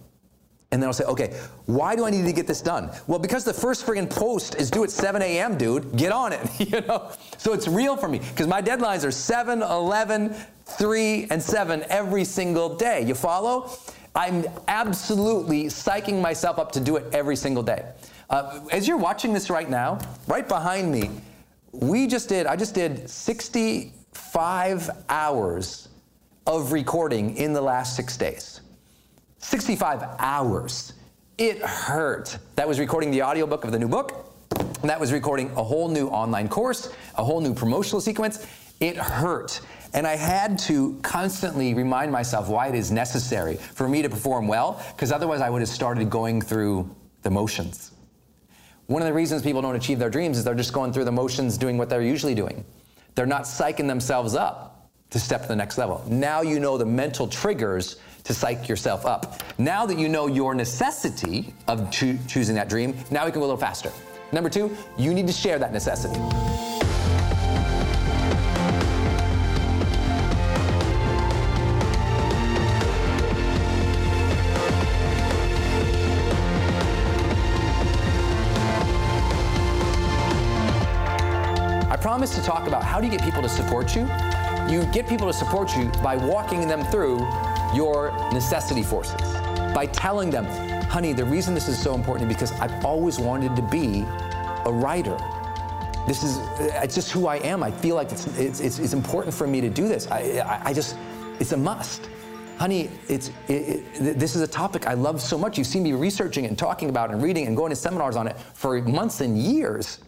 And 0.73 0.81
then 0.81 0.87
I'll 0.89 0.93
say, 0.93 1.03
okay, 1.03 1.39
why 1.67 1.95
do 1.95 2.03
I 2.03 2.09
need 2.09 2.25
to 2.25 2.33
get 2.33 2.47
this 2.47 2.59
done? 2.59 2.89
Well, 3.05 3.19
because 3.19 3.43
the 3.43 3.53
first 3.53 3.85
friggin' 3.85 4.09
post 4.09 4.55
is 4.55 4.71
due 4.71 4.83
at 4.83 4.89
7 4.89 5.21
a.m., 5.21 5.55
dude. 5.55 5.95
Get 5.95 6.11
on 6.11 6.33
it, 6.33 6.41
you 6.59 6.81
know? 6.81 7.11
So 7.37 7.53
it's 7.53 7.67
real 7.67 7.95
for 7.95 8.07
me 8.07 8.17
because 8.17 8.47
my 8.47 8.59
deadlines 8.59 9.05
are 9.05 9.11
7, 9.11 9.61
11, 9.61 10.35
3, 10.65 11.27
and 11.29 11.39
7 11.41 11.85
every 11.89 12.25
single 12.25 12.75
day. 12.75 13.05
You 13.05 13.13
follow? 13.13 13.69
I'm 14.15 14.45
absolutely 14.67 15.65
psyching 15.65 16.19
myself 16.19 16.57
up 16.57 16.71
to 16.71 16.79
do 16.79 16.95
it 16.95 17.05
every 17.13 17.35
single 17.35 17.61
day. 17.61 17.85
Uh, 18.31 18.61
as 18.71 18.87
you're 18.87 18.97
watching 18.97 19.31
this 19.31 19.51
right 19.51 19.69
now, 19.69 19.99
right 20.27 20.47
behind 20.47 20.91
me, 20.91 21.11
we 21.71 22.07
just 22.07 22.29
did, 22.29 22.47
I 22.47 22.55
just 22.55 22.73
did 22.73 23.07
65 23.07 24.89
hours 25.07 25.89
of 26.47 26.71
recording 26.71 27.37
in 27.37 27.53
the 27.53 27.61
last 27.61 27.95
six 27.95 28.17
days. 28.17 28.61
65 29.43 30.03
hours. 30.19 30.93
It 31.37 31.61
hurt. 31.61 32.37
That 32.55 32.67
was 32.67 32.79
recording 32.79 33.11
the 33.11 33.23
audiobook 33.23 33.65
of 33.65 33.71
the 33.71 33.79
new 33.79 33.89
book. 33.89 34.31
That 34.83 34.99
was 34.99 35.11
recording 35.11 35.51
a 35.51 35.63
whole 35.63 35.89
new 35.89 36.07
online 36.07 36.47
course, 36.47 36.93
a 37.15 37.23
whole 37.23 37.41
new 37.41 37.53
promotional 37.53 37.99
sequence. 37.99 38.47
It 38.79 38.95
hurt. 38.95 39.59
And 39.93 40.07
I 40.07 40.15
had 40.15 40.57
to 40.59 40.97
constantly 41.01 41.73
remind 41.73 42.11
myself 42.11 42.47
why 42.47 42.67
it 42.67 42.75
is 42.75 42.89
necessary 42.89 43.57
for 43.57 43.87
me 43.87 44.01
to 44.01 44.09
perform 44.09 44.47
well, 44.47 44.81
because 44.95 45.11
otherwise 45.11 45.41
I 45.41 45.49
would 45.49 45.61
have 45.61 45.69
started 45.69 46.09
going 46.09 46.41
through 46.41 46.89
the 47.21 47.29
motions. 47.29 47.91
One 48.87 49.01
of 49.01 49.07
the 49.07 49.13
reasons 49.13 49.41
people 49.41 49.61
don't 49.61 49.75
achieve 49.75 49.99
their 49.99 50.09
dreams 50.09 50.37
is 50.37 50.45
they're 50.45 50.55
just 50.55 50.73
going 50.73 50.93
through 50.93 51.05
the 51.05 51.11
motions 51.11 51.57
doing 51.57 51.77
what 51.77 51.89
they're 51.89 52.01
usually 52.01 52.35
doing. 52.35 52.63
They're 53.15 53.25
not 53.25 53.43
psyching 53.43 53.87
themselves 53.87 54.35
up 54.35 54.89
to 55.09 55.19
step 55.19 55.43
to 55.43 55.47
the 55.47 55.55
next 55.55 55.77
level. 55.77 56.03
Now 56.07 56.41
you 56.41 56.59
know 56.59 56.77
the 56.77 56.85
mental 56.85 57.27
triggers 57.27 57.97
to 58.23 58.33
psych 58.33 58.69
yourself 58.69 59.05
up. 59.05 59.41
Now 59.57 59.85
that 59.85 59.97
you 59.97 60.07
know 60.07 60.27
your 60.27 60.55
necessity 60.55 61.53
of 61.67 61.91
cho- 61.91 62.17
choosing 62.27 62.55
that 62.55 62.69
dream, 62.69 62.95
now 63.11 63.25
we 63.25 63.31
can 63.31 63.39
go 63.39 63.45
a 63.45 63.47
little 63.47 63.57
faster. 63.57 63.91
Number 64.31 64.49
two, 64.49 64.75
you 64.97 65.13
need 65.13 65.27
to 65.27 65.33
share 65.33 65.59
that 65.59 65.73
necessity. 65.73 66.19
I 81.89 81.97
promise 82.01 82.35
to 82.35 82.41
talk 82.41 82.67
about 82.67 82.83
how 82.83 82.99
do 82.99 83.05
you 83.05 83.11
get 83.11 83.21
people 83.21 83.41
to 83.41 83.49
support 83.49 83.95
you. 83.95 84.07
You 84.67 84.85
get 84.91 85.07
people 85.07 85.27
to 85.27 85.33
support 85.33 85.75
you 85.75 85.85
by 86.01 86.15
walking 86.15 86.67
them 86.67 86.83
through 86.85 87.19
your 87.73 88.11
necessity 88.31 88.83
forces, 88.83 89.21
by 89.73 89.87
telling 89.91 90.29
them, 90.29 90.45
honey, 90.85 91.13
the 91.13 91.25
reason 91.25 91.53
this 91.53 91.67
is 91.67 91.81
so 91.81 91.95
important 91.95 92.29
is 92.29 92.35
because 92.35 92.51
I've 92.59 92.85
always 92.85 93.19
wanted 93.19 93.55
to 93.55 93.61
be 93.63 94.05
a 94.65 94.71
writer. 94.71 95.17
This 96.07 96.23
is, 96.23 96.37
uh, 96.37 96.81
it's 96.83 96.95
just 96.95 97.11
who 97.11 97.27
I 97.27 97.37
am. 97.37 97.63
I 97.63 97.71
feel 97.71 97.95
like 97.95 98.11
it's, 98.11 98.27
it's, 98.37 98.59
it's, 98.59 98.79
it's 98.79 98.93
important 98.93 99.33
for 99.33 99.47
me 99.47 99.61
to 99.61 99.69
do 99.69 99.87
this. 99.87 100.07
I, 100.11 100.39
I, 100.39 100.69
I 100.69 100.73
just, 100.73 100.97
it's 101.39 101.53
a 101.53 101.57
must. 101.57 102.09
Honey, 102.57 102.89
it's, 103.07 103.29
it, 103.47 103.83
it, 103.99 104.19
this 104.19 104.35
is 104.35 104.41
a 104.41 104.47
topic 104.47 104.85
I 104.85 104.93
love 104.93 105.21
so 105.21 105.37
much. 105.37 105.57
You've 105.57 105.67
seen 105.67 105.83
me 105.83 105.93
researching 105.93 106.45
and 106.45 106.57
talking 106.57 106.89
about 106.89 107.09
and 107.09 107.23
reading 107.23 107.47
and 107.47 107.57
going 107.57 107.71
to 107.71 107.75
seminars 107.75 108.15
on 108.15 108.27
it 108.27 108.37
for 108.53 108.81
months 108.81 109.21
and 109.21 109.37
years. 109.37 109.99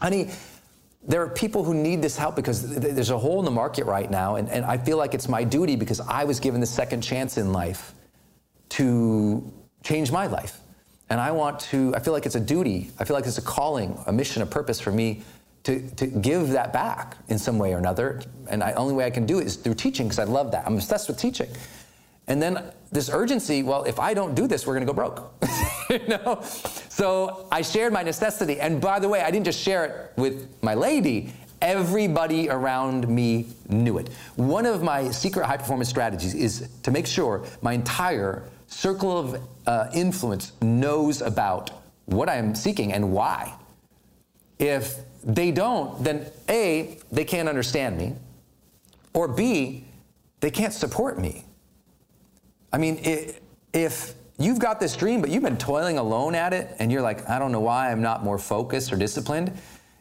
Honey, 0.00 0.30
there 1.02 1.22
are 1.22 1.28
people 1.28 1.64
who 1.64 1.74
need 1.74 2.02
this 2.02 2.16
help 2.16 2.36
because 2.36 2.74
there's 2.76 3.10
a 3.10 3.18
hole 3.18 3.38
in 3.38 3.44
the 3.44 3.50
market 3.50 3.86
right 3.86 4.10
now, 4.10 4.36
and, 4.36 4.48
and 4.50 4.64
I 4.64 4.76
feel 4.76 4.98
like 4.98 5.14
it's 5.14 5.28
my 5.28 5.44
duty 5.44 5.76
because 5.76 6.00
I 6.00 6.24
was 6.24 6.40
given 6.40 6.60
the 6.60 6.66
second 6.66 7.00
chance 7.00 7.38
in 7.38 7.52
life 7.52 7.94
to 8.70 9.50
change 9.82 10.12
my 10.12 10.26
life. 10.26 10.60
And 11.08 11.18
I 11.18 11.30
want 11.32 11.58
to, 11.60 11.94
I 11.96 12.00
feel 12.00 12.12
like 12.12 12.26
it's 12.26 12.36
a 12.36 12.40
duty, 12.40 12.90
I 12.98 13.04
feel 13.04 13.16
like 13.16 13.26
it's 13.26 13.38
a 13.38 13.42
calling, 13.42 13.98
a 14.06 14.12
mission, 14.12 14.42
a 14.42 14.46
purpose 14.46 14.78
for 14.78 14.92
me 14.92 15.22
to, 15.64 15.80
to 15.96 16.06
give 16.06 16.50
that 16.50 16.72
back 16.72 17.16
in 17.28 17.38
some 17.38 17.58
way 17.58 17.74
or 17.74 17.78
another. 17.78 18.22
And 18.48 18.62
the 18.62 18.74
only 18.74 18.94
way 18.94 19.04
I 19.04 19.10
can 19.10 19.26
do 19.26 19.40
it 19.40 19.46
is 19.46 19.56
through 19.56 19.74
teaching 19.74 20.06
because 20.06 20.18
I 20.18 20.24
love 20.24 20.52
that. 20.52 20.66
I'm 20.66 20.74
obsessed 20.74 21.08
with 21.08 21.18
teaching. 21.18 21.48
And 22.30 22.40
then 22.40 22.62
this 22.92 23.10
urgency, 23.10 23.64
well, 23.64 23.82
if 23.82 23.98
I 23.98 24.14
don't 24.14 24.36
do 24.36 24.46
this, 24.46 24.64
we're 24.64 24.74
going 24.74 24.86
to 24.86 24.92
go 24.92 24.96
broke. 24.96 25.34
you 25.90 26.06
know? 26.06 26.38
So 26.88 27.48
I 27.50 27.60
shared 27.60 27.92
my 27.92 28.04
necessity. 28.04 28.60
And 28.60 28.80
by 28.80 29.00
the 29.00 29.08
way, 29.08 29.20
I 29.20 29.32
didn't 29.32 29.46
just 29.46 29.60
share 29.60 29.84
it 29.84 30.12
with 30.16 30.48
my 30.62 30.74
lady, 30.74 31.32
everybody 31.60 32.48
around 32.48 33.08
me 33.08 33.48
knew 33.68 33.98
it. 33.98 34.10
One 34.36 34.64
of 34.64 34.80
my 34.80 35.10
secret 35.10 35.44
high 35.44 35.56
performance 35.56 35.88
strategies 35.88 36.34
is 36.34 36.68
to 36.84 36.92
make 36.92 37.08
sure 37.08 37.44
my 37.62 37.72
entire 37.72 38.44
circle 38.68 39.18
of 39.18 39.42
uh, 39.66 39.88
influence 39.92 40.52
knows 40.62 41.22
about 41.22 41.82
what 42.06 42.28
I'm 42.28 42.54
seeking 42.54 42.92
and 42.92 43.12
why. 43.12 43.52
If 44.60 44.98
they 45.24 45.50
don't, 45.50 46.02
then 46.04 46.26
A, 46.48 47.00
they 47.10 47.24
can't 47.24 47.48
understand 47.48 47.98
me, 47.98 48.14
or 49.14 49.26
B, 49.26 49.84
they 50.38 50.52
can't 50.52 50.72
support 50.72 51.18
me. 51.18 51.44
I 52.72 52.78
mean, 52.78 52.98
it, 53.02 53.42
if 53.72 54.14
you've 54.38 54.58
got 54.58 54.80
this 54.80 54.96
dream, 54.96 55.20
but 55.20 55.30
you've 55.30 55.42
been 55.42 55.56
toiling 55.56 55.98
alone 55.98 56.34
at 56.34 56.52
it, 56.52 56.74
and 56.78 56.90
you're 56.90 57.02
like, 57.02 57.28
I 57.28 57.38
don't 57.38 57.52
know 57.52 57.60
why 57.60 57.90
I'm 57.90 58.02
not 58.02 58.24
more 58.24 58.38
focused 58.38 58.92
or 58.92 58.96
disciplined, 58.96 59.52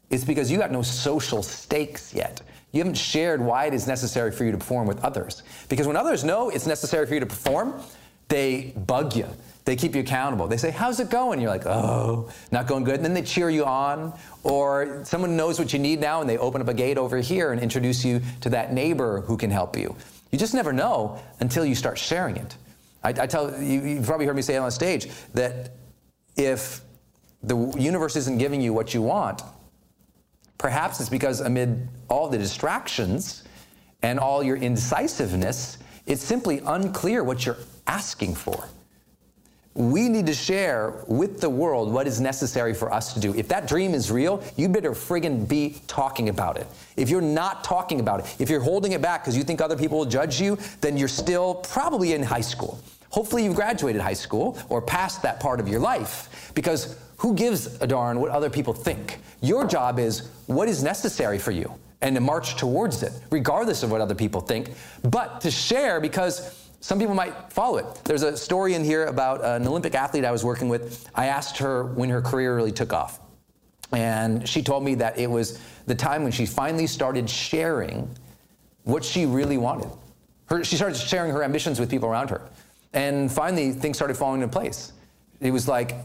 it's 0.10 0.24
because 0.24 0.50
you 0.50 0.58
got 0.58 0.72
no 0.72 0.82
social 0.82 1.44
stakes 1.44 2.14
yet. 2.14 2.42
You 2.72 2.80
haven't 2.80 2.98
shared 2.98 3.42
why 3.42 3.66
it 3.66 3.74
is 3.74 3.88
necessary 3.88 4.32
for 4.32 4.44
you 4.44 4.52
to 4.52 4.58
perform 4.58 4.88
with 4.88 5.04
others. 5.04 5.44
Because 5.70 5.88
when 5.88 5.96
others 5.96 6.24
know 6.24 6.50
it's 6.50 6.68
necessary 6.68 7.06
for 7.06 7.16
you 7.16 7.20
to 7.20 7.26
perform, 7.26 7.82
they 8.28 8.74
bug 8.86 9.16
you. 9.16 9.28
They 9.66 9.76
keep 9.76 9.96
you 9.96 10.02
accountable. 10.02 10.48
They 10.48 10.58
say, 10.58 10.72
How's 10.72 11.00
it 11.00 11.10
going? 11.10 11.42
You're 11.42 11.50
like, 11.50 11.66
Oh, 11.66 12.30
not 12.52 12.68
going 12.68 12.84
good. 12.84 12.96
And 12.96 13.06
then 13.06 13.14
they 13.14 13.22
cheer 13.22 13.50
you 13.50 13.66
on. 13.66 14.18
Or 14.44 15.04
someone 15.04 15.36
knows 15.36 15.60
what 15.60 15.74
you 15.74 15.80
need 15.80 16.00
now 16.00 16.22
and 16.22 16.30
they 16.30 16.38
open 16.38 16.62
up 16.62 16.68
a 16.68 16.74
gate 16.74 16.98
over 16.98 17.18
here 17.18 17.52
and 17.52 17.62
introduce 17.62 18.06
you 18.06 18.22
to 18.42 18.50
that 18.50 18.74
neighbor 18.74 19.22
who 19.22 19.36
can 19.36 19.52
help 19.52 19.78
you. 19.78 19.96
You 20.32 20.38
just 20.38 20.54
never 20.54 20.72
know 20.72 21.20
until 21.40 21.66
you 21.66 21.76
start 21.76 21.98
sharing 21.98 22.38
it. 22.38 22.56
I, 23.04 23.10
I 23.10 23.28
tell 23.28 23.62
you, 23.62 23.82
you've 23.82 24.06
probably 24.06 24.26
heard 24.26 24.36
me 24.36 24.42
say 24.42 24.58
on 24.58 24.70
stage 24.72 25.10
that 25.34 25.72
if 26.36 26.82
the 27.44 27.58
universe 27.78 28.16
isn't 28.16 28.38
giving 28.38 28.62
you 28.62 28.74
what 28.74 28.94
you 28.94 29.02
want, 29.02 29.42
perhaps 30.58 31.00
it's 31.00 31.10
because 31.10 31.40
amid 31.40 31.88
all 32.10 32.30
the 32.30 32.38
distractions 32.38 33.44
and 34.02 34.20
all 34.20 34.44
your 34.44 34.58
indecisiveness, 34.58 35.78
it's 36.06 36.24
simply 36.24 36.62
unclear 36.66 37.24
what 37.24 37.46
you're 37.46 37.58
asking 37.88 38.36
for. 38.36 38.68
We 39.80 40.10
need 40.10 40.26
to 40.26 40.34
share 40.34 40.94
with 41.08 41.40
the 41.40 41.50
world 41.50 41.90
what 41.90 42.06
is 42.06 42.20
necessary 42.20 42.74
for 42.74 42.92
us 42.92 43.14
to 43.14 43.20
do. 43.22 43.34
If 43.34 43.48
that 43.48 43.66
dream 43.66 43.94
is 43.94 44.12
real, 44.12 44.44
you 44.58 44.68
better 44.68 44.92
friggin' 44.92 45.48
be 45.48 45.78
talking 45.88 46.28
about 46.28 46.58
it. 46.58 46.68
If 46.98 47.10
you're 47.10 47.22
not 47.22 47.64
talking 47.64 48.02
about 48.02 48.20
it, 48.20 48.36
if 48.40 48.50
you're 48.50 48.60
holding 48.60 48.92
it 48.92 49.02
back 49.02 49.24
because 49.24 49.38
you 49.38 49.44
think 49.46 49.62
other 49.62 49.78
people 49.78 50.00
will 50.00 50.06
judge 50.06 50.42
you, 50.42 50.58
then 50.82 50.98
you're 50.98 51.08
still 51.08 51.56
probably 51.56 52.12
in 52.12 52.22
high 52.22 52.42
school. 52.42 52.78
Hopefully, 53.10 53.46
you've 53.46 53.56
graduated 53.56 54.02
high 54.02 54.12
school 54.12 54.58
or 54.68 54.82
passed 54.82 55.22
that 55.22 55.40
part 55.40 55.62
of 55.62 55.68
your 55.70 55.80
life 55.80 56.52
because 56.54 56.98
who 57.16 57.34
gives 57.34 57.82
a 57.82 57.88
darn 57.88 58.20
what 58.20 58.32
other 58.32 58.50
people 58.50 58.74
think? 58.74 59.20
Your 59.40 59.66
job 59.66 59.98
is 59.98 60.30
what 60.48 60.68
is 60.68 60.84
necessary 60.84 61.40
for 61.40 61.52
you 61.52 61.74
and 62.02 62.16
to 62.16 62.22
march 62.22 62.58
towards 62.58 63.02
it, 63.02 63.14
regardless 63.30 63.84
of 63.84 63.92
what 63.92 64.02
other 64.02 64.16
people 64.16 64.42
think, 64.42 64.72
but 65.04 65.40
to 65.42 65.52
share 65.52 66.02
because 66.02 66.59
some 66.82 66.98
people 67.00 67.16
might 67.16 67.52
follow 67.52 67.78
it. 67.78 67.86
There's 68.06 68.24
a 68.24 68.38
story 68.38 68.74
in 68.74 68.84
here 68.84 69.06
about 69.06 69.44
uh, 69.44 69.60
an 69.62 69.68
Olympic 69.68 69.96
athlete 69.96 70.24
I 70.24 70.32
was 70.32 70.46
working 70.46 70.70
with. 70.70 71.10
I 71.14 71.26
asked 71.26 71.58
her 71.58 71.86
when 71.86 72.10
her 72.10 72.22
career 72.22 72.56
really 72.56 72.72
took 72.72 72.94
off. 72.94 73.20
And 73.92 74.48
she 74.48 74.62
told 74.62 74.84
me 74.84 74.96
that 74.96 75.18
it 75.18 75.30
was 75.30 75.60
the 75.88 75.96
time 75.96 76.24
when 76.24 76.32
she 76.32 76.46
finally 76.46 76.88
started 76.88 77.30
sharing 77.30 78.10
what 78.84 79.04
she 79.04 79.26
really 79.26 79.58
wanted. 79.58 79.90
Her, 80.46 80.64
she 80.64 80.76
started 80.76 80.98
sharing 80.98 81.32
her 81.32 81.44
ambitions 81.44 81.80
with 81.80 81.90
people 81.90 82.10
around 82.10 82.30
her. 82.30 82.42
And 82.94 83.32
finally, 83.32 83.72
things 83.72 83.98
started 83.98 84.16
falling 84.16 84.42
into 84.42 84.52
place. 84.52 84.94
It 85.42 85.52
was 85.52 85.68
like 85.68 85.96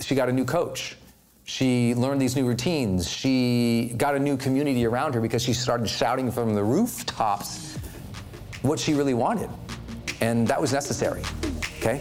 she 0.00 0.14
got 0.14 0.28
a 0.28 0.32
new 0.32 0.44
coach. 0.44 0.96
She 1.44 1.94
learned 1.94 2.22
these 2.22 2.36
new 2.36 2.46
routines. 2.46 3.08
She 3.08 3.94
got 3.96 4.14
a 4.14 4.18
new 4.18 4.36
community 4.36 4.86
around 4.86 5.14
her 5.14 5.20
because 5.20 5.42
she 5.42 5.52
started 5.52 5.88
shouting 5.88 6.30
from 6.30 6.54
the 6.54 6.62
rooftops 6.62 7.76
what 8.62 8.78
she 8.78 8.94
really 8.94 9.14
wanted. 9.14 9.50
And 10.22 10.46
that 10.46 10.60
was 10.60 10.72
necessary. 10.72 11.20
Okay? 11.80 11.98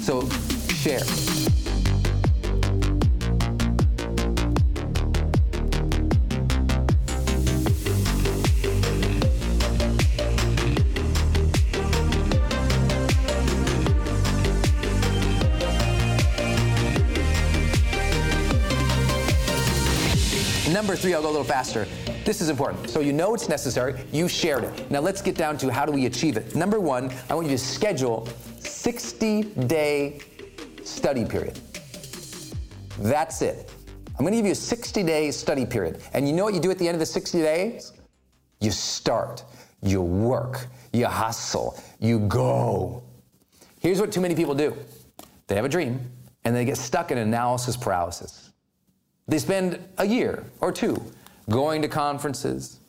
So 0.00 0.28
share. 0.68 1.00
Number 20.72 20.94
three, 20.94 21.12
I'll 21.14 21.22
go 21.22 21.28
a 21.28 21.30
little 21.30 21.42
faster. 21.42 21.88
This 22.24 22.40
is 22.40 22.48
important. 22.48 22.88
So 22.88 23.00
you 23.00 23.12
know 23.12 23.34
it's 23.34 23.50
necessary, 23.50 24.00
you 24.10 24.28
shared 24.28 24.64
it. 24.64 24.90
Now 24.90 25.00
let's 25.00 25.20
get 25.20 25.36
down 25.36 25.58
to 25.58 25.70
how 25.70 25.84
do 25.84 25.92
we 25.92 26.06
achieve 26.06 26.38
it. 26.38 26.54
Number 26.54 26.80
one, 26.80 27.12
I 27.28 27.34
want 27.34 27.46
you 27.48 27.52
to 27.52 27.62
schedule 27.62 28.26
60 28.60 29.42
day 29.66 30.20
study 30.82 31.26
period. 31.26 31.60
That's 32.98 33.42
it. 33.42 33.70
I'm 34.18 34.24
gonna 34.24 34.36
give 34.36 34.46
you 34.46 34.52
a 34.52 34.54
60 34.54 35.02
day 35.02 35.30
study 35.32 35.66
period. 35.66 36.00
And 36.14 36.26
you 36.26 36.34
know 36.34 36.44
what 36.44 36.54
you 36.54 36.60
do 36.60 36.70
at 36.70 36.78
the 36.78 36.88
end 36.88 36.94
of 36.94 37.00
the 37.00 37.06
60 37.06 37.42
days? 37.42 37.92
You 38.60 38.70
start, 38.70 39.44
you 39.82 40.00
work, 40.00 40.66
you 40.94 41.06
hustle, 41.06 41.78
you 42.00 42.20
go. 42.20 43.02
Here's 43.80 44.00
what 44.00 44.12
too 44.12 44.22
many 44.22 44.34
people 44.34 44.54
do 44.54 44.74
they 45.46 45.56
have 45.56 45.66
a 45.66 45.68
dream 45.68 46.00
and 46.44 46.56
they 46.56 46.64
get 46.64 46.78
stuck 46.78 47.10
in 47.10 47.18
analysis 47.18 47.76
paralysis. 47.76 48.50
They 49.28 49.38
spend 49.38 49.78
a 49.98 50.06
year 50.06 50.44
or 50.62 50.72
two 50.72 51.02
going 51.48 51.82
to 51.82 51.88
conferences, 51.88 52.80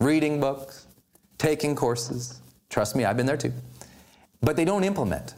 reading 0.00 0.40
books, 0.40 0.86
taking 1.38 1.74
courses. 1.74 2.40
Trust 2.68 2.94
me, 2.94 3.04
I've 3.04 3.16
been 3.16 3.26
there 3.26 3.36
too. 3.36 3.52
But 4.40 4.56
they 4.56 4.64
don't 4.64 4.84
implement. 4.84 5.34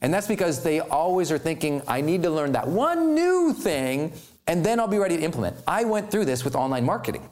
And 0.00 0.12
that's 0.12 0.26
because 0.26 0.62
they 0.62 0.80
always 0.80 1.32
are 1.32 1.38
thinking, 1.38 1.82
I 1.88 2.00
need 2.00 2.22
to 2.24 2.30
learn 2.30 2.52
that 2.52 2.68
one 2.68 3.14
new 3.14 3.52
thing 3.52 4.12
and 4.46 4.64
then 4.64 4.78
I'll 4.78 4.88
be 4.88 4.98
ready 4.98 5.16
to 5.16 5.22
implement. 5.22 5.56
I 5.66 5.84
went 5.84 6.10
through 6.10 6.26
this 6.26 6.44
with 6.44 6.54
online 6.54 6.84
marketing. 6.84 7.28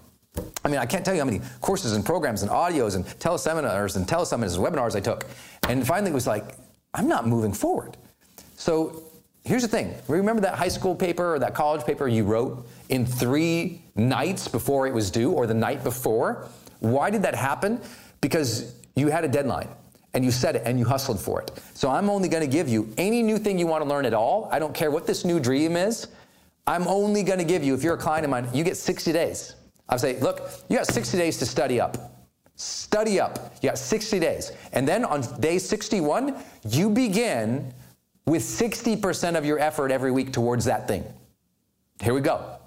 I 0.65 0.69
mean, 0.69 0.79
I 0.79 0.87
can't 0.87 1.05
tell 1.05 1.13
you 1.13 1.21
how 1.21 1.27
many 1.27 1.43
courses 1.61 1.93
and 1.93 2.05
programs 2.05 2.43
and 2.43 2.51
audios 2.51 2.97
and 2.97 3.05
teleseminars 3.05 3.97
and 3.97 4.07
teleseminars 4.07 4.57
and 4.57 4.65
webinars 4.65 4.97
I 4.97 5.01
took. 5.01 5.27
And 5.69 5.87
finally 5.87 6.11
it 6.11 6.15
was 6.15 6.27
like, 6.27 6.57
I'm 6.95 7.09
not 7.09 7.27
moving 7.27 7.53
forward. 7.53 7.99
So 8.57 9.03
here's 9.45 9.63
the 9.63 9.69
thing. 9.69 9.95
Remember 10.09 10.41
that 10.43 10.55
high 10.55 10.69
school 10.69 10.95
paper 10.95 11.35
or 11.35 11.39
that 11.41 11.55
college 11.55 11.85
paper 11.85 12.09
you 12.09 12.25
wrote 12.25 12.67
in 12.93 13.07
three 13.07 13.81
nights 13.97 14.47
before 14.47 14.87
it 14.87 14.93
was 14.93 15.11
due 15.11 15.33
or 15.33 15.47
the 15.47 15.55
night 15.55 15.83
before? 15.83 16.47
Why 16.81 17.09
did 17.09 17.23
that 17.23 17.35
happen? 17.35 17.81
Because 18.21 18.75
you 18.95 19.09
had 19.09 19.25
a 19.25 19.29
deadline 19.29 19.69
and 20.13 20.23
you 20.23 20.31
said 20.31 20.57
it 20.57 20.63
and 20.67 20.79
you 20.79 20.85
hustled 20.85 21.19
for 21.19 21.41
it. 21.41 21.51
So 21.73 21.89
I'm 21.89 22.11
only 22.11 22.29
going 22.29 22.43
to 22.43 22.51
give 22.51 22.69
you 22.69 22.93
any 22.99 23.23
new 23.23 23.39
thing 23.39 23.59
you 23.59 23.67
want 23.67 23.83
to 23.83 23.89
learn 23.89 24.05
at 24.05 24.13
all. 24.13 24.47
I 24.53 24.59
don't 24.59 24.75
care 24.75 24.91
what 24.91 25.07
this 25.07 25.25
new 25.25 25.41
dream 25.41 25.75
is. 25.75 26.09
I'm 26.67 26.87
only 26.87 27.23
going 27.23 27.39
to 27.39 27.47
give 27.47 27.65
you, 27.65 27.75
if 27.75 27.83
you're 27.83 27.95
a 27.95 27.99
client 27.99 28.25
of 28.25 28.31
mine, 28.31 28.47
you 28.53 28.63
get 28.63 28.77
60 28.77 29.11
days. 29.11 29.57
I'll 29.89 29.99
say, 29.99 30.21
look, 30.21 30.51
you 30.69 30.77
got 30.77 30.87
60 30.87 31.17
days 31.17 31.39
to 31.39 31.47
study 31.47 31.81
up. 31.81 31.97
Study 32.57 33.19
up. 33.19 33.55
You 33.63 33.71
got 33.71 33.79
60 33.79 34.21
days. 34.21 34.53
And 34.75 34.87
then 34.87 35.07
on 35.07 35.23
day 35.41 35.59
61, 35.59 36.37
you 36.69 36.91
begin 36.91 37.73
with 38.27 38.43
60% 38.43 39.39
of 39.39 39.47
your 39.47 39.59
effort 39.59 39.91
every 39.91 40.13
week 40.13 40.31
towards 40.31 40.67
that 40.67 40.87
thing. 40.87 41.05
Here 42.03 42.13
we 42.13 42.21
go. 42.21 42.59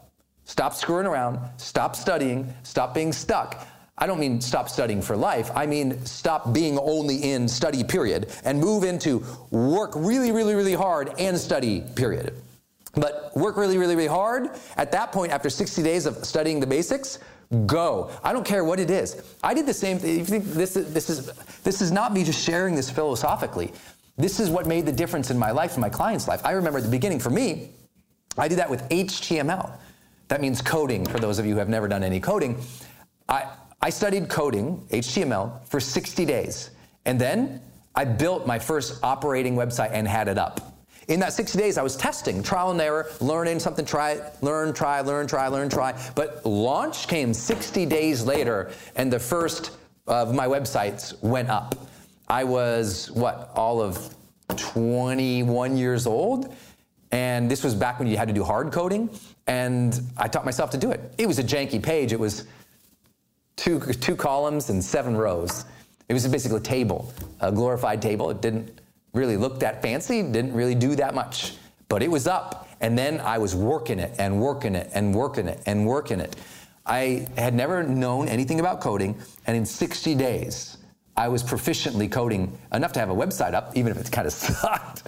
Stop 0.45 0.73
screwing 0.73 1.05
around. 1.05 1.39
Stop 1.57 1.95
studying. 1.95 2.53
Stop 2.63 2.93
being 2.93 3.11
stuck. 3.11 3.67
I 3.97 4.07
don't 4.07 4.19
mean 4.19 4.41
stop 4.41 4.69
studying 4.69 5.01
for 5.01 5.15
life. 5.15 5.51
I 5.55 5.65
mean 5.65 6.03
stop 6.05 6.53
being 6.53 6.77
only 6.79 7.31
in 7.31 7.47
study 7.47 7.83
period 7.83 8.31
and 8.43 8.59
move 8.59 8.83
into 8.83 9.23
work 9.51 9.91
really, 9.95 10.31
really, 10.31 10.53
really 10.53 10.73
hard 10.73 11.13
and 11.17 11.37
study 11.37 11.81
period. 11.95 12.33
But 12.93 13.31
work 13.35 13.57
really, 13.57 13.77
really, 13.77 13.95
really 13.95 14.07
hard. 14.07 14.51
At 14.77 14.91
that 14.91 15.11
point, 15.11 15.31
after 15.31 15.49
60 15.49 15.81
days 15.83 16.05
of 16.05 16.23
studying 16.25 16.59
the 16.59 16.67
basics, 16.67 17.19
go. 17.65 18.09
I 18.23 18.33
don't 18.33 18.45
care 18.45 18.63
what 18.63 18.79
it 18.79 18.89
is. 18.89 19.21
I 19.43 19.53
did 19.53 19.65
the 19.65 19.73
same 19.73 19.99
thing. 19.99 20.17
You 20.17 20.25
think 20.25 20.45
this 20.45 20.75
is, 20.75 20.93
this 20.93 21.09
is, 21.09 21.31
this 21.63 21.81
is 21.81 21.91
not 21.91 22.13
me 22.13 22.23
just 22.23 22.43
sharing 22.43 22.75
this 22.75 22.89
philosophically. 22.89 23.73
This 24.17 24.39
is 24.39 24.49
what 24.49 24.65
made 24.65 24.85
the 24.85 24.93
difference 24.93 25.29
in 25.29 25.37
my 25.37 25.51
life 25.51 25.73
and 25.73 25.81
my 25.81 25.89
client's 25.89 26.27
life. 26.27 26.41
I 26.45 26.51
remember 26.51 26.79
at 26.79 26.85
the 26.85 26.91
beginning, 26.91 27.19
for 27.19 27.29
me, 27.29 27.71
I 28.37 28.47
did 28.47 28.59
that 28.59 28.69
with 28.69 28.87
HTML. 28.89 29.71
That 30.27 30.41
means 30.41 30.61
coding, 30.61 31.05
for 31.05 31.19
those 31.19 31.39
of 31.39 31.45
you 31.45 31.53
who 31.53 31.59
have 31.59 31.69
never 31.69 31.87
done 31.87 32.03
any 32.03 32.19
coding. 32.19 32.59
I, 33.29 33.45
I 33.81 33.89
studied 33.89 34.29
coding, 34.29 34.85
HTML, 34.89 35.65
for 35.67 35.79
60 35.79 36.25
days. 36.25 36.71
And 37.05 37.21
then 37.21 37.61
I 37.93 38.05
built 38.05 38.47
my 38.47 38.57
first 38.59 39.03
operating 39.03 39.55
website 39.55 39.91
and 39.93 40.07
had 40.07 40.27
it 40.27 40.37
up. 40.37 40.73
In 41.07 41.19
that 41.19 41.33
60 41.33 41.59
days, 41.59 41.77
I 41.77 41.83
was 41.83 41.95
testing, 41.95 42.41
trial 42.41 42.71
and 42.71 42.81
error, 42.81 43.07
learning 43.21 43.59
something, 43.59 43.85
try, 43.85 44.19
learn, 44.41 44.73
try, 44.73 45.01
learn, 45.01 45.27
try, 45.27 45.47
learn, 45.47 45.69
try. 45.69 45.93
But 46.15 46.43
launch 46.45 47.07
came 47.07 47.31
60 47.31 47.85
days 47.85 48.23
later, 48.23 48.71
and 48.95 49.13
the 49.13 49.19
first 49.19 49.77
of 50.07 50.33
my 50.33 50.47
websites 50.47 51.21
went 51.21 51.49
up. 51.49 51.75
I 52.27 52.43
was, 52.43 53.11
what, 53.11 53.51
all 53.55 53.81
of 53.81 54.15
21 54.55 55.77
years 55.77 56.07
old? 56.07 56.55
And 57.11 57.49
this 57.49 57.63
was 57.63 57.75
back 57.75 57.99
when 57.99 58.07
you 58.07 58.17
had 58.17 58.27
to 58.27 58.33
do 58.33 58.43
hard 58.43 58.71
coding, 58.71 59.09
and 59.47 60.01
I 60.17 60.27
taught 60.27 60.45
myself 60.45 60.71
to 60.71 60.77
do 60.77 60.91
it. 60.91 61.13
It 61.17 61.27
was 61.27 61.39
a 61.39 61.43
janky 61.43 61.81
page. 61.81 62.11
It 62.13 62.19
was 62.19 62.45
two, 63.55 63.79
two 63.79 64.15
columns 64.15 64.69
and 64.69 64.83
seven 64.83 65.15
rows. 65.15 65.65
It 66.09 66.13
was 66.13 66.27
basically 66.27 66.57
a 66.57 66.61
table, 66.61 67.13
a 67.41 67.51
glorified 67.51 68.01
table. 68.01 68.29
It 68.29 68.41
didn't 68.41 68.81
really 69.13 69.37
look 69.37 69.59
that 69.59 69.81
fancy, 69.81 70.21
didn't 70.21 70.53
really 70.53 70.75
do 70.75 70.95
that 70.95 71.15
much, 71.15 71.53
but 71.89 72.03
it 72.03 72.11
was 72.11 72.27
up. 72.27 72.67
And 72.81 72.97
then 72.97 73.21
I 73.21 73.37
was 73.37 73.55
working 73.55 73.99
it 73.99 74.13
and 74.19 74.39
working 74.39 74.75
it 74.75 74.89
and 74.93 75.15
working 75.15 75.47
it 75.47 75.61
and 75.65 75.87
working 75.87 76.19
it. 76.19 76.35
I 76.85 77.27
had 77.37 77.55
never 77.55 77.81
known 77.81 78.27
anything 78.27 78.59
about 78.59 78.79
coding, 78.79 79.17
and 79.47 79.57
in 79.57 79.65
60 79.65 80.13
days, 80.13 80.77
I 81.17 81.29
was 81.29 81.41
proficiently 81.41 82.11
coding 82.11 82.55
enough 82.73 82.93
to 82.93 82.99
have 82.99 83.09
a 83.09 83.15
website 83.15 83.53
up, 83.53 83.75
even 83.75 83.91
if 83.91 83.97
it 83.99 84.11
kind 84.11 84.27
of 84.27 84.33
sucked. 84.33 85.03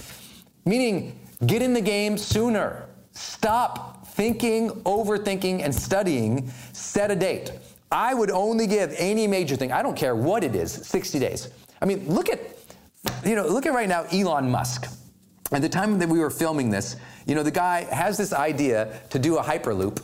Meaning, 0.66 1.20
get 1.46 1.62
in 1.62 1.74
the 1.74 1.82
game 1.82 2.18
sooner. 2.18 2.88
Stop 3.12 3.97
thinking, 4.18 4.72
overthinking, 4.82 5.62
and 5.64 5.74
studying. 5.74 6.52
Set 6.74 7.12
a 7.12 7.16
date. 7.16 7.52
I 7.92 8.14
would 8.16 8.32
only 8.32 8.68
give 8.68 8.94
any 8.98 9.28
major 9.28 9.56
thing, 9.56 9.72
I 9.72 9.82
don't 9.82 9.96
care 9.96 10.16
what 10.16 10.44
it 10.44 10.56
is, 10.56 10.74
60 10.74 11.20
days. 11.20 11.50
I 11.82 11.86
mean, 11.86 12.06
look 12.10 12.28
at 12.30 12.40
you 13.24 13.36
know, 13.36 13.48
look 13.48 13.66
at 13.66 13.74
right 13.74 13.88
now 13.88 14.04
Elon 14.12 14.50
Musk. 14.50 14.92
At 15.52 15.62
the 15.62 15.70
time 15.70 15.98
that 16.00 16.10
we 16.10 16.20
were 16.20 16.30
filming 16.30 16.70
this, 16.70 16.98
you 17.26 17.36
know, 17.36 17.44
the 17.44 17.52
guy 17.52 17.84
has 17.94 18.18
this 18.18 18.34
idea 18.34 19.00
to 19.12 19.20
do 19.20 19.38
a 19.38 19.44
Hyperloop, 19.44 20.02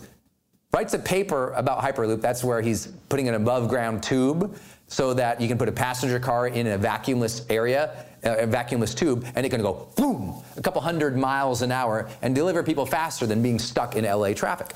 writes 0.74 0.94
a 0.94 1.00
paper 1.00 1.52
about 1.52 1.82
Hyperloop. 1.82 2.22
That's 2.22 2.44
where 2.44 2.62
he's 2.62 2.88
putting 3.10 3.28
an 3.28 3.34
above 3.34 3.68
ground 3.68 4.04
tube 4.04 4.56
so 4.88 5.14
that 5.16 5.42
you 5.42 5.50
can 5.50 5.58
put 5.58 5.68
a 5.68 5.74
passenger 5.74 6.20
car 6.20 6.48
in 6.48 6.68
a 6.68 6.80
vacuumless 6.80 7.46
area, 7.50 8.06
a 8.24 8.48
vacuumless 8.48 8.96
tube, 8.96 9.26
and 9.36 9.46
it 9.46 9.50
can 9.50 9.62
go 9.62 9.88
boom, 9.96 10.42
a 10.58 10.62
couple 10.62 10.82
hundred 10.82 11.18
miles 11.18 11.62
an 11.62 11.72
hour 11.72 12.10
and 12.22 12.34
deliver 12.34 12.64
people 12.64 12.86
faster 12.86 13.26
than 13.26 13.42
being 13.42 13.60
stuck 13.60 13.96
in 13.96 14.06
LA 14.06 14.34
traffic. 14.34 14.74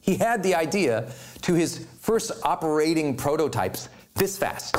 He 0.00 0.16
had 0.16 0.42
the 0.42 0.54
idea 0.54 1.10
to 1.42 1.54
his 1.54 1.86
first 2.00 2.32
operating 2.42 3.16
prototypes 3.16 3.88
this 4.14 4.36
fast 4.36 4.76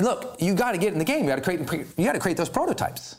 look, 0.00 0.36
you 0.38 0.54
got 0.54 0.72
to 0.72 0.78
get 0.78 0.92
in 0.92 0.98
the 0.98 1.04
game. 1.04 1.24
You 1.24 1.28
got 1.28 1.42
to 1.42 1.42
create, 1.42 1.86
you 1.96 2.04
got 2.04 2.12
to 2.12 2.18
create 2.18 2.36
those 2.36 2.48
prototypes, 2.48 3.16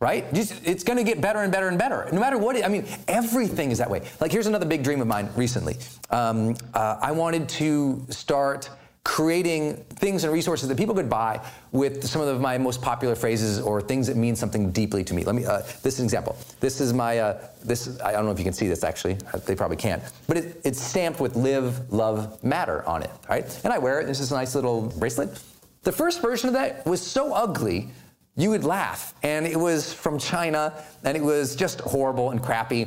right? 0.00 0.26
It's 0.32 0.84
going 0.84 0.98
to 0.98 1.04
get 1.04 1.20
better 1.20 1.40
and 1.40 1.52
better 1.52 1.68
and 1.68 1.78
better. 1.78 2.08
No 2.12 2.20
matter 2.20 2.38
what, 2.38 2.56
it, 2.56 2.64
I 2.64 2.68
mean, 2.68 2.86
everything 3.08 3.70
is 3.70 3.78
that 3.78 3.90
way. 3.90 4.02
Like, 4.20 4.32
here's 4.32 4.46
another 4.46 4.66
big 4.66 4.82
dream 4.82 5.00
of 5.00 5.06
mine 5.06 5.28
recently. 5.36 5.76
Um, 6.10 6.56
uh, 6.74 6.98
I 7.00 7.12
wanted 7.12 7.48
to 7.50 8.04
start 8.10 8.70
creating 9.02 9.76
things 9.96 10.24
and 10.24 10.32
resources 10.32 10.68
that 10.68 10.76
people 10.76 10.94
could 10.94 11.08
buy 11.08 11.40
with 11.72 12.06
some 12.06 12.20
of 12.20 12.40
my 12.40 12.58
most 12.58 12.82
popular 12.82 13.14
phrases 13.14 13.60
or 13.60 13.80
things 13.80 14.06
that 14.06 14.16
mean 14.16 14.36
something 14.36 14.70
deeply 14.70 15.02
to 15.04 15.14
me. 15.14 15.24
Let 15.24 15.34
me. 15.34 15.46
Uh, 15.46 15.58
this 15.82 15.94
is 15.94 16.00
an 16.00 16.04
example. 16.04 16.36
This 16.60 16.80
is 16.80 16.92
my. 16.92 17.18
Uh, 17.18 17.48
this. 17.64 18.00
I 18.02 18.12
don't 18.12 18.26
know 18.26 18.30
if 18.30 18.38
you 18.38 18.44
can 18.44 18.52
see 18.52 18.68
this 18.68 18.84
actually. 18.84 19.16
Uh, 19.32 19.38
they 19.38 19.54
probably 19.54 19.78
can't. 19.78 20.02
But 20.26 20.36
it, 20.36 20.60
it's 20.64 20.80
stamped 20.80 21.18
with 21.18 21.34
"Live, 21.34 21.90
Love, 21.92 22.42
Matter" 22.44 22.86
on 22.86 23.02
it, 23.02 23.10
right? 23.28 23.60
And 23.64 23.72
I 23.72 23.78
wear 23.78 24.00
it. 24.00 24.06
This 24.06 24.20
is 24.20 24.32
a 24.32 24.34
nice 24.34 24.54
little 24.54 24.82
bracelet. 24.98 25.42
The 25.82 25.92
first 25.92 26.20
version 26.20 26.48
of 26.48 26.52
that 26.54 26.84
was 26.84 27.00
so 27.00 27.32
ugly, 27.32 27.88
you 28.36 28.50
would 28.50 28.64
laugh. 28.64 29.14
And 29.22 29.46
it 29.46 29.58
was 29.58 29.94
from 29.94 30.18
China, 30.18 30.74
and 31.04 31.16
it 31.16 31.22
was 31.22 31.56
just 31.56 31.80
horrible 31.80 32.30
and 32.30 32.42
crappy. 32.42 32.86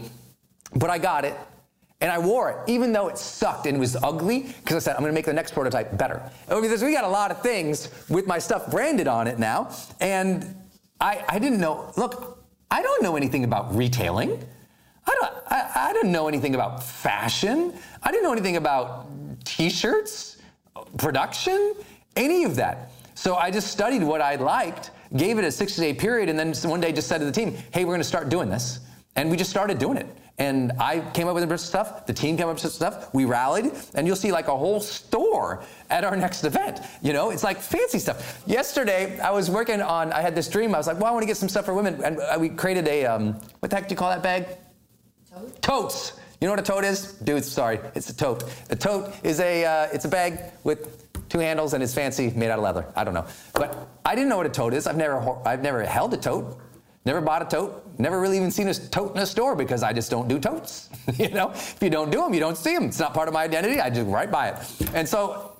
But 0.75 0.91
I 0.91 0.99
got 0.99 1.25
it, 1.25 1.35
and 2.03 2.11
I 2.11 2.19
wore 2.19 2.49
it, 2.51 2.57
even 2.67 2.91
though 2.91 3.07
it 3.07 3.17
sucked 3.17 3.65
and 3.65 3.77
it 3.77 3.79
was 3.79 3.95
ugly, 4.03 4.41
because 4.41 4.75
I 4.75 4.79
said, 4.79 4.97
I'm 4.97 5.01
gonna 5.01 5.13
make 5.13 5.23
the 5.23 5.31
next 5.31 5.53
prototype 5.53 5.97
better. 5.97 6.21
Because 6.49 6.83
we 6.83 6.91
got 6.91 7.05
a 7.05 7.07
lot 7.07 7.31
of 7.31 7.41
things 7.41 7.89
with 8.09 8.27
my 8.27 8.39
stuff 8.39 8.69
branded 8.69 9.07
on 9.07 9.25
it 9.25 9.39
now, 9.39 9.73
and 10.01 10.53
I, 10.99 11.23
I 11.29 11.39
didn't 11.39 11.61
know, 11.61 11.93
look, 11.95 12.43
I 12.69 12.81
don't 12.81 13.01
know 13.01 13.15
anything 13.15 13.45
about 13.45 13.73
retailing. 13.73 14.31
I, 15.07 15.15
don't, 15.21 15.33
I, 15.49 15.71
I 15.75 15.93
didn't 15.93 16.11
know 16.11 16.27
anything 16.27 16.55
about 16.55 16.83
fashion. 16.83 17.73
I 18.03 18.11
didn't 18.11 18.23
know 18.23 18.33
anything 18.33 18.57
about 18.57 19.07
t 19.45 19.69
shirts, 19.69 20.37
production 20.97 21.73
any 22.17 22.43
of 22.43 22.57
that. 22.57 22.91
So 23.15 23.35
I 23.35 23.49
just 23.49 23.71
studied 23.71 24.03
what 24.03 24.19
I 24.19 24.35
liked, 24.35 24.91
gave 25.15 25.37
it 25.37 25.45
a 25.45 25.51
60 25.51 25.81
day 25.81 25.93
period, 25.93 26.27
and 26.27 26.37
then 26.37 26.53
one 26.69 26.81
day 26.81 26.91
just 26.91 27.07
said 27.07 27.19
to 27.19 27.25
the 27.25 27.31
team, 27.31 27.55
hey, 27.71 27.85
we're 27.85 27.93
gonna 27.93 28.03
start 28.03 28.27
doing 28.27 28.49
this. 28.49 28.81
And 29.15 29.31
we 29.31 29.37
just 29.37 29.51
started 29.51 29.77
doing 29.77 29.97
it. 29.97 30.07
And 30.39 30.71
I 30.79 30.99
came 31.11 31.27
up 31.27 31.35
with 31.35 31.43
a 31.43 31.47
bunch 31.47 31.61
of 31.61 31.67
stuff, 31.67 32.07
the 32.07 32.13
team 32.13 32.37
came 32.37 32.47
up 32.47 32.55
with 32.55 32.61
some 32.61 32.71
stuff, 32.71 33.13
we 33.13 33.25
rallied, 33.25 33.71
and 33.93 34.07
you'll 34.07 34.15
see 34.15 34.31
like 34.31 34.47
a 34.47 34.57
whole 34.57 34.79
store 34.79 35.63
at 35.91 36.03
our 36.03 36.15
next 36.25 36.43
event. 36.43 36.79
You 37.03 37.13
know, 37.13 37.29
it's 37.29 37.43
like 37.43 37.59
fancy 37.59 37.99
stuff. 37.99 38.41
Yesterday, 38.47 39.19
I 39.19 39.29
was 39.29 39.51
working 39.51 39.81
on, 39.81 40.11
I 40.11 40.21
had 40.21 40.33
this 40.33 40.47
dream, 40.47 40.73
I 40.73 40.79
was 40.79 40.87
like, 40.87 40.97
well, 40.97 41.05
I 41.05 41.11
wanna 41.11 41.27
get 41.27 41.37
some 41.37 41.49
stuff 41.49 41.65
for 41.65 41.75
women. 41.75 42.03
And 42.03 42.19
uh, 42.19 42.37
we 42.39 42.49
created 42.49 42.87
a, 42.87 43.05
um, 43.05 43.33
what 43.59 43.69
the 43.69 43.75
heck 43.75 43.87
do 43.87 43.93
you 43.93 43.97
call 43.97 44.09
that 44.09 44.23
bag? 44.23 44.47
Tote. 45.31 45.61
Totes. 45.61 46.13
You 46.41 46.47
know 46.47 46.53
what 46.53 46.59
a 46.59 46.63
tote 46.63 46.83
is? 46.83 47.13
Dude, 47.13 47.45
sorry, 47.45 47.79
it's 47.93 48.09
a 48.09 48.15
tote. 48.15 48.43
A 48.69 48.75
tote 48.75 49.13
is 49.23 49.39
a, 49.39 49.63
uh, 49.63 49.87
it's 49.93 50.05
a 50.05 50.09
bag 50.09 50.39
with 50.63 51.03
two 51.29 51.39
handles, 51.39 51.73
and 51.73 51.81
it's 51.81 51.93
fancy, 51.93 52.31
made 52.31 52.49
out 52.49 52.59
of 52.59 52.63
leather. 52.63 52.85
I 52.95 53.03
don't 53.03 53.13
know. 53.13 53.25
But 53.53 53.87
I 54.03 54.13
didn't 54.13 54.29
know 54.29 54.37
what 54.37 54.45
a 54.45 54.49
tote 54.49 54.73
is. 54.73 54.87
I've 54.87 54.97
never, 54.97 55.37
I've 55.47 55.61
never 55.61 55.83
held 55.83 56.13
a 56.13 56.17
tote. 56.17 56.59
Never 57.05 57.19
bought 57.19 57.41
a 57.41 57.45
tote. 57.45 57.99
Never 57.99 58.21
really 58.21 58.37
even 58.37 58.49
seen 58.49 58.67
a 58.69 58.73
tote 58.73 59.15
in 59.15 59.21
a 59.21 59.25
store 59.25 59.55
because 59.55 59.83
I 59.83 59.91
just 59.91 60.09
don't 60.09 60.27
do 60.27 60.39
totes. 60.39 60.89
you 61.17 61.29
know, 61.29 61.51
if 61.51 61.77
you 61.81 61.89
don't 61.89 62.09
do 62.09 62.21
them, 62.21 62.33
you 62.33 62.39
don't 62.39 62.57
see 62.57 62.73
them. 62.73 62.85
It's 62.85 62.99
not 62.99 63.13
part 63.13 63.27
of 63.27 63.33
my 63.33 63.43
identity. 63.43 63.81
I 63.81 63.89
just 63.89 64.07
right 64.07 64.31
by 64.31 64.49
it. 64.49 64.91
And 64.93 65.07
so, 65.07 65.57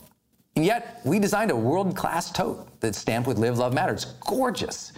and 0.56 0.64
yet 0.64 1.02
we 1.04 1.20
designed 1.20 1.52
a 1.52 1.56
world-class 1.56 2.32
tote 2.32 2.80
that's 2.80 2.98
stamped 2.98 3.28
with 3.28 3.38
"Live, 3.38 3.58
Love, 3.58 3.74
Matter." 3.74 3.94
It's 3.94 4.06
gorgeous. 4.06 4.94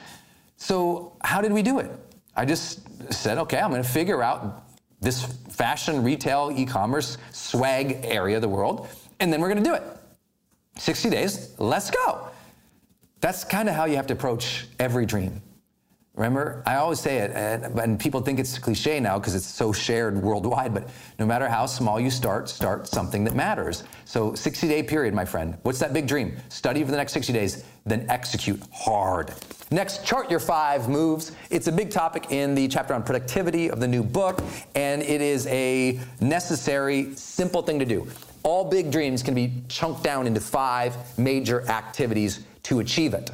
So 0.57 1.13
how 1.23 1.41
did 1.41 1.51
we 1.51 1.61
do 1.61 1.79
it? 1.79 1.91
I 2.35 2.45
just 2.45 3.13
said, 3.13 3.37
okay, 3.37 3.59
I'm 3.59 3.69
going 3.69 3.81
to 3.81 3.87
figure 3.87 4.21
out 4.21 4.63
this 4.99 5.23
fashion, 5.49 6.03
retail, 6.03 6.51
e-commerce, 6.53 7.17
swag 7.31 7.99
area 8.03 8.37
of 8.37 8.41
the 8.41 8.49
world, 8.49 8.87
and 9.19 9.31
then 9.31 9.39
we're 9.41 9.49
going 9.49 9.63
to 9.63 9.69
do 9.69 9.75
it. 9.75 9.83
60 10.77 11.09
days. 11.09 11.53
Let's 11.57 11.89
go. 11.89 12.29
That's 13.21 13.43
kind 13.43 13.69
of 13.69 13.75
how 13.75 13.85
you 13.85 13.95
have 13.95 14.07
to 14.07 14.13
approach 14.13 14.67
every 14.79 15.05
dream. 15.05 15.41
Remember, 16.15 16.63
I 16.65 16.75
always 16.75 17.01
say 17.01 17.17
it, 17.17 17.31
and, 17.31 17.77
and 17.77 17.99
people 17.99 18.21
think 18.21 18.39
it's 18.39 18.57
cliche 18.57 19.01
now 19.01 19.19
because 19.19 19.35
it's 19.35 19.45
so 19.45 19.73
shared 19.73 20.15
worldwide, 20.21 20.73
but 20.73 20.87
no 21.19 21.25
matter 21.25 21.49
how 21.49 21.65
small 21.65 21.99
you 21.99 22.09
start, 22.09 22.47
start 22.47 22.87
something 22.87 23.25
that 23.25 23.35
matters. 23.35 23.83
So, 24.05 24.33
60 24.33 24.69
day 24.69 24.81
period, 24.81 25.13
my 25.13 25.25
friend. 25.25 25.57
What's 25.63 25.79
that 25.79 25.91
big 25.91 26.07
dream? 26.07 26.37
Study 26.47 26.85
for 26.85 26.91
the 26.91 26.95
next 26.97 27.11
60 27.11 27.33
days, 27.33 27.65
then 27.85 28.05
execute 28.09 28.61
hard. 28.71 29.33
Next, 29.71 30.05
chart 30.05 30.31
your 30.31 30.39
five 30.39 30.87
moves. 30.87 31.33
It's 31.49 31.67
a 31.67 31.71
big 31.71 31.89
topic 31.89 32.31
in 32.31 32.55
the 32.55 32.69
chapter 32.69 32.93
on 32.93 33.03
productivity 33.03 33.69
of 33.69 33.81
the 33.81 33.87
new 33.87 34.03
book, 34.03 34.41
and 34.73 35.01
it 35.01 35.19
is 35.19 35.47
a 35.47 35.99
necessary, 36.21 37.13
simple 37.15 37.61
thing 37.61 37.77
to 37.79 37.85
do. 37.85 38.07
All 38.43 38.63
big 38.63 38.89
dreams 38.89 39.21
can 39.21 39.33
be 39.33 39.63
chunked 39.67 40.03
down 40.03 40.27
into 40.27 40.39
five 40.39 40.95
major 41.17 41.67
activities 41.67 42.45
to 42.63 42.79
achieve 42.79 43.13
it. 43.13 43.31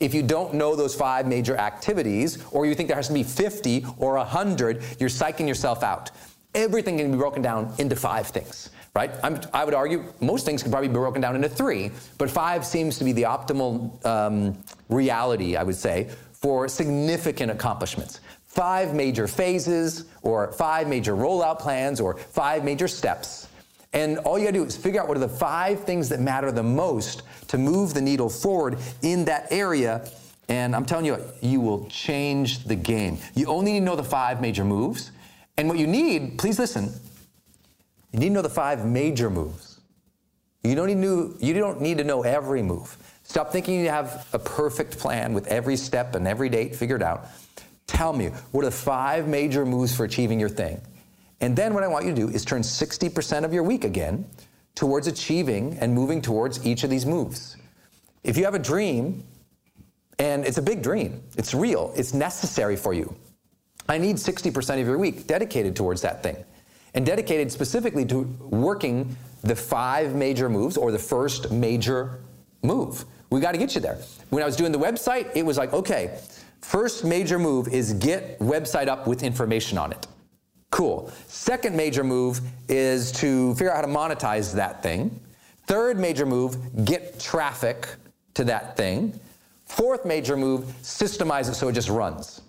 If 0.00 0.14
you 0.14 0.22
don't 0.22 0.54
know 0.54 0.76
those 0.76 0.94
five 0.94 1.26
major 1.26 1.56
activities, 1.56 2.44
or 2.50 2.66
you 2.66 2.74
think 2.74 2.88
there 2.88 2.96
has 2.96 3.08
to 3.08 3.14
be 3.14 3.22
50 3.22 3.86
or 3.98 4.14
100, 4.16 4.82
you're 4.98 5.08
psyching 5.08 5.46
yourself 5.46 5.82
out. 5.82 6.10
Everything 6.54 6.98
can 6.98 7.10
be 7.10 7.18
broken 7.18 7.42
down 7.42 7.72
into 7.78 7.96
five 7.96 8.28
things, 8.28 8.70
right? 8.94 9.10
I'm, 9.22 9.40
i 9.52 9.64
would 9.64 9.74
argue 9.74 10.04
most 10.20 10.46
things 10.46 10.62
can 10.62 10.70
probably 10.70 10.88
be 10.88 10.94
broken 10.94 11.20
down 11.20 11.34
into 11.34 11.48
three, 11.48 11.90
but 12.18 12.30
five 12.30 12.64
seems 12.64 12.98
to 12.98 13.04
be 13.04 13.12
the 13.12 13.22
optimal 13.22 14.04
um, 14.06 14.56
reality, 14.88 15.56
I 15.56 15.62
would 15.62 15.76
say, 15.76 16.10
for 16.32 16.68
significant 16.68 17.50
accomplishments. 17.50 18.20
Five 18.46 18.94
major 18.94 19.26
phases, 19.26 20.04
or 20.22 20.52
five 20.52 20.86
major 20.86 21.14
rollout 21.14 21.58
plans, 21.58 22.00
or 22.00 22.16
five 22.16 22.64
major 22.64 22.86
steps. 22.86 23.43
And 23.94 24.18
all 24.18 24.38
you 24.38 24.44
gotta 24.44 24.58
do 24.58 24.64
is 24.64 24.76
figure 24.76 25.00
out 25.00 25.08
what 25.08 25.16
are 25.16 25.20
the 25.20 25.28
five 25.28 25.84
things 25.84 26.08
that 26.08 26.20
matter 26.20 26.50
the 26.50 26.62
most 26.64 27.22
to 27.48 27.56
move 27.56 27.94
the 27.94 28.00
needle 28.00 28.28
forward 28.28 28.78
in 29.02 29.24
that 29.26 29.46
area. 29.50 30.10
And 30.48 30.74
I'm 30.74 30.84
telling 30.84 31.06
you, 31.06 31.18
you 31.40 31.60
will 31.60 31.86
change 31.86 32.64
the 32.64 32.74
game. 32.74 33.18
You 33.34 33.46
only 33.46 33.72
need 33.72 33.78
to 33.78 33.84
know 33.84 33.96
the 33.96 34.04
five 34.04 34.40
major 34.40 34.64
moves. 34.64 35.12
And 35.56 35.68
what 35.68 35.78
you 35.78 35.86
need, 35.86 36.38
please 36.38 36.58
listen, 36.58 36.92
you 38.12 38.18
need 38.18 38.28
to 38.28 38.34
know 38.34 38.42
the 38.42 38.50
five 38.50 38.84
major 38.84 39.30
moves. 39.30 39.80
You 40.64 40.74
don't 40.74 40.88
need 40.88 41.02
to, 41.02 41.36
you 41.40 41.54
don't 41.54 41.80
need 41.80 41.98
to 41.98 42.04
know 42.04 42.22
every 42.22 42.62
move. 42.62 42.96
Stop 43.22 43.52
thinking 43.52 43.80
you 43.80 43.88
have 43.90 44.26
a 44.32 44.38
perfect 44.38 44.98
plan 44.98 45.32
with 45.34 45.46
every 45.46 45.76
step 45.76 46.14
and 46.14 46.26
every 46.26 46.48
date 46.48 46.74
figured 46.74 47.02
out. 47.02 47.26
Tell 47.86 48.12
me, 48.12 48.28
what 48.50 48.62
are 48.62 48.66
the 48.66 48.70
five 48.70 49.28
major 49.28 49.64
moves 49.64 49.94
for 49.94 50.04
achieving 50.04 50.40
your 50.40 50.48
thing? 50.48 50.80
And 51.40 51.56
then 51.56 51.74
what 51.74 51.82
I 51.82 51.88
want 51.88 52.04
you 52.04 52.14
to 52.14 52.16
do 52.16 52.28
is 52.28 52.44
turn 52.44 52.62
60% 52.62 53.44
of 53.44 53.52
your 53.52 53.62
week 53.62 53.84
again 53.84 54.24
towards 54.74 55.06
achieving 55.06 55.76
and 55.78 55.94
moving 55.94 56.20
towards 56.20 56.64
each 56.66 56.84
of 56.84 56.90
these 56.90 57.06
moves. 57.06 57.56
If 58.22 58.36
you 58.36 58.44
have 58.44 58.54
a 58.54 58.58
dream, 58.58 59.24
and 60.18 60.44
it's 60.44 60.58
a 60.58 60.62
big 60.62 60.82
dream, 60.82 61.22
it's 61.36 61.54
real, 61.54 61.92
it's 61.96 62.14
necessary 62.14 62.76
for 62.76 62.94
you. 62.94 63.14
I 63.88 63.98
need 63.98 64.16
60% 64.16 64.80
of 64.80 64.86
your 64.86 64.98
week 64.98 65.26
dedicated 65.26 65.76
towards 65.76 66.00
that 66.02 66.22
thing 66.22 66.36
and 66.94 67.04
dedicated 67.04 67.50
specifically 67.50 68.04
to 68.06 68.22
working 68.40 69.16
the 69.42 69.54
five 69.54 70.14
major 70.14 70.48
moves 70.48 70.76
or 70.76 70.92
the 70.92 70.98
first 70.98 71.50
major 71.50 72.20
move. 72.62 73.04
We 73.30 73.40
got 73.40 73.52
to 73.52 73.58
get 73.58 73.74
you 73.74 73.80
there. 73.80 73.98
When 74.30 74.42
I 74.42 74.46
was 74.46 74.56
doing 74.56 74.72
the 74.72 74.78
website, 74.78 75.34
it 75.34 75.44
was 75.44 75.58
like, 75.58 75.72
okay, 75.72 76.18
first 76.60 77.04
major 77.04 77.38
move 77.38 77.68
is 77.68 77.92
get 77.94 78.38
website 78.38 78.88
up 78.88 79.06
with 79.06 79.22
information 79.22 79.76
on 79.76 79.92
it. 79.92 80.06
Cool. 80.74 81.08
Second 81.28 81.76
major 81.76 82.02
move 82.02 82.40
is 82.68 83.12
to 83.12 83.54
figure 83.54 83.72
out 83.72 83.76
how 83.76 83.82
to 83.82 83.86
monetize 83.86 84.52
that 84.54 84.82
thing. 84.82 85.20
Third 85.68 86.00
major 86.00 86.26
move, 86.26 86.84
get 86.84 87.20
traffic 87.20 87.86
to 88.34 88.42
that 88.42 88.76
thing. 88.76 89.16
Fourth 89.66 90.04
major 90.04 90.36
move, 90.36 90.64
systemize 90.82 91.48
it 91.48 91.54
so 91.54 91.68
it 91.68 91.74
just 91.74 91.88
runs. 91.88 92.40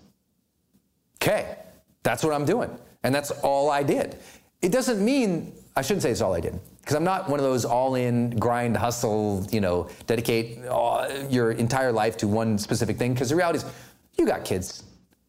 Okay, 1.22 1.54
that's 2.02 2.24
what 2.24 2.34
I'm 2.34 2.44
doing. 2.44 2.76
And 3.04 3.14
that's 3.14 3.30
all 3.30 3.70
I 3.70 3.84
did. 3.84 4.18
It 4.60 4.72
doesn't 4.72 5.04
mean, 5.04 5.52
I 5.76 5.82
shouldn't 5.82 6.02
say 6.02 6.10
it's 6.10 6.20
all 6.20 6.34
I 6.34 6.40
did, 6.40 6.58
because 6.80 6.96
I'm 6.96 7.04
not 7.04 7.30
one 7.30 7.38
of 7.38 7.44
those 7.44 7.64
all 7.64 7.94
in, 7.94 8.30
grind, 8.30 8.76
hustle, 8.76 9.46
you 9.52 9.60
know, 9.60 9.88
dedicate 10.08 10.66
all, 10.66 11.08
your 11.30 11.52
entire 11.52 11.92
life 11.92 12.16
to 12.16 12.26
one 12.26 12.58
specific 12.58 12.96
thing. 12.96 13.14
Because 13.14 13.28
the 13.28 13.36
reality 13.36 13.60
is, 13.60 13.64
you 14.18 14.26
got 14.26 14.44
kids, 14.44 14.82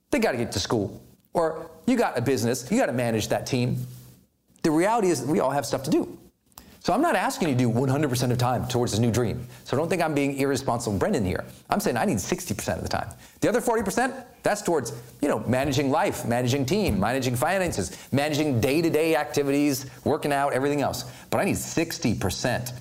they 0.09 0.17
got 0.17 0.31
to 0.31 0.37
get 0.39 0.51
to 0.53 0.59
school. 0.59 0.99
Or 1.33 1.69
you 1.87 1.97
got 1.97 2.17
a 2.17 2.21
business, 2.21 2.69
you 2.69 2.77
got 2.77 2.85
to 2.85 2.93
manage 2.93 3.29
that 3.29 3.47
team. 3.47 3.77
The 4.61 4.69
reality 4.71 5.09
is 5.09 5.23
we 5.23 5.39
all 5.39 5.51
have 5.51 5.65
stuff 5.65 5.83
to 5.83 5.89
do. 5.89 6.17
So 6.81 6.93
I'm 6.93 7.01
not 7.01 7.15
asking 7.15 7.49
you 7.49 7.55
to 7.55 7.59
do 7.59 7.69
100% 7.69 8.31
of 8.31 8.37
time 8.37 8.65
towards 8.67 8.91
this 8.93 8.99
new 8.99 9.11
dream. 9.11 9.45
So 9.65 9.75
don't 9.75 9.89
think 9.89 10.01
I'm 10.01 10.13
being 10.13 10.37
irresponsible 10.37 10.97
Brendon 10.97 11.25
here. 11.25 11.43
I'm 11.69 11.79
saying 11.79 11.97
I 11.97 12.05
need 12.05 12.17
60% 12.17 12.77
of 12.77 12.81
the 12.81 12.87
time. 12.87 13.09
The 13.41 13.49
other 13.49 13.59
40%, 13.59 14.23
that's 14.43 14.61
towards, 14.61 14.93
you 15.21 15.27
know, 15.27 15.39
managing 15.39 15.91
life, 15.91 16.25
managing 16.25 16.65
team, 16.65 16.97
managing 16.97 17.35
finances, 17.35 17.97
managing 18.13 18.61
day-to-day 18.61 19.17
activities, 19.17 19.87
working 20.05 20.31
out, 20.31 20.53
everything 20.53 20.81
else. 20.81 21.11
But 21.29 21.41
I 21.41 21.43
need 21.43 21.55
60% 21.55 22.71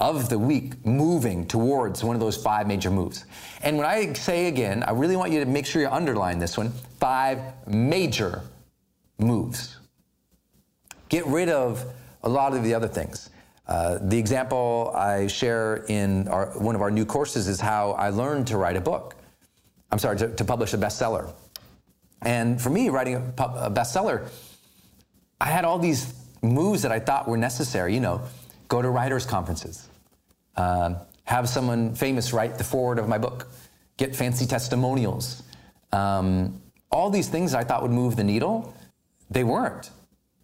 of 0.00 0.30
the 0.30 0.38
week 0.38 0.84
moving 0.84 1.46
towards 1.46 2.02
one 2.02 2.16
of 2.16 2.20
those 2.20 2.36
five 2.36 2.66
major 2.66 2.90
moves. 2.90 3.26
And 3.62 3.76
when 3.76 3.86
I 3.86 4.12
say 4.14 4.46
again, 4.48 4.82
I 4.82 4.92
really 4.92 5.14
want 5.14 5.30
you 5.30 5.40
to 5.40 5.46
make 5.46 5.66
sure 5.66 5.82
you 5.82 5.88
underline 5.88 6.38
this 6.38 6.56
one 6.56 6.72
five 6.98 7.38
major 7.66 8.42
moves. 9.18 9.76
Get 11.10 11.26
rid 11.26 11.50
of 11.50 11.84
a 12.22 12.28
lot 12.28 12.54
of 12.54 12.64
the 12.64 12.74
other 12.74 12.88
things. 12.88 13.30
Uh, 13.68 13.98
the 14.00 14.18
example 14.18 14.92
I 14.96 15.26
share 15.26 15.84
in 15.88 16.26
our, 16.28 16.58
one 16.58 16.74
of 16.74 16.80
our 16.80 16.90
new 16.90 17.04
courses 17.04 17.46
is 17.46 17.60
how 17.60 17.92
I 17.92 18.08
learned 18.08 18.46
to 18.48 18.56
write 18.56 18.76
a 18.76 18.80
book. 18.80 19.14
I'm 19.92 19.98
sorry, 19.98 20.16
to, 20.18 20.34
to 20.34 20.44
publish 20.44 20.72
a 20.72 20.78
bestseller. 20.78 21.32
And 22.22 22.60
for 22.60 22.70
me, 22.70 22.88
writing 22.88 23.16
a, 23.16 23.42
a 23.42 23.70
bestseller, 23.70 24.28
I 25.40 25.46
had 25.46 25.64
all 25.64 25.78
these 25.78 26.14
moves 26.42 26.82
that 26.82 26.92
I 26.92 27.00
thought 27.00 27.28
were 27.28 27.36
necessary. 27.36 27.94
You 27.94 28.00
know, 28.00 28.22
go 28.68 28.80
to 28.82 28.88
writers' 28.88 29.26
conferences, 29.26 29.88
uh, 30.56 30.94
have 31.24 31.48
someone 31.48 31.94
famous 31.94 32.32
write 32.32 32.58
the 32.58 32.64
foreword 32.64 32.98
of 32.98 33.08
my 33.08 33.18
book, 33.18 33.48
get 33.96 34.14
fancy 34.16 34.46
testimonials. 34.46 35.42
Um, 35.92 36.60
all 36.90 37.10
these 37.10 37.28
things 37.28 37.54
I 37.54 37.64
thought 37.64 37.82
would 37.82 37.90
move 37.90 38.16
the 38.16 38.24
needle, 38.24 38.74
they 39.30 39.44
weren't. 39.44 39.90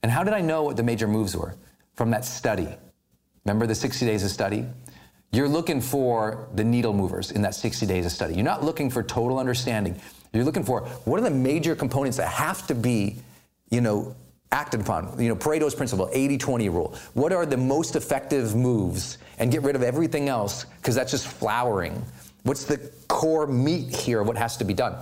And 0.03 0.13
how 0.13 0.23
did 0.23 0.33
I 0.33 0.41
know 0.41 0.63
what 0.63 0.77
the 0.77 0.83
major 0.83 1.09
moves 1.09 1.37
were? 1.37 1.57
From 1.95 2.11
that 2.11 2.25
study. 2.25 2.69
Remember 3.45 3.67
the 3.67 3.75
60 3.75 4.07
days 4.07 4.23
of 4.23 4.31
study? 4.31 4.65
You're 5.33 5.49
looking 5.49 5.81
for 5.81 6.49
the 6.55 6.65
needle 6.65 6.93
movers 6.93 7.33
in 7.33 7.43
that 7.43 7.55
60 7.55 7.85
days 7.87 8.07
of 8.07 8.13
study. 8.13 8.35
You're 8.35 8.45
not 8.45 8.63
looking 8.63 8.91
for 8.91 9.03
total 9.03 9.39
understanding. 9.39 10.01
You're 10.33 10.45
looking 10.45 10.65
for 10.65 10.83
what 11.05 11.19
are 11.19 11.23
the 11.23 11.31
major 11.31 11.75
components 11.75 12.17
that 12.19 12.29
have 12.29 12.67
to 12.69 12.75
be, 12.75 13.17
you 13.71 13.81
know, 13.81 14.15
acted 14.53 14.81
upon. 14.81 15.21
You 15.21 15.29
know, 15.29 15.37
Pareto's 15.37 15.75
principle, 15.75 16.09
80-20 16.15 16.73
rule. 16.73 16.95
What 17.15 17.33
are 17.33 17.45
the 17.45 17.57
most 17.57 17.97
effective 17.97 18.55
moves 18.55 19.19
and 19.39 19.53
get 19.53 19.63
rid 19.63 19.77
of 19.77 19.83
everything 19.83 20.29
else 20.29 20.65
because 20.81 20.95
that's 20.95 21.11
just 21.11 21.27
flowering. 21.27 22.05
What's 22.43 22.65
the 22.65 22.79
core 23.09 23.47
meat 23.47 23.95
here 23.95 24.21
of 24.21 24.29
what 24.29 24.37
has 24.37 24.57
to 24.59 24.65
be 24.65 24.75
done? 24.75 24.97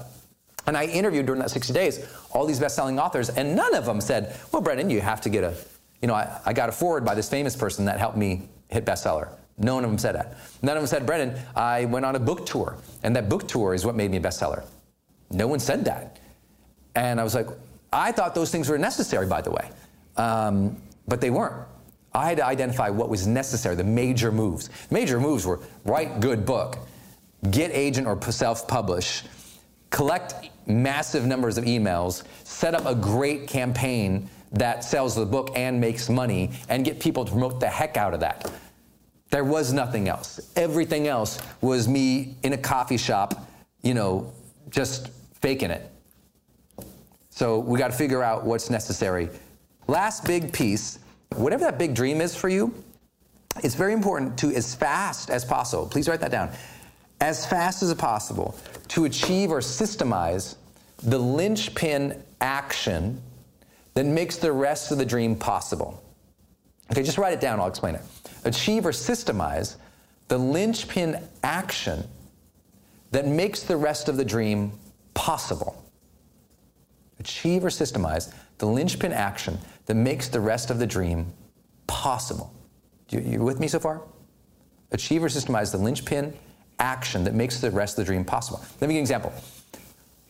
And 0.67 0.77
I 0.77 0.87
interviewed 0.87 1.27
during 1.27 1.41
that 1.41 1.51
60 1.51 1.73
days 1.73 2.07
all 2.31 2.47
these 2.47 2.59
best-selling 2.59 2.99
authors, 2.99 3.29
and 3.29 3.55
none 3.55 3.75
of 3.75 3.85
them 3.85 4.01
said, 4.01 4.39
well, 4.51 4.63
Brendon, 4.63 4.89
you 4.89 5.01
have 5.01 5.21
to 5.23 5.29
get 5.29 5.45
a, 5.45 5.55
you 6.01 6.09
know, 6.09 6.15
I, 6.15 6.41
I 6.47 6.53
got 6.53 6.69
a 6.69 6.73
forward 6.73 7.05
by 7.05 7.15
this 7.15 7.29
famous 7.29 7.55
person 7.55 7.85
that 7.85 7.99
helped 7.99 8.17
me 8.17 8.49
hit 8.69 8.85
bestseller. 8.85 9.29
None 9.59 9.85
of 9.85 9.91
them 9.91 9.99
said 9.99 10.15
that. 10.17 10.37
None 10.63 10.77
of 10.77 10.83
them 10.83 10.89
said, 10.89 11.07
Brendon, 11.07 11.39
I 11.55 11.85
went 11.85 12.05
on 12.05 12.17
a 12.17 12.19
book 12.19 12.47
tour, 12.47 12.77
and 13.03 13.15
that 13.15 13.29
book 13.29 13.47
tour 13.47 13.75
is 13.75 13.85
what 13.85 13.95
made 13.95 14.11
me 14.11 14.17
a 14.17 14.21
bestseller. 14.21 14.65
No 15.31 15.47
one 15.47 15.61
said 15.61 15.85
that. 15.85 16.19
And 16.97 17.21
I 17.21 17.25
was 17.25 17.35
like, 17.35 17.47
I 17.93 18.11
thought 18.11 18.35
those 18.35 18.51
things 18.51 18.69
were 18.69 18.79
necessary, 18.79 19.27
by 19.27 19.41
the 19.41 19.51
way, 19.51 19.71
um, 20.17 20.77
but 21.07 21.21
they 21.21 21.31
weren't. 21.31 21.67
I 22.15 22.29
had 22.29 22.37
to 22.37 22.47
identify 22.47 22.91
what 22.91 23.09
was 23.09 23.27
necessary, 23.27 23.75
the 23.75 23.85
major 23.85 24.31
moves. 24.31 24.71
Major 24.91 25.19
moves 25.19 25.47
were 25.47 25.61
write 25.85 26.21
good 26.21 26.47
book, 26.47 26.79
get 27.51 27.73
agent 27.73 28.07
or 28.07 28.21
self-publish, 28.31 29.25
collect 29.91 30.51
massive 30.67 31.27
numbers 31.27 31.59
of 31.59 31.65
emails, 31.65 32.23
set 32.45 32.75
up 32.75 32.87
a 32.87 32.95
great 32.95 33.49
campaign 33.49 34.29
that 34.53 34.85
sells 34.85 35.17
the 35.17 35.27
book 35.27 35.51
and 35.57 35.81
makes 35.81 36.09
money, 36.09 36.51
and 36.69 36.85
get 36.85 37.01
people 37.01 37.25
to 37.25 37.31
promote 37.33 37.59
the 37.59 37.69
heck 37.69 37.97
out 37.97 38.15
of 38.15 38.21
that. 38.21 38.51
There 39.31 39.43
was 39.43 39.73
nothing 39.73 40.09
else. 40.09 40.53
Everything 40.55 41.09
else 41.09 41.41
was 41.61 41.89
me 41.89 42.37
in 42.45 42.53
a 42.53 42.57
coffee 42.59 42.97
shop, 42.97 43.49
you 43.83 43.95
know, 43.95 44.33
just 44.71 45.09
faking 45.41 45.71
it 45.71 45.91
So 47.31 47.59
we 47.59 47.81
got 47.81 47.91
to 47.91 47.97
figure 47.97 48.23
out 48.23 48.45
what's 48.45 48.71
necessary. 48.71 49.29
Last 49.89 50.25
big 50.25 50.53
piece, 50.53 51.01
whatever 51.37 51.65
that 51.65 51.79
big 51.79 51.95
dream 51.95 52.21
is 52.21 52.35
for 52.35 52.49
you, 52.49 52.75
it's 53.63 53.75
very 53.75 53.93
important 53.93 54.39
to, 54.39 54.55
as 54.55 54.75
fast 54.75 55.31
as 55.31 55.45
possible, 55.45 55.87
please 55.87 56.09
write 56.09 56.21
that 56.21 56.31
down, 56.31 56.51
as 57.21 57.47
fast 57.47 57.83
as 57.83 57.95
possible, 57.95 58.57
to 58.89 59.05
achieve 59.05 59.51
or 59.51 59.61
systemize 59.61 60.57
the 60.99 61.19
linchpin 61.19 62.23
action 62.41 63.21
that 63.95 64.07
makes 64.07 64.37
the 64.37 64.51
rest 64.51 64.91
of 64.91 64.99
the 64.99 65.05
dream 65.05 65.37
possible. 65.37 66.03
Okay, 66.91 67.03
just 67.03 67.19
write 67.19 67.33
it 67.33 67.41
down, 67.41 67.61
I'll 67.61 67.69
explain 67.69 67.95
it. 67.95 68.03
Achieve 68.45 68.85
or 68.85 68.91
systemize 68.91 69.77
the 70.29 70.39
linchpin 70.39 71.19
action 71.43 72.05
that 73.13 73.27
makes 73.27 73.63
the 73.63 73.77
rest 73.77 74.09
of 74.09 74.17
the 74.17 74.25
dream 74.25 74.73
possible. 75.15 75.83
Achieve 77.21 77.65
or 77.65 77.69
systemize 77.69 78.33
the 78.59 78.67
linchpin 78.67 79.13
action 79.13 79.59
that 79.87 79.95
makes 79.95 80.29
the 80.29 80.41
rest 80.41 80.71
of 80.71 80.79
the 80.79 80.87
dream 80.87 81.33
possible. 81.87 82.53
You, 83.11 83.21
you 83.21 83.41
with 83.41 83.61
me 83.61 83.69
so 83.69 83.79
far? 83.79 84.03
Achieve 84.93 85.23
or 85.25 85.29
systemize 85.29 85.73
the 85.73 85.79
linchpin 85.79 86.35
action 86.79 87.25
that 87.25 87.35
makes 87.35 87.61
the 87.61 87.71
rest 87.71 87.99
of 87.99 88.05
the 88.05 88.11
dream 88.11 88.25
possible. 88.25 88.61
Let 88.81 88.89
me 88.89 88.89
give 88.89 88.93
you 88.93 88.99
an 88.99 89.03
example. 89.03 89.33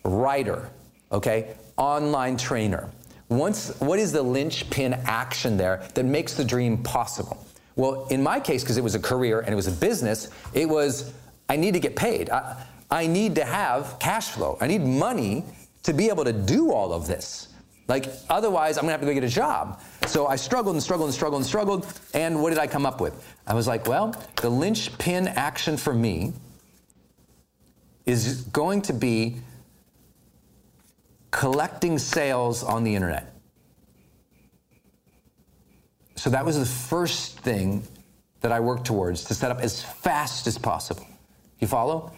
Writer, 0.05 0.71
okay? 1.13 1.55
Online 1.77 2.37
trainer. 2.37 2.91
Once, 3.29 3.79
what 3.81 3.99
is 3.99 4.13
the 4.13 4.23
linchpin 4.23 4.95
action 5.05 5.57
there 5.57 5.83
that 5.95 6.05
makes 6.05 6.35
the 6.35 6.45
dream 6.45 6.83
possible? 6.83 7.45
Well, 7.77 8.07
in 8.09 8.23
my 8.23 8.39
case, 8.39 8.63
because 8.63 8.77
it 8.77 8.85
was 8.85 8.95
a 8.95 9.01
career 9.01 9.41
and 9.41 9.51
it 9.51 9.57
was 9.57 9.67
a 9.67 9.73
business, 9.73 10.29
it 10.53 10.69
was 10.69 11.13
I 11.49 11.57
need 11.57 11.75
to 11.75 11.81
get 11.81 11.97
paid. 11.97 12.31
I, 12.31 12.65
I 12.91 13.07
need 13.07 13.35
to 13.37 13.45
have 13.45 13.99
cash 13.99 14.31
flow. 14.31 14.57
I 14.61 14.67
need 14.67 14.83
money 14.83 15.45
to 15.83 15.93
be 15.93 16.09
able 16.09 16.25
to 16.25 16.33
do 16.33 16.73
all 16.73 16.93
of 16.93 17.07
this. 17.07 17.49
Like, 17.87 18.07
otherwise, 18.31 18.77
I'm 18.77 18.83
gonna 18.83 18.93
have 18.93 19.01
to 19.01 19.07
go 19.07 19.13
get 19.13 19.25
a 19.25 19.29
job. 19.29 19.81
So 20.07 20.27
I 20.27 20.37
struggled 20.37 20.75
and 20.75 20.83
struggled 20.83 21.09
and 21.09 21.15
struggled 21.15 21.41
and 21.41 21.47
struggled. 21.47 21.87
And 22.15 22.43
what 22.43 22.51
did 22.51 22.59
I 22.59 22.67
come 22.67 22.87
up 22.87 23.01
with? 23.01 23.15
I 23.47 23.55
was 23.55 23.67
like, 23.67 23.87
well, 23.87 24.15
the 24.37 24.49
linchpin 24.49 25.29
action 25.29 25.77
for 25.77 25.93
me 25.93 26.33
is 28.07 28.43
going 28.53 28.83
to 28.83 28.93
be 28.93 29.37
collecting 31.31 31.99
sales 31.99 32.63
on 32.63 32.85
the 32.85 32.95
internet. 32.95 33.35
So 36.15 36.31
that 36.31 36.45
was 36.45 36.59
the 36.59 36.65
first 36.65 37.41
thing 37.41 37.83
that 38.41 38.53
I 38.53 38.61
worked 38.61 38.87
towards 38.87 39.25
to 39.25 39.35
set 39.35 39.51
up 39.51 39.61
as 39.61 39.83
fast 39.83 40.47
as 40.47 40.57
possible. 40.57 41.07
You 41.59 41.67
follow? 41.67 42.13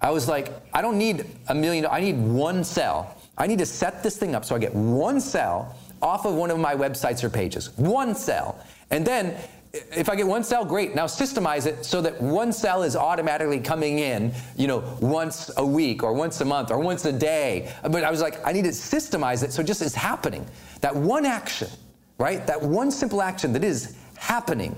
I 0.00 0.10
was 0.10 0.28
like, 0.28 0.50
I 0.72 0.82
don't 0.82 0.98
need 0.98 1.26
a 1.48 1.54
million, 1.54 1.86
I 1.90 2.00
need 2.00 2.18
one 2.18 2.64
sale. 2.64 3.14
I 3.38 3.46
need 3.46 3.58
to 3.58 3.66
set 3.66 4.02
this 4.02 4.16
thing 4.16 4.34
up 4.34 4.44
so 4.44 4.54
I 4.54 4.58
get 4.58 4.74
one 4.74 5.20
sale 5.20 5.74
off 6.02 6.24
of 6.26 6.34
one 6.34 6.50
of 6.50 6.58
my 6.58 6.74
websites 6.74 7.22
or 7.24 7.30
pages. 7.30 7.76
One 7.76 8.14
sale. 8.14 8.58
And 8.90 9.06
then 9.06 9.36
if 9.72 10.08
I 10.08 10.16
get 10.16 10.26
one 10.26 10.42
cell, 10.42 10.64
great. 10.64 10.94
Now 10.94 11.06
systemize 11.06 11.66
it 11.66 11.84
so 11.84 12.00
that 12.02 12.20
one 12.20 12.52
cell 12.52 12.82
is 12.82 12.96
automatically 12.96 13.60
coming 13.60 14.00
in, 14.00 14.32
you 14.56 14.66
know, 14.66 14.82
once 15.00 15.50
a 15.56 15.64
week 15.64 16.02
or 16.02 16.12
once 16.12 16.40
a 16.40 16.44
month 16.44 16.70
or 16.70 16.80
once 16.80 17.04
a 17.04 17.12
day. 17.12 17.72
But 17.82 18.02
I 18.02 18.10
was 18.10 18.20
like, 18.20 18.44
I 18.46 18.52
need 18.52 18.64
to 18.64 18.70
systemize 18.70 19.44
it 19.44 19.52
so 19.52 19.62
it 19.62 19.66
just 19.66 19.82
is 19.82 19.94
happening. 19.94 20.44
That 20.80 20.94
one 20.94 21.24
action, 21.24 21.68
right? 22.18 22.44
That 22.46 22.60
one 22.60 22.90
simple 22.90 23.22
action 23.22 23.52
that 23.52 23.62
is 23.62 23.96
happening. 24.16 24.74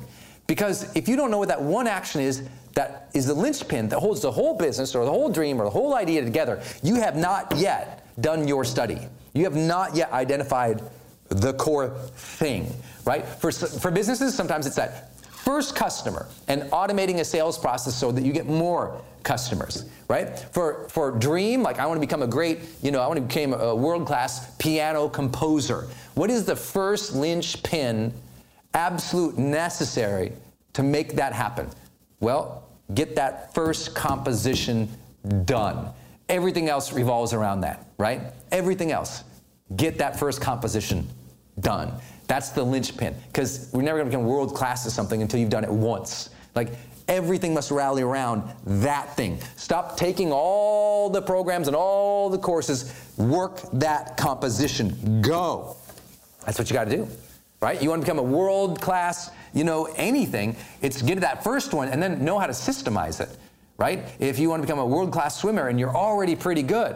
Because 0.47 0.95
if 0.95 1.09
you 1.09 1.17
don't 1.17 1.31
know 1.31 1.39
what 1.39 1.49
that 1.49 1.63
one 1.63 1.87
action 1.87 2.21
is, 2.21 2.47
that 2.75 3.11
is 3.15 3.27
the 3.27 3.35
linchpin 3.35 3.89
that 3.89 3.99
holds 3.99 4.21
the 4.23 4.33
whole 4.33 4.57
business 4.57 4.95
or 4.95 5.05
the 5.05 5.11
whole 5.11 5.31
dream 5.31 5.61
or 5.61 5.65
the 5.65 5.71
whole 5.71 5.95
idea 5.95 6.23
together, 6.23 6.63
you 6.83 6.97
have 6.97 7.17
not 7.17 7.57
yet 7.57 8.02
done 8.21 8.47
your 8.49 8.65
study. 8.65 8.99
You 9.35 9.45
have 9.45 9.57
not 9.57 9.97
yet 9.97 10.13
identified 10.13 10.83
the 11.29 11.55
core 11.55 11.91
thing, 12.15 12.73
right? 13.05 13.25
For, 13.25 13.51
for 13.51 13.91
businesses, 13.91 14.35
sometimes 14.35 14.67
it's 14.67 14.77
that 14.77 15.19
first 15.23 15.75
customer 15.75 16.27
and 16.49 16.63
automating 16.71 17.21
a 17.21 17.25
sales 17.25 17.59
process 17.59 17.95
so 17.95 18.13
that 18.13 18.23
you 18.25 18.33
get 18.33 18.47
more 18.47 19.01
customers, 19.23 19.87
right? 20.09 20.39
For, 20.39 20.89
for 20.89 21.11
dream, 21.13 21.63
like 21.63 21.79
I 21.79 21.87
want 21.87 21.97
to 21.97 22.07
become 22.07 22.23
a 22.23 22.27
great, 22.27 22.61
you 22.83 22.91
know, 22.91 23.01
I 23.01 23.07
want 23.07 23.19
to 23.19 23.23
become 23.23 23.59
a 23.59 23.75
world-class 23.75 24.57
piano 24.57 25.09
composer. 25.09 25.89
What 26.15 26.31
is 26.31 26.45
the 26.45 26.57
first 26.57 27.15
linchpin, 27.15 28.13
absolute 28.75 29.39
necessary 29.39 30.33
to 30.75 30.83
make 30.83 31.15
that 31.17 31.33
happen? 31.33 31.69
Well, 32.21 32.69
get 32.95 33.17
that 33.17 33.55
first 33.55 33.95
composition 33.95 34.89
done. 35.45 35.93
Everything 36.29 36.69
else 36.69 36.93
revolves 36.93 37.33
around 37.33 37.61
that, 37.63 37.87
right? 37.99 38.21
Everything 38.51 38.93
else. 38.93 39.25
Get 39.77 39.99
that 39.99 40.19
first 40.19 40.41
composition 40.41 41.09
done. 41.61 41.93
That's 42.27 42.51
the 42.51 42.63
linchpin. 42.63 43.15
Because 43.27 43.69
we're 43.73 43.83
never 43.83 43.99
going 43.99 44.11
to 44.11 44.17
become 44.17 44.27
world 44.27 44.55
class 44.55 44.87
at 44.87 44.93
something 44.93 45.23
until 45.23 45.41
you've 45.41 45.51
done 45.51 45.65
it 45.65 45.71
once. 45.71 46.31
Like 46.55 46.71
everything 47.09 47.55
must 47.55 47.71
rally 47.71 48.03
around 48.03 48.51
that 48.65 49.15
thing. 49.17 49.39
Stop 49.57 49.97
taking 49.97 50.33
all 50.33 51.11
the 51.11 51.23
programs 51.23 51.67
and 51.67 51.77
all 51.77 52.31
the 52.31 52.39
courses. 52.39 52.93
Work 53.19 53.61
that 53.75 54.17
composition. 54.17 55.21
Go. 55.21 55.77
That's 56.47 56.59
what 56.59 56.71
you 56.71 56.75
got 56.75 56.85
to 56.85 56.97
do. 56.97 57.09
Right? 57.61 57.81
You 57.81 57.91
want 57.91 58.03
to 58.03 58.07
become 58.07 58.19
a 58.19 58.23
world 58.23 58.81
class, 58.81 59.31
you 59.53 59.63
know, 59.63 59.87
anything. 59.97 60.57
It's 60.81 61.01
get 61.01 61.21
that 61.21 61.45
first 61.45 61.73
one 61.73 61.89
and 61.89 62.03
then 62.03 62.25
know 62.25 62.39
how 62.39 62.47
to 62.47 62.53
systemize 62.53 63.21
it. 63.21 63.29
Right? 63.83 64.05
If 64.21 64.39
you 64.39 64.49
want 64.49 64.63
to 64.63 64.67
become 64.69 64.79
a 64.79 64.87
world 64.87 65.11
class 65.11 65.41
swimmer 65.41 65.67
and 65.67 65.77
you're 65.77 65.97
already 65.97 66.37
pretty 66.37 66.63
good, 66.63 66.95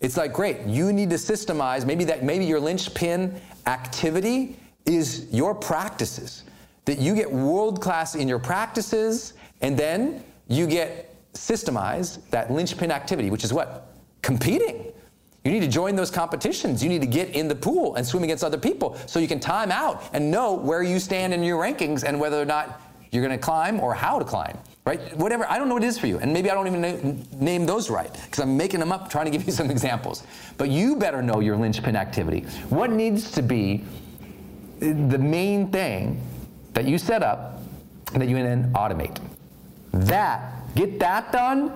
it's 0.00 0.16
like, 0.16 0.32
great, 0.32 0.60
you 0.62 0.90
need 0.90 1.10
to 1.10 1.16
systemize, 1.16 1.84
maybe 1.84 2.04
that 2.04 2.24
maybe 2.24 2.46
your 2.46 2.58
linchpin 2.58 3.38
activity 3.66 4.56
is 4.86 5.26
your 5.30 5.54
practices. 5.54 6.44
That 6.86 6.98
you 6.98 7.14
get 7.14 7.30
world 7.30 7.82
class 7.82 8.14
in 8.14 8.28
your 8.28 8.38
practices, 8.38 9.34
and 9.60 9.78
then 9.78 10.24
you 10.48 10.66
get 10.66 11.14
systemized 11.34 12.20
that 12.30 12.50
linchpin 12.50 12.90
activity, 12.90 13.28
which 13.28 13.44
is 13.44 13.52
what? 13.52 13.92
Competing. 14.22 14.90
You 15.44 15.52
need 15.52 15.60
to 15.60 15.68
join 15.68 15.96
those 15.96 16.10
competitions. 16.10 16.82
You 16.82 16.88
need 16.88 17.02
to 17.02 17.06
get 17.06 17.28
in 17.36 17.46
the 17.46 17.54
pool 17.54 17.96
and 17.96 18.06
swim 18.06 18.24
against 18.24 18.42
other 18.42 18.56
people 18.56 18.96
so 19.04 19.18
you 19.18 19.28
can 19.28 19.38
time 19.38 19.70
out 19.70 20.02
and 20.14 20.30
know 20.30 20.54
where 20.54 20.82
you 20.82 20.98
stand 20.98 21.34
in 21.34 21.42
your 21.42 21.62
rankings 21.62 22.04
and 22.04 22.18
whether 22.18 22.40
or 22.40 22.46
not 22.46 22.80
you're 23.10 23.22
going 23.22 23.38
to 23.38 23.44
climb 23.44 23.80
or 23.80 23.92
how 23.92 24.18
to 24.18 24.24
climb 24.24 24.56
right? 24.84 25.16
Whatever, 25.16 25.48
I 25.48 25.58
don't 25.58 25.68
know 25.68 25.74
what 25.74 25.84
it 25.84 25.88
is 25.88 25.98
for 25.98 26.06
you. 26.06 26.18
And 26.18 26.32
maybe 26.32 26.50
I 26.50 26.54
don't 26.54 26.66
even 26.66 26.80
na- 26.80 27.40
name 27.44 27.66
those 27.66 27.88
right 27.90 28.12
because 28.12 28.40
I'm 28.40 28.56
making 28.56 28.80
them 28.80 28.92
up 28.92 29.10
trying 29.10 29.26
to 29.26 29.30
give 29.30 29.44
you 29.46 29.52
some 29.60 29.70
examples. 29.70 30.24
But 30.58 30.70
you 30.70 30.96
better 30.96 31.22
know 31.22 31.40
your 31.40 31.56
linchpin 31.56 31.96
activity. 31.96 32.40
What 32.68 32.90
needs 32.90 33.30
to 33.32 33.42
be 33.42 33.84
eh, 34.80 34.92
the 35.08 35.18
main 35.18 35.70
thing 35.70 36.20
that 36.74 36.84
you 36.84 36.98
set 36.98 37.22
up 37.22 37.62
that 38.14 38.28
you 38.28 38.36
then 38.36 38.72
automate? 38.72 39.18
That, 39.92 40.74
get 40.74 40.98
that 41.00 41.32
done, 41.32 41.72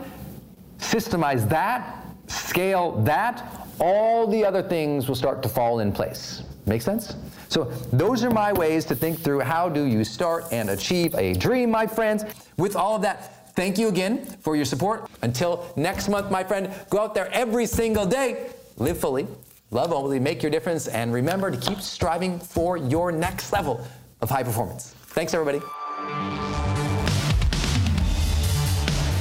systemize 0.79 1.49
that, 1.49 2.05
scale 2.27 2.93
that, 3.03 3.56
all 3.81 4.27
the 4.27 4.45
other 4.45 4.63
things 4.63 5.09
will 5.09 5.15
start 5.15 5.43
to 5.43 5.49
fall 5.49 5.81
in 5.81 5.93
place. 5.93 6.43
Make 6.67 6.83
sense? 6.83 7.15
So 7.49 7.65
those 7.93 8.25
are 8.25 8.31
my 8.31 8.53
ways 8.53 8.85
to 8.87 8.97
think 8.97 9.21
through 9.21 9.41
how 9.41 9.69
do 9.69 9.85
you 9.85 10.05
start 10.05 10.47
and 10.53 10.71
achieve 10.71 11.15
a 11.15 11.33
dream, 11.33 11.71
my 11.71 11.87
friends. 11.87 12.25
With 12.57 12.75
all 12.75 12.97
of 12.97 13.03
that, 13.03 13.55
thank 13.55 13.79
you 13.79 13.89
again 13.89 14.27
for 14.41 14.57
your 14.57 14.65
support. 14.65 15.09
Until 15.23 15.73
next 15.77 16.09
month, 16.09 16.31
my 16.31 16.43
friend, 16.43 16.73
go 16.91 17.01
out 17.01 17.15
there 17.15 17.33
every 17.33 17.67
single 17.67 18.07
day, 18.07 18.51
live 18.77 18.99
fully, 18.99 19.27
love 19.71 19.93
only, 19.93 20.19
make 20.19 20.43
your 20.43 20.51
difference, 20.51 20.89
and 20.89 21.13
remember 21.13 21.51
to 21.51 21.57
keep 21.57 21.81
striving 21.81 22.39
for 22.39 22.77
your 22.77 23.13
next 23.13 23.53
level 23.53 23.87
of 24.21 24.31
high 24.31 24.43
performance. 24.43 24.95
Thanks, 25.09 25.35
everybody. 25.35 25.61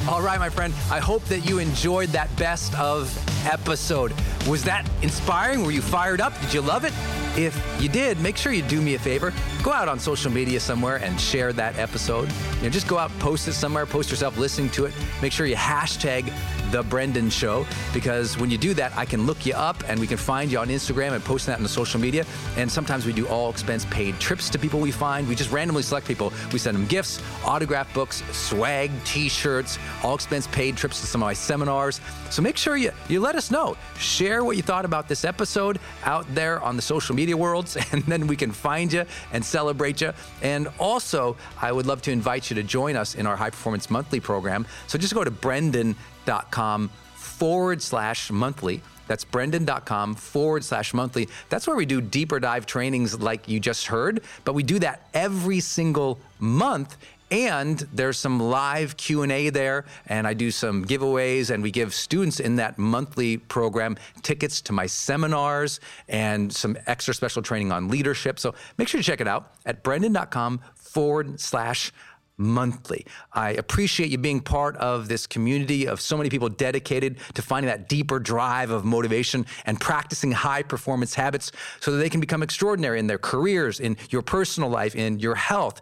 All 0.07 0.21
right, 0.21 0.39
my 0.39 0.49
friend, 0.49 0.71
I 0.91 0.99
hope 0.99 1.23
that 1.25 1.49
you 1.49 1.57
enjoyed 1.57 2.09
that 2.09 2.33
best 2.37 2.77
of 2.77 3.11
episode. 3.47 4.13
Was 4.47 4.63
that 4.65 4.87
inspiring? 5.01 5.63
Were 5.63 5.71
you 5.71 5.81
fired 5.81 6.21
up? 6.21 6.39
Did 6.41 6.53
you 6.53 6.61
love 6.61 6.85
it? 6.85 6.93
If 7.37 7.81
you 7.81 7.89
did, 7.89 8.17
make 8.21 8.37
sure 8.37 8.53
you 8.53 8.61
do 8.61 8.79
me 8.79 8.95
a 8.95 8.99
favor. 8.99 9.33
Go 9.61 9.73
out 9.73 9.89
on 9.89 9.99
social 9.99 10.31
media 10.31 10.57
somewhere 10.57 10.97
and 10.97 11.19
share 11.19 11.51
that 11.51 11.77
episode. 11.77 12.31
You 12.57 12.63
know, 12.63 12.69
just 12.69 12.87
go 12.87 12.97
out, 12.97 13.11
post 13.19 13.49
it 13.49 13.53
somewhere, 13.53 13.85
post 13.85 14.09
yourself 14.09 14.37
listening 14.37 14.69
to 14.69 14.85
it. 14.85 14.93
Make 15.21 15.33
sure 15.33 15.45
you 15.45 15.57
hashtag 15.57 16.31
the 16.71 16.83
Brendon 16.83 17.29
Show 17.29 17.65
because 17.93 18.37
when 18.37 18.49
you 18.49 18.57
do 18.57 18.73
that, 18.75 18.95
I 18.95 19.03
can 19.03 19.25
look 19.25 19.45
you 19.45 19.53
up 19.53 19.83
and 19.89 19.99
we 19.99 20.07
can 20.07 20.17
find 20.17 20.49
you 20.49 20.59
on 20.59 20.69
Instagram 20.69 21.11
and 21.11 21.23
post 21.23 21.45
that 21.47 21.57
on 21.57 21.63
the 21.63 21.69
social 21.69 21.99
media. 21.99 22.25
And 22.55 22.71
sometimes 22.71 23.05
we 23.05 23.11
do 23.11 23.27
all 23.27 23.49
expense 23.49 23.85
paid 23.85 24.17
trips 24.19 24.49
to 24.51 24.59
people 24.59 24.79
we 24.79 24.91
find. 24.91 25.27
We 25.27 25.35
just 25.35 25.51
randomly 25.51 25.83
select 25.83 26.07
people. 26.07 26.31
We 26.53 26.59
send 26.59 26.77
them 26.77 26.85
gifts, 26.85 27.21
autograph 27.43 27.93
books, 27.93 28.23
swag, 28.31 28.91
t-shirts, 29.03 29.77
all 30.03 30.15
expense 30.15 30.47
paid 30.47 30.77
trips 30.77 31.01
to 31.01 31.07
some 31.07 31.21
of 31.21 31.27
my 31.27 31.33
seminars. 31.33 31.99
So 32.29 32.41
make 32.41 32.55
sure 32.55 32.77
you, 32.77 32.91
you 33.09 33.19
let 33.19 33.35
us 33.35 33.51
know. 33.51 33.75
Share 33.99 34.45
what 34.45 34.55
you 34.55 34.63
thought 34.63 34.85
about 34.85 35.09
this 35.09 35.25
episode 35.25 35.79
out 36.05 36.25
there 36.33 36.61
on 36.61 36.75
the 36.77 36.81
social 36.81 37.13
media 37.13 37.24
worlds, 37.33 37.77
and 37.91 38.03
then 38.03 38.27
we 38.27 38.35
can 38.35 38.51
find 38.51 38.93
you 38.93 39.05
and 39.31 39.43
celebrate 39.43 40.01
you. 40.01 40.13
And 40.41 40.67
also, 40.79 41.35
I 41.61 41.71
would 41.71 41.85
love 41.85 42.01
to 42.03 42.11
invite 42.11 42.49
you 42.49 42.55
to 42.55 42.63
join 42.63 42.95
us 42.95 43.15
in 43.15 43.25
our 43.25 43.35
High 43.35 43.49
Performance 43.49 43.89
Monthly 43.89 44.19
program. 44.19 44.67
So 44.87 44.97
just 44.97 45.13
go 45.13 45.23
to 45.23 45.31
Brendon.com 45.31 46.89
forward 47.15 47.81
slash 47.81 48.31
monthly. 48.31 48.81
That's 49.07 49.23
brendon.com 49.23 50.15
forward 50.15 50.63
slash 50.63 50.93
monthly. 50.93 51.29
That's 51.49 51.67
where 51.67 51.75
we 51.75 51.85
do 51.85 52.01
deeper 52.01 52.39
dive 52.39 52.65
trainings 52.65 53.19
like 53.19 53.47
you 53.47 53.59
just 53.59 53.87
heard, 53.87 54.21
but 54.43 54.53
we 54.53 54.63
do 54.63 54.79
that 54.79 55.07
every 55.13 55.59
single 55.59 56.19
month 56.39 56.97
and 57.31 57.79
there's 57.93 58.17
some 58.17 58.39
live 58.39 58.97
q&a 58.97 59.49
there 59.49 59.85
and 60.07 60.27
i 60.27 60.33
do 60.33 60.51
some 60.51 60.85
giveaways 60.85 61.49
and 61.49 61.63
we 61.63 61.71
give 61.71 61.93
students 61.93 62.39
in 62.39 62.55
that 62.55 62.77
monthly 62.77 63.37
program 63.37 63.97
tickets 64.21 64.61
to 64.61 64.71
my 64.71 64.85
seminars 64.85 65.79
and 66.07 66.53
some 66.53 66.77
extra 66.87 67.13
special 67.13 67.41
training 67.41 67.71
on 67.71 67.87
leadership 67.87 68.39
so 68.39 68.53
make 68.77 68.87
sure 68.87 68.99
to 68.99 69.05
check 69.05 69.21
it 69.21 69.27
out 69.27 69.53
at 69.65 69.83
brendon.com 69.83 70.59
forward 70.75 71.39
slash 71.39 71.91
monthly. 72.37 73.05
I 73.33 73.51
appreciate 73.51 74.09
you 74.09 74.17
being 74.17 74.41
part 74.41 74.75
of 74.77 75.07
this 75.07 75.25
community 75.25 75.87
of 75.87 76.01
so 76.01 76.17
many 76.17 76.29
people 76.29 76.49
dedicated 76.49 77.17
to 77.33 77.41
finding 77.41 77.69
that 77.69 77.87
deeper 77.87 78.19
drive 78.19 78.71
of 78.71 78.83
motivation 78.83 79.45
and 79.65 79.79
practicing 79.79 80.31
high 80.31 80.63
performance 80.63 81.15
habits 81.15 81.51
so 81.79 81.91
that 81.91 81.97
they 81.97 82.09
can 82.09 82.19
become 82.19 82.43
extraordinary 82.43 82.99
in 82.99 83.07
their 83.07 83.17
careers, 83.17 83.79
in 83.79 83.95
your 84.09 84.21
personal 84.21 84.69
life, 84.69 84.95
in 84.95 85.19
your 85.19 85.35
health. 85.35 85.81